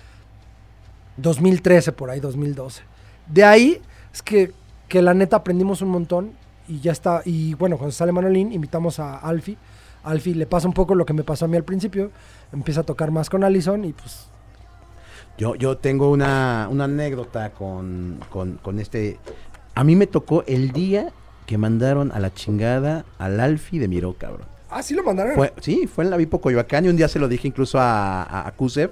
[1.17, 2.81] 2013 por ahí, 2012.
[3.27, 3.81] De ahí
[4.13, 4.51] es que,
[4.87, 6.31] que la neta aprendimos un montón
[6.67, 7.21] y ya está.
[7.25, 9.57] Y bueno, cuando sale Manolín, invitamos a Alfie.
[10.03, 12.11] Alfie le pasa un poco lo que me pasó a mí al principio.
[12.51, 14.27] Empieza a tocar más con Allison y pues
[15.37, 19.19] Yo, yo tengo una, una anécdota con, con, con este.
[19.75, 21.11] A mí me tocó el día
[21.45, 24.47] que mandaron a la chingada al Alfi de Miró, cabrón.
[24.69, 25.35] Ah, sí lo mandaron.
[25.35, 28.23] Fue, sí, fue en la Vipo Coyoacán y un día se lo dije incluso a,
[28.23, 28.91] a, a Kusev.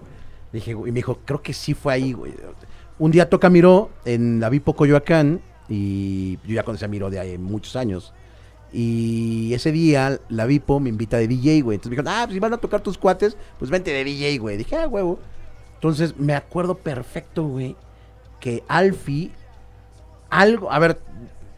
[0.51, 2.33] Dije, y me dijo, creo que sí fue ahí, güey.
[2.97, 7.19] Un día toca Miró en la Vipo Coyoacán y yo ya conocía a Miró de
[7.19, 8.13] ahí muchos años.
[8.71, 11.75] Y ese día la Vipo me invita de DJ, güey.
[11.75, 14.37] Entonces me dijeron, ah, pues si van a tocar tus cuates, pues vente de DJ,
[14.39, 14.57] güey.
[14.57, 15.19] Dije, ah, huevo.
[15.75, 17.77] Entonces me acuerdo perfecto, güey,
[18.41, 19.31] que Alfie,
[20.29, 20.99] algo, a ver,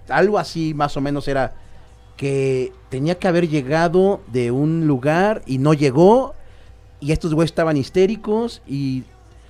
[0.09, 1.53] algo así más o menos era
[2.17, 6.34] que tenía que haber llegado de un lugar y no llegó
[6.99, 9.03] y estos güeyes estaban histéricos y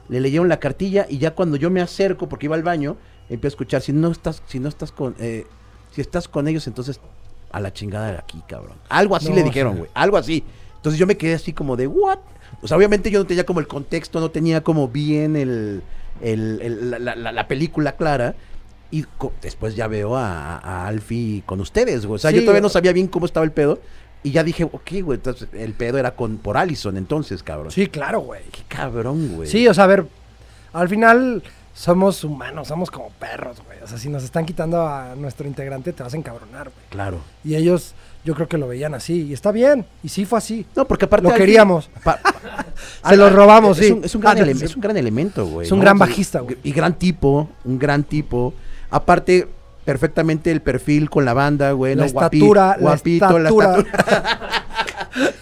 [0.07, 2.97] le leyeron la cartilla y ya cuando yo me acerco porque iba al baño
[3.29, 5.45] empiezo a escuchar si no estás si no estás con eh,
[5.91, 6.99] si estás con ellos entonces
[7.51, 10.43] a la chingada de aquí cabrón algo así No, le dijeron güey algo así.
[10.77, 12.19] Entonces yo me quedé así como de what
[12.61, 15.83] o sea obviamente yo no tenía como el contexto no tenía como bien el,
[16.21, 18.35] el- el- la, la- la- la película clara
[18.91, 19.05] y
[19.41, 22.15] después ya veo a, a Alfie con ustedes, güey.
[22.15, 23.79] O sea, Sí, yo todavía no sabía bien cómo estaba el pedo.
[24.23, 27.71] Y ya dije, ok, güey, entonces el pedo era con por Allison, entonces, cabrón.
[27.71, 28.41] Sí, claro, güey.
[28.51, 29.49] Qué cabrón, güey.
[29.49, 30.05] Sí, o sea, a ver,
[30.73, 31.41] al final
[31.73, 33.79] somos humanos, somos como perros, güey.
[33.81, 36.85] O sea, si nos están quitando a nuestro integrante, te vas a encabronar, güey.
[36.89, 37.17] Claro.
[37.43, 39.23] Y ellos, yo creo que lo veían así.
[39.23, 39.87] Y está bien.
[40.03, 40.67] Y sí fue así.
[40.75, 41.27] No, porque aparte.
[41.27, 41.89] Lo queríamos.
[42.03, 42.65] pa- pa-
[43.09, 43.91] Se lo robamos, es sí.
[43.93, 45.65] Un, es, un gran Ah, es un gran elemento, güey.
[45.65, 45.83] Es un ¿no?
[45.83, 46.57] gran bajista, güey.
[46.63, 48.53] Y gran tipo, un gran tipo.
[48.91, 49.47] Aparte,
[49.85, 51.95] perfectamente el perfil con la banda, güey.
[51.95, 52.05] La ¿no?
[52.07, 53.77] Estatura, la guapito, la estatura.
[53.79, 54.57] estatura.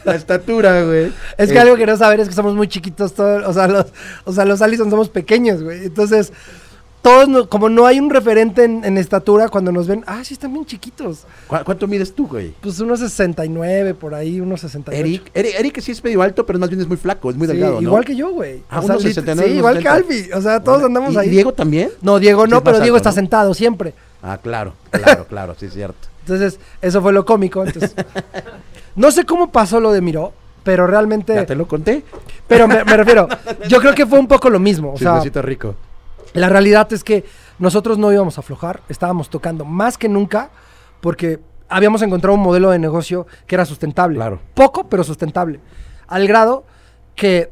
[0.04, 1.12] La estatura, güey.
[1.38, 3.68] Es que Eh, algo que no saber es que somos muy chiquitos todos, o sea,
[3.68, 3.86] los,
[4.24, 5.86] o sea, los Allison somos pequeños, güey.
[5.86, 6.34] Entonces,
[7.02, 10.52] todos, como no hay un referente en, en estatura, cuando nos ven, ah, sí, están
[10.52, 11.26] bien chiquitos.
[11.47, 12.54] ¿cu- ¿Cuánto mides tú, güey?
[12.62, 15.00] Pues unos 69 por ahí, unos 68.
[15.00, 17.47] Eric, Eric, Eric sí es medio alto, pero más bien es muy flaco, es muy
[17.47, 17.82] Sí, delgado, ¿no?
[17.82, 18.64] Igual que yo, güey.
[18.70, 19.95] Ah, O sea, unos lit- 69, Sí, unos igual que 70.
[19.95, 20.34] Alfie.
[20.34, 21.30] O sea, todos andamos ¿Y ahí.
[21.30, 21.89] Diego también?
[22.02, 23.16] No, Diego no, pero Diego está ¿no?
[23.16, 23.93] sentado siempre.
[24.22, 26.08] Ah, claro, claro, claro, sí es cierto.
[26.22, 27.64] Entonces, eso fue lo cómico.
[27.66, 27.95] Entonces,
[28.95, 30.34] no sé cómo pasó lo de Miró,
[30.64, 31.34] pero realmente.
[31.34, 32.04] ¿Ya te lo conté?
[32.47, 33.28] Pero me, me refiero,
[33.68, 34.93] yo creo que fue un poco lo mismo.
[34.93, 35.76] O sea, rico.
[36.34, 37.25] La realidad es que
[37.57, 40.49] nosotros no íbamos a aflojar, estábamos tocando más que nunca
[41.01, 44.15] porque habíamos encontrado un modelo de negocio que era sustentable.
[44.15, 44.39] Claro.
[44.53, 45.59] Poco, pero sustentable.
[46.07, 46.63] Al grado
[47.15, 47.51] que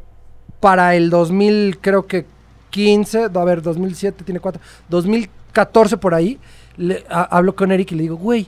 [0.59, 2.25] para el 2000, creo que
[2.71, 6.39] 15, a ver, 2007 tiene cuatro, 2014 por ahí,
[6.77, 8.47] le, hablo con Eric y le digo, güey,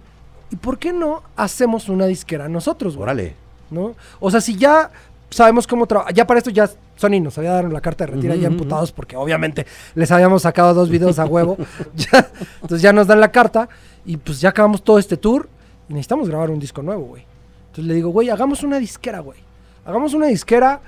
[0.49, 3.03] ¿y por qué no hacemos una disquera nosotros, güey?
[3.03, 3.35] Órale.
[3.71, 3.95] ¿no?
[4.19, 4.91] O sea, si ya
[5.29, 6.69] sabemos cómo trabajar, ya para esto ya
[6.99, 10.11] Sony nos había dado la carta de retiro Ujú, ya ujú, emputados porque obviamente les
[10.11, 11.57] habíamos sacado dos videos a huevo.
[11.95, 12.29] Ya,
[12.61, 13.69] entonces ya nos dan la carta
[14.05, 15.47] y pues ya acabamos todo este tour
[15.87, 17.23] y necesitamos grabar un disco nuevo, güey.
[17.67, 19.39] Entonces le digo, güey, hagamos una disquera, güey.
[19.85, 20.81] Hagamos una disquera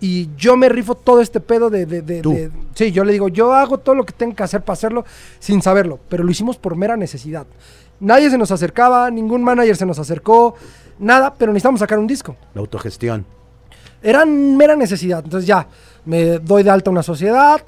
[0.00, 2.32] y yo me rifo todo este pedo de, de- de- Tú.
[2.32, 5.04] de- Sí, yo le digo, yo hago todo lo que tengo que hacer para hacerlo
[5.40, 7.46] sin saberlo, pero lo hicimos por mera necesidad.
[8.00, 10.54] Nadie se nos acercaba, ningún manager se nos acercó,
[11.00, 12.36] nada, pero necesitamos sacar un disco.
[12.54, 13.26] La autogestión.
[14.02, 15.22] Era mera necesidad.
[15.24, 15.66] Entonces ya,
[16.04, 17.62] me doy de alta una sociedad.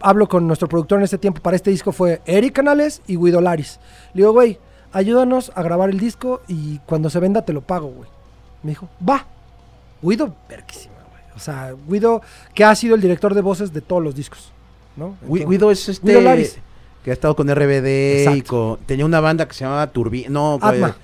[0.00, 3.40] Hablo con nuestro productor en este tiempo para este disco fue Eric Canales y Guido
[3.40, 3.80] Laris.
[4.14, 4.58] Le digo, güey,
[4.92, 8.08] ayúdanos a grabar el disco y cuando se venda te lo pago, güey.
[8.62, 9.26] Me dijo, va.
[10.02, 11.22] Guido, verquísima, güey.
[11.34, 12.20] O sea, Guido,
[12.54, 14.52] que ha sido el director de voces de todos los discos,
[14.96, 15.16] ¿no?
[15.22, 16.06] Entonces- Guido es este.
[16.06, 16.58] Guido Laris.
[17.02, 18.76] Que ha estado con RBD y Exacto.
[18.78, 18.86] con.
[18.86, 20.26] Tenía una banda que se llamaba Turbi.
[20.28, 20.96] No, Atma.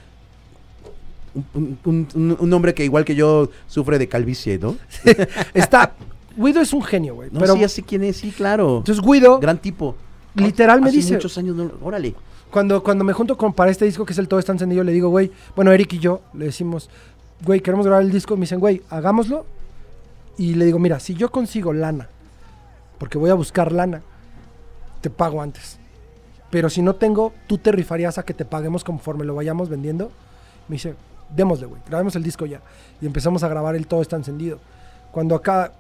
[1.55, 4.77] Un- un- un hombre que igual que yo sufre de calvicie, ¿no?
[5.55, 5.93] Está,
[6.37, 7.31] Guido es un genio, güey.
[7.33, 8.79] No, pero sí, ya sé quién es, sí, claro.
[8.79, 9.97] entonces Guido, Gran tipo.
[10.35, 12.15] literal me Hace dice, muchos años, no- órale.
[12.51, 14.93] Cuando, cuando me junto con, para este disco que es el Todo está encendido, le
[14.93, 16.91] digo, güey, bueno, Eric y yo le decimos,
[17.45, 18.37] güey, queremos grabar el disco.
[18.37, 19.47] Me dicen, güey, hagámoslo.
[20.37, 22.09] Y le digo, mira, si yo consigo lana,
[22.99, 24.03] porque voy a buscar lana,
[25.01, 25.79] te pago antes.
[26.51, 30.11] pero si no tengo, tú te rifarías a que te paguemos conforme lo vayamos vendiendo.
[30.69, 30.95] Me dice,
[31.35, 32.61] démosle, güey, grabemos el disco ya.
[33.01, 34.59] Y empezamos a grabar el Todo está encendido.
[35.11, 35.73] Cuando acá,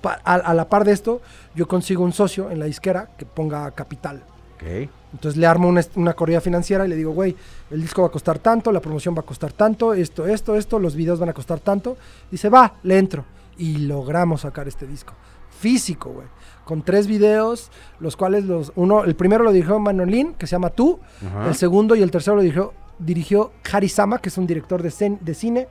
[0.00, 1.20] pa- a, a la par de esto,
[1.54, 4.22] yo consigo un socio en la disquera que ponga capital.
[4.56, 4.88] Ok.
[5.12, 7.36] Entonces le armo una, una corrida financiera y le digo, güey,
[7.70, 10.78] el disco va a costar tanto, la promoción va a costar tanto, esto, esto, esto,
[10.78, 11.96] los videos van a costar tanto.
[12.30, 13.24] Dice, va, le entro.
[13.58, 15.12] Y logramos sacar este disco.
[15.60, 16.26] Físico, güey.
[16.64, 17.70] Con tres videos,
[18.00, 18.72] los cuales los.
[18.74, 20.98] Uno, el primero lo dirigió Manolín, que se llama Tú.
[21.26, 21.48] Ajá.
[21.48, 25.18] El segundo y el tercero lo dirigió, dirigió Harisama, que es un director de, cen-
[25.20, 25.68] de cine,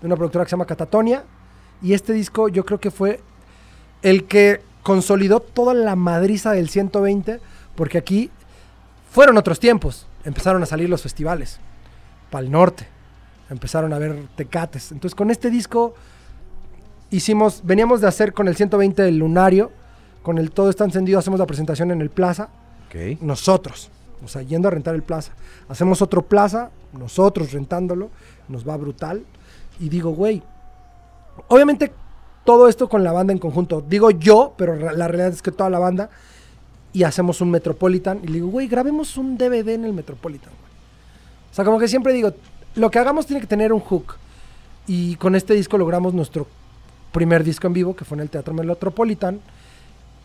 [0.00, 1.24] de una productora que se llama Catatonia.
[1.82, 3.20] Y este disco yo creo que fue
[4.02, 7.40] el que consolidó toda la madriza del 120,
[7.74, 8.30] porque aquí
[9.10, 10.06] fueron otros tiempos.
[10.24, 11.58] Empezaron a salir los festivales,
[12.30, 12.86] para el norte,
[13.50, 14.92] empezaron a ver tecates.
[14.92, 15.94] Entonces con este disco
[17.10, 19.70] hicimos, veníamos de hacer con el 120 el lunario,
[20.22, 22.48] con el todo está encendido, hacemos la presentación en el plaza
[22.88, 23.20] Ok.
[23.20, 23.90] nosotros,
[24.24, 25.32] o sea, yendo a rentar el plaza.
[25.68, 28.10] Hacemos otro plaza, nosotros rentándolo,
[28.48, 29.24] nos va brutal.
[29.80, 30.42] Y digo, güey,
[31.48, 31.92] obviamente
[32.44, 33.84] todo esto con la banda en conjunto.
[33.86, 36.10] Digo yo, pero la realidad es que toda la banda.
[36.92, 38.20] Y hacemos un Metropolitan.
[38.22, 40.52] Y le digo, güey, grabemos un DVD en el Metropolitan.
[41.50, 42.32] O sea, como que siempre digo,
[42.76, 44.16] lo que hagamos tiene que tener un hook.
[44.86, 46.46] Y con este disco logramos nuestro
[47.12, 49.40] primer disco en vivo, que fue en el Teatro Metropolitan.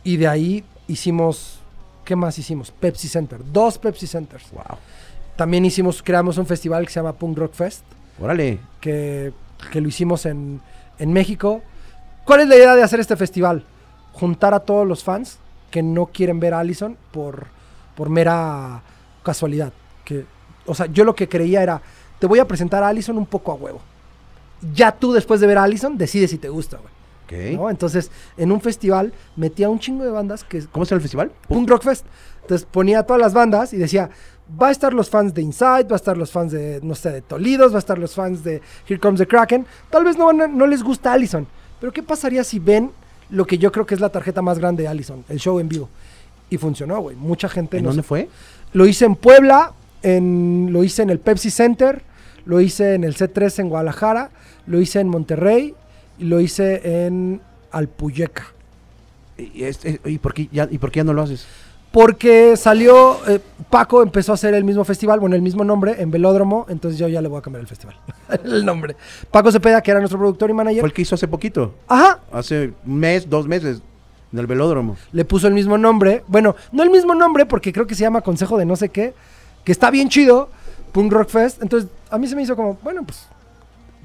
[0.04, 1.59] Y de ahí hicimos,
[2.10, 2.72] ¿qué más hicimos?
[2.72, 4.49] Pepsi Center, dos Pepsi Centers.
[4.52, 4.80] Wow.
[5.36, 7.84] También hicimos, creamos un festival que se llama Punk Rock Fest,
[8.19, 8.57] Órale.
[8.81, 9.31] que,
[9.72, 10.60] que lo hicimos en,
[10.98, 11.61] en México.
[12.26, 13.64] ¿Cuál es la idea de hacer este festival?
[14.14, 15.38] Juntar a todos los fans
[15.69, 17.45] que no quieren ver a Allison por,
[17.95, 18.81] por mera
[19.22, 19.72] casualidad.
[20.03, 20.26] Que,
[20.65, 21.80] o sea, yo lo que creía era,
[22.18, 23.81] te voy a presentar a Allison un poco a huevo.
[24.73, 26.91] Ya tú después de ver a Allison decides si te gusta, güey.
[27.31, 27.69] ¿No?
[27.69, 31.31] Entonces, en un festival metía un chingo de bandas que ¿Cómo se llama el festival?
[31.47, 32.06] Punk Rock Fest.
[32.41, 34.10] Entonces ponía a todas las bandas y decía,
[34.60, 37.11] va a estar los fans de Inside, va a estar los fans de, no sé,
[37.11, 39.65] de Tolidos, va a estar los fans de Here Comes the Kraken.
[39.91, 41.45] Tal vez no, van a- no les gusta Allison,
[41.80, 42.91] pero ¿qué pasaría si ven
[43.30, 45.69] lo que yo creo que es la tarjeta más grande de Allison, el show en
[45.69, 45.89] vivo?
[46.49, 47.15] Y funcionó, güey.
[47.15, 48.27] Mucha gente ¿En nos- dónde fue?
[48.73, 52.01] Lo hice en Puebla, en, lo hice en el Pepsi Center,
[52.45, 54.31] lo hice en el C3 en Guadalajara,
[54.65, 55.76] lo hice en Monterrey
[56.20, 57.41] lo hice en
[57.72, 58.48] Alpuyeca.
[59.38, 61.46] ¿Y, este- y por, qué ya, ¿Y por qué ya no lo haces?
[61.91, 63.40] Porque salió, eh,
[63.70, 67.08] Paco empezó a hacer el mismo festival, bueno, el mismo nombre, en Velódromo, entonces yo
[67.08, 67.96] ya le voy a cambiar el festival,
[68.44, 68.96] el nombre.
[69.32, 71.74] Paco Cepeda, que era nuestro productor y manager, Fue el que hizo hace poquito.
[71.88, 73.82] ajá, Hace un mes, dos meses.
[74.32, 74.96] En el velódromo.
[75.12, 78.22] le puso el mismo nombre, bueno, no el mismo nombre porque creo que se llama
[78.22, 79.16] Consejo de no sé qué,
[79.64, 80.50] que está bien chido,
[80.91, 83.28] Punk Rock Fest, entonces a mí se me hizo como, bueno, pues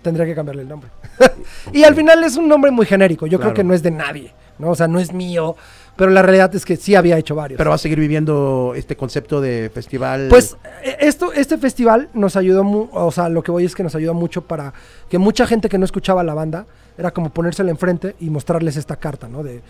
[0.05, 0.89] tendría que cambiarle el nombre.
[1.73, 3.53] y al final es un nombre muy genérico, yo Claro.
[3.53, 4.71] creo que no es de nadie, ¿no?
[4.71, 5.57] O sea, no es mío,
[5.97, 7.59] pero la realidad es que sí había hecho varios.
[7.59, 10.29] Pero va a seguir viviendo este concepto de festival.
[10.31, 13.83] Pues eh, esto, este festival nos ayudó, mu- o sea, lo que voy es que
[13.83, 14.73] nos ayudó mucho para
[15.09, 16.67] que mucha gente que no escuchaba la banda
[16.97, 19.43] era como ponérsela enfrente y mostrarles esta carta, ¿no?
[19.43, 19.63] De,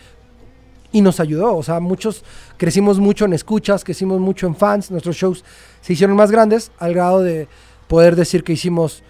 [0.93, 2.24] y nos ayudó, o sea, muchos
[2.56, 5.44] crecimos mucho en escuchas, crecimos mucho en fans, nuestros shows
[5.81, 7.48] se hicieron más grandes al grado de
[7.89, 9.02] poder decir que hicimos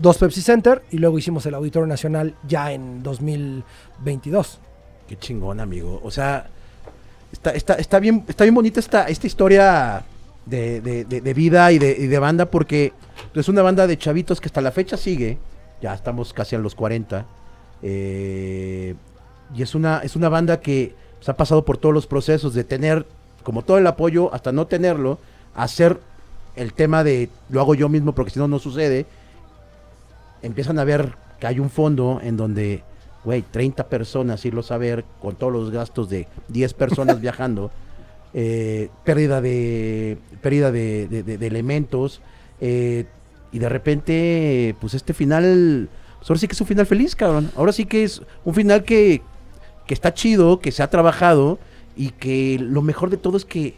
[0.00, 4.58] dos Pepsi Center y luego hicimos el Auditorio Nacional ya en 2022.
[5.08, 6.00] Qué chingón, amigo.
[6.02, 6.46] O sea,
[7.32, 10.04] está, está, está, bien, está bien bonita esta, esta historia
[10.46, 12.92] de, de- vida y de, y de banda porque
[13.34, 15.38] es una banda de chavitos que hasta la fecha sigue.
[15.82, 17.26] Ya estamos casi a los 40.
[17.82, 18.94] eh,
[19.54, 22.62] y es una, es una banda que pues, ha pasado por todos los procesos de
[22.62, 23.04] tener
[23.42, 25.18] como todo el apoyo hasta no tenerlo,
[25.56, 25.98] hacer
[26.56, 29.06] el tema de lo hago yo mismo porque si no, no sucede.
[30.42, 32.82] Empiezan a ver que hay un fondo en donde
[33.24, 37.70] güey, 30 personas irlo a ver con todos los gastos de 10 personas viajando,
[38.32, 42.20] eh, pérdida de pérdida de, de- de- de elementos,
[42.60, 43.04] eh,
[43.52, 45.88] y de repente, pues este final,
[46.18, 47.50] pues ahora sí que es un final feliz, cabrón.
[47.56, 49.20] Ahora sí que es un final que,
[49.86, 51.58] que está chido, que se ha trabajado,
[51.96, 53.74] y que lo mejor de todo es que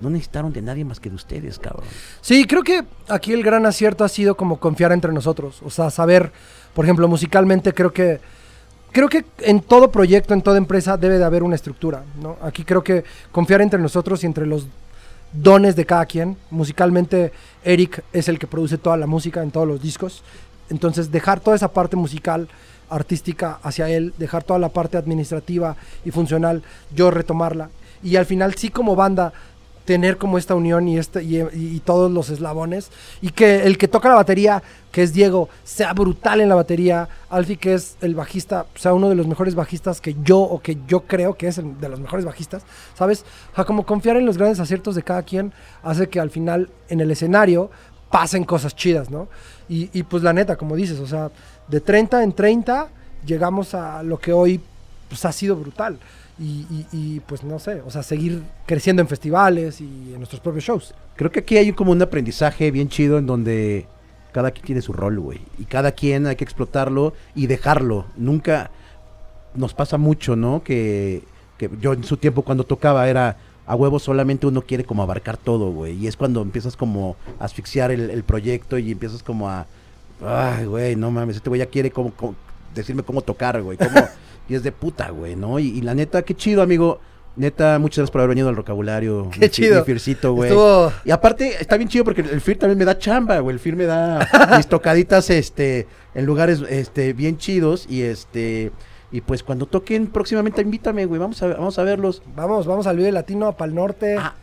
[0.00, 1.84] no necesitaron de nadie más que de ustedes, cabrón.
[2.20, 5.60] Sí, creo que aquí el gran acierto ha sido como confiar entre nosotros.
[5.64, 6.32] O sea, saber,
[6.74, 8.20] por ejemplo, musicalmente creo que.
[8.92, 12.38] Creo que en todo proyecto, en toda empresa, debe de haber una estructura, ¿no?
[12.40, 14.66] Aquí creo que confiar entre nosotros y entre los
[15.34, 16.36] dones de cada quien.
[16.50, 17.32] Musicalmente,
[17.62, 20.22] Eric es el que produce toda la música en todos los discos.
[20.70, 22.48] Entonces, dejar toda esa parte musical,
[22.88, 26.62] artística hacia él, dejar toda la parte administrativa y funcional,
[26.94, 27.68] yo retomarla.
[28.02, 29.32] Y al final, sí, como banda,
[29.86, 32.90] tener como esta unión y, este, y, y todos los eslabones.
[33.22, 37.08] Y que el que toca la batería, que es Diego, sea brutal en la batería.
[37.30, 40.76] Alfie, que es el bajista, sea uno de los mejores bajistas que yo, o que
[40.86, 42.64] yo creo que es el de los mejores bajistas,
[42.94, 43.24] ¿sabes?
[43.52, 45.52] O sea, como confiar en los grandes aciertos de cada quien
[45.82, 47.70] hace que al final en el escenario
[48.10, 49.28] pasen cosas chidas, ¿no?
[49.68, 51.30] Y, y pues la neta, como dices, o sea,
[51.68, 52.88] de 30 en 30
[53.24, 54.60] llegamos a lo que hoy
[55.08, 55.98] pues, ha sido brutal.
[56.38, 60.40] Y, y- y, pues no sé, o sea, seguir creciendo en festivales y en nuestros
[60.40, 60.94] propios shows.
[61.16, 63.86] Creo que aquí hay como un aprendizaje bien chido en donde
[64.32, 65.40] cada quien tiene su rol, güey.
[65.58, 68.04] Y cada quien hay que explotarlo y dejarlo.
[68.16, 68.70] Nunca
[69.54, 70.62] nos pasa mucho, ¿no?
[70.62, 71.22] Que,
[71.56, 75.38] que yo en su tiempo cuando tocaba era a huevo solamente uno quiere como abarcar
[75.38, 75.94] todo, güey.
[75.94, 79.66] Y es cuando empiezas como a asfixiar el, proyecto y empiezas como a...
[80.24, 82.12] Ay, güey, no mames, este güey ya quiere como
[82.74, 83.78] decirme cómo tocar, güey.
[83.78, 83.90] cómo-
[84.48, 85.58] y es de puta, güey, ¿no?
[85.58, 87.00] Y, y la neta, qué chido, amigo.
[87.36, 89.30] Neta, muchas gracias por haber venido al vocabulario.
[89.38, 89.80] Qué chido.
[89.80, 90.48] Mi Fircito, güey.
[90.48, 93.54] Estuvo Y aparte, está bien chido porque el FIR también me da chamba, güey.
[93.54, 97.86] El FIR me da mis tocaditas, este, en lugares, este, bien chidos.
[97.90, 98.72] Y este,
[99.12, 101.20] y pues cuando toquen próximamente, invítame, güey.
[101.20, 102.22] Vamos a, vamos a verlos.
[102.34, 104.16] Vamos, vamos al Vive Latino, para el norte.
[104.18, 104.34] Ah,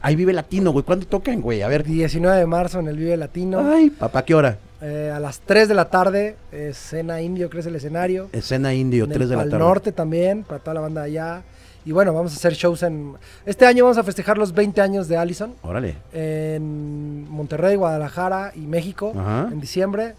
[0.00, 0.84] ahí vive Latino, güey.
[0.84, 1.62] ¿Cuándo tocan, güey?
[1.62, 1.82] A ver.
[1.82, 3.68] 19 de marzo en el Vive Latino.
[3.68, 4.58] Ay, papá, ¿qué hora?
[4.80, 8.28] Eh, a las 3 de la tarde, eh, cena indio, creo que es el escenario.
[8.32, 9.58] Escena Indio, en 3 el de la tarde.
[9.58, 11.42] Norte también, para toda la banda allá.
[11.84, 13.14] Y bueno, vamos a hacer shows en...
[13.46, 15.96] Este año vamos a festejar los 20 años de Allison Órale.
[16.12, 19.48] en Monterrey, Guadalajara y México Ajá.
[19.50, 20.14] en diciembre.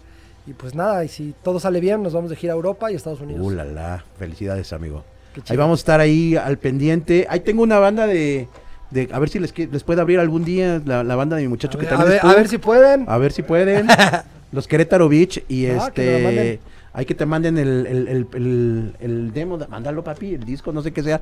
[0.46, 2.96] Y pues nada, y si todo sale bien, nos vamos de gira a Europa y
[2.96, 3.40] Estados Unidos.
[3.46, 4.04] Uh, la, la.
[4.18, 5.04] Felicidades, amigo.
[5.48, 7.26] Ahí vamos a estar ahí al pendiente.
[7.30, 8.48] Ahí tengo una banda de.
[8.90, 11.46] de a ver si les, les puede abrir algún día la, la banda de mi
[11.46, 12.26] A muchacho ver, que a, también ver, tú.
[12.28, 13.04] a ver si pueden.
[13.08, 13.86] A ver si pueden.
[14.52, 16.60] Los Querétaro Beach y Ah, que este.
[16.92, 19.58] Hay que te manden el, el, el, demo.
[19.58, 21.20] de- Mándalo, papi, el disco, no sé qué sea.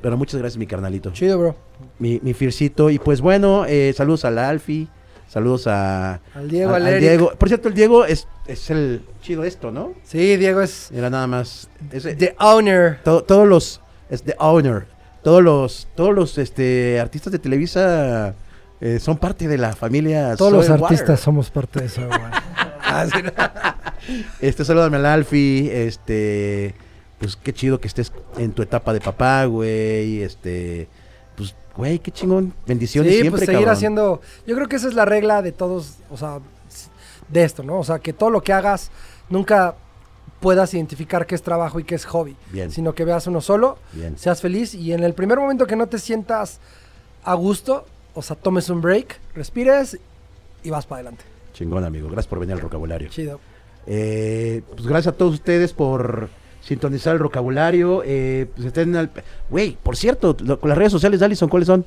[0.00, 1.10] Pero muchas gracias, mi carnalito.
[1.12, 1.56] Chido, bro.
[1.98, 2.88] Mi, mi Fircito.
[2.90, 4.88] Y pues bueno, eh, saludos al Alfi.
[5.28, 6.20] Saludos a.
[6.34, 7.00] Al Diego, a- al.
[7.00, 7.32] Diego.
[7.36, 9.92] Por cierto, el Diego es, es el chido esto, ¿no?
[10.04, 11.68] Sí, Diego es Era nada más.
[11.90, 13.00] the owner.
[13.04, 13.80] to- todos los.
[14.08, 14.86] Es The Owner.
[15.24, 15.88] Todos los.
[15.96, 18.34] Todos los este, artistas de Televisa.
[18.80, 20.84] eh, son parte de la familia Todos los Water.
[20.84, 22.02] artistas somos parte de eso,
[24.40, 26.74] Este, salúdame al Alfi, este,
[27.18, 30.88] pues qué chido que estés en tu etapa de papá, güey, este,
[31.36, 33.72] pues, güey, qué chingón, bendiciones Sí, siempre, pues seguir cabrón.
[33.74, 34.20] haciendo.
[34.46, 36.38] Yo creo que esa es la regla de todos, o sea,
[37.28, 37.78] de esto, ¿no?
[37.80, 38.90] O sea, que todo lo que hagas
[39.28, 39.74] nunca
[40.38, 42.70] puedas identificar qué es trabajo y qué es hobby, Bien.
[42.70, 44.16] sino que veas uno solo, Bien.
[44.18, 46.60] seas feliz y en el primer momento que no te sientas
[47.24, 49.98] a gusto, o sea, tomes un break, respires
[50.62, 51.24] y vas para adelante.
[51.56, 53.08] Chingón, amigo, gracias por venir al vocabulario.
[53.08, 53.40] Chido.
[53.86, 56.28] Eh, pues gracias a todos ustedes por
[56.60, 59.10] sintonizar el vocabulario, eh, pues estén al...
[59.48, 61.84] Güey, por cierto, lo- con las redes sociales de Alison, ¿cuáles son?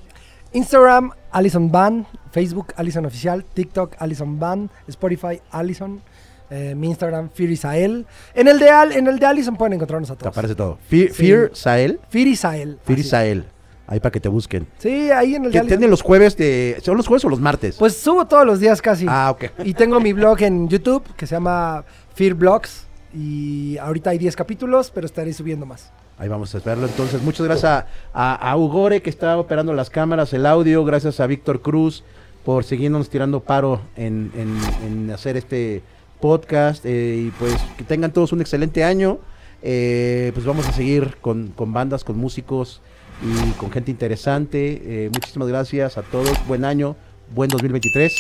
[0.54, 6.02] Instagram, Alison Van, Facebook, Alison Oficial, TikTok, Alison Van, Spotify, Alison,
[6.50, 8.08] eh, mi Instagram, Firisael.
[8.34, 10.32] En el de Al, en el de Alison pueden encontrarnos a Te todos.
[10.36, 10.80] aparece todo.
[10.88, 11.14] Fear, Sí.
[11.14, 12.00] Fear Sael.
[12.10, 13.44] Fear así.
[13.92, 14.68] Ahí para que te busquen.
[14.78, 16.78] Sí, ahí en el Que tienen los jueves de...
[16.84, 17.76] ¿Son los jueves o los martes?
[17.78, 19.06] Pues subo todos los días casi.
[19.10, 19.46] Ah, ok.
[19.66, 21.84] Y tengo mi blog en YouTube que se llama
[22.14, 22.86] Fear Blogs.
[23.16, 25.92] Y ahorita hay 10 capítulos, pero estaré subiendo más.
[26.20, 26.86] Ahí vamos a verlo.
[26.86, 30.86] Entonces, muchas gracias a, a, a Ugore que está operando las cámaras, el audio.
[30.86, 32.04] Gracias a Víctor Cruz
[32.46, 35.82] por seguirnos tirando paro en, en- en hacer este
[36.22, 36.86] podcast.
[36.86, 39.18] eh, y pues que tengan todos un excelente año.
[39.64, 42.82] Eh, pues vamos a seguir con, con bandas, con músicos
[43.22, 44.82] y con gente interesante.
[44.84, 46.38] Eh, muchísimas gracias a todos.
[46.48, 46.96] Buen año,
[47.34, 48.14] buen 2023.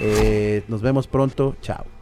[0.00, 1.56] Eh, nos vemos pronto.
[1.60, 1.93] Chao.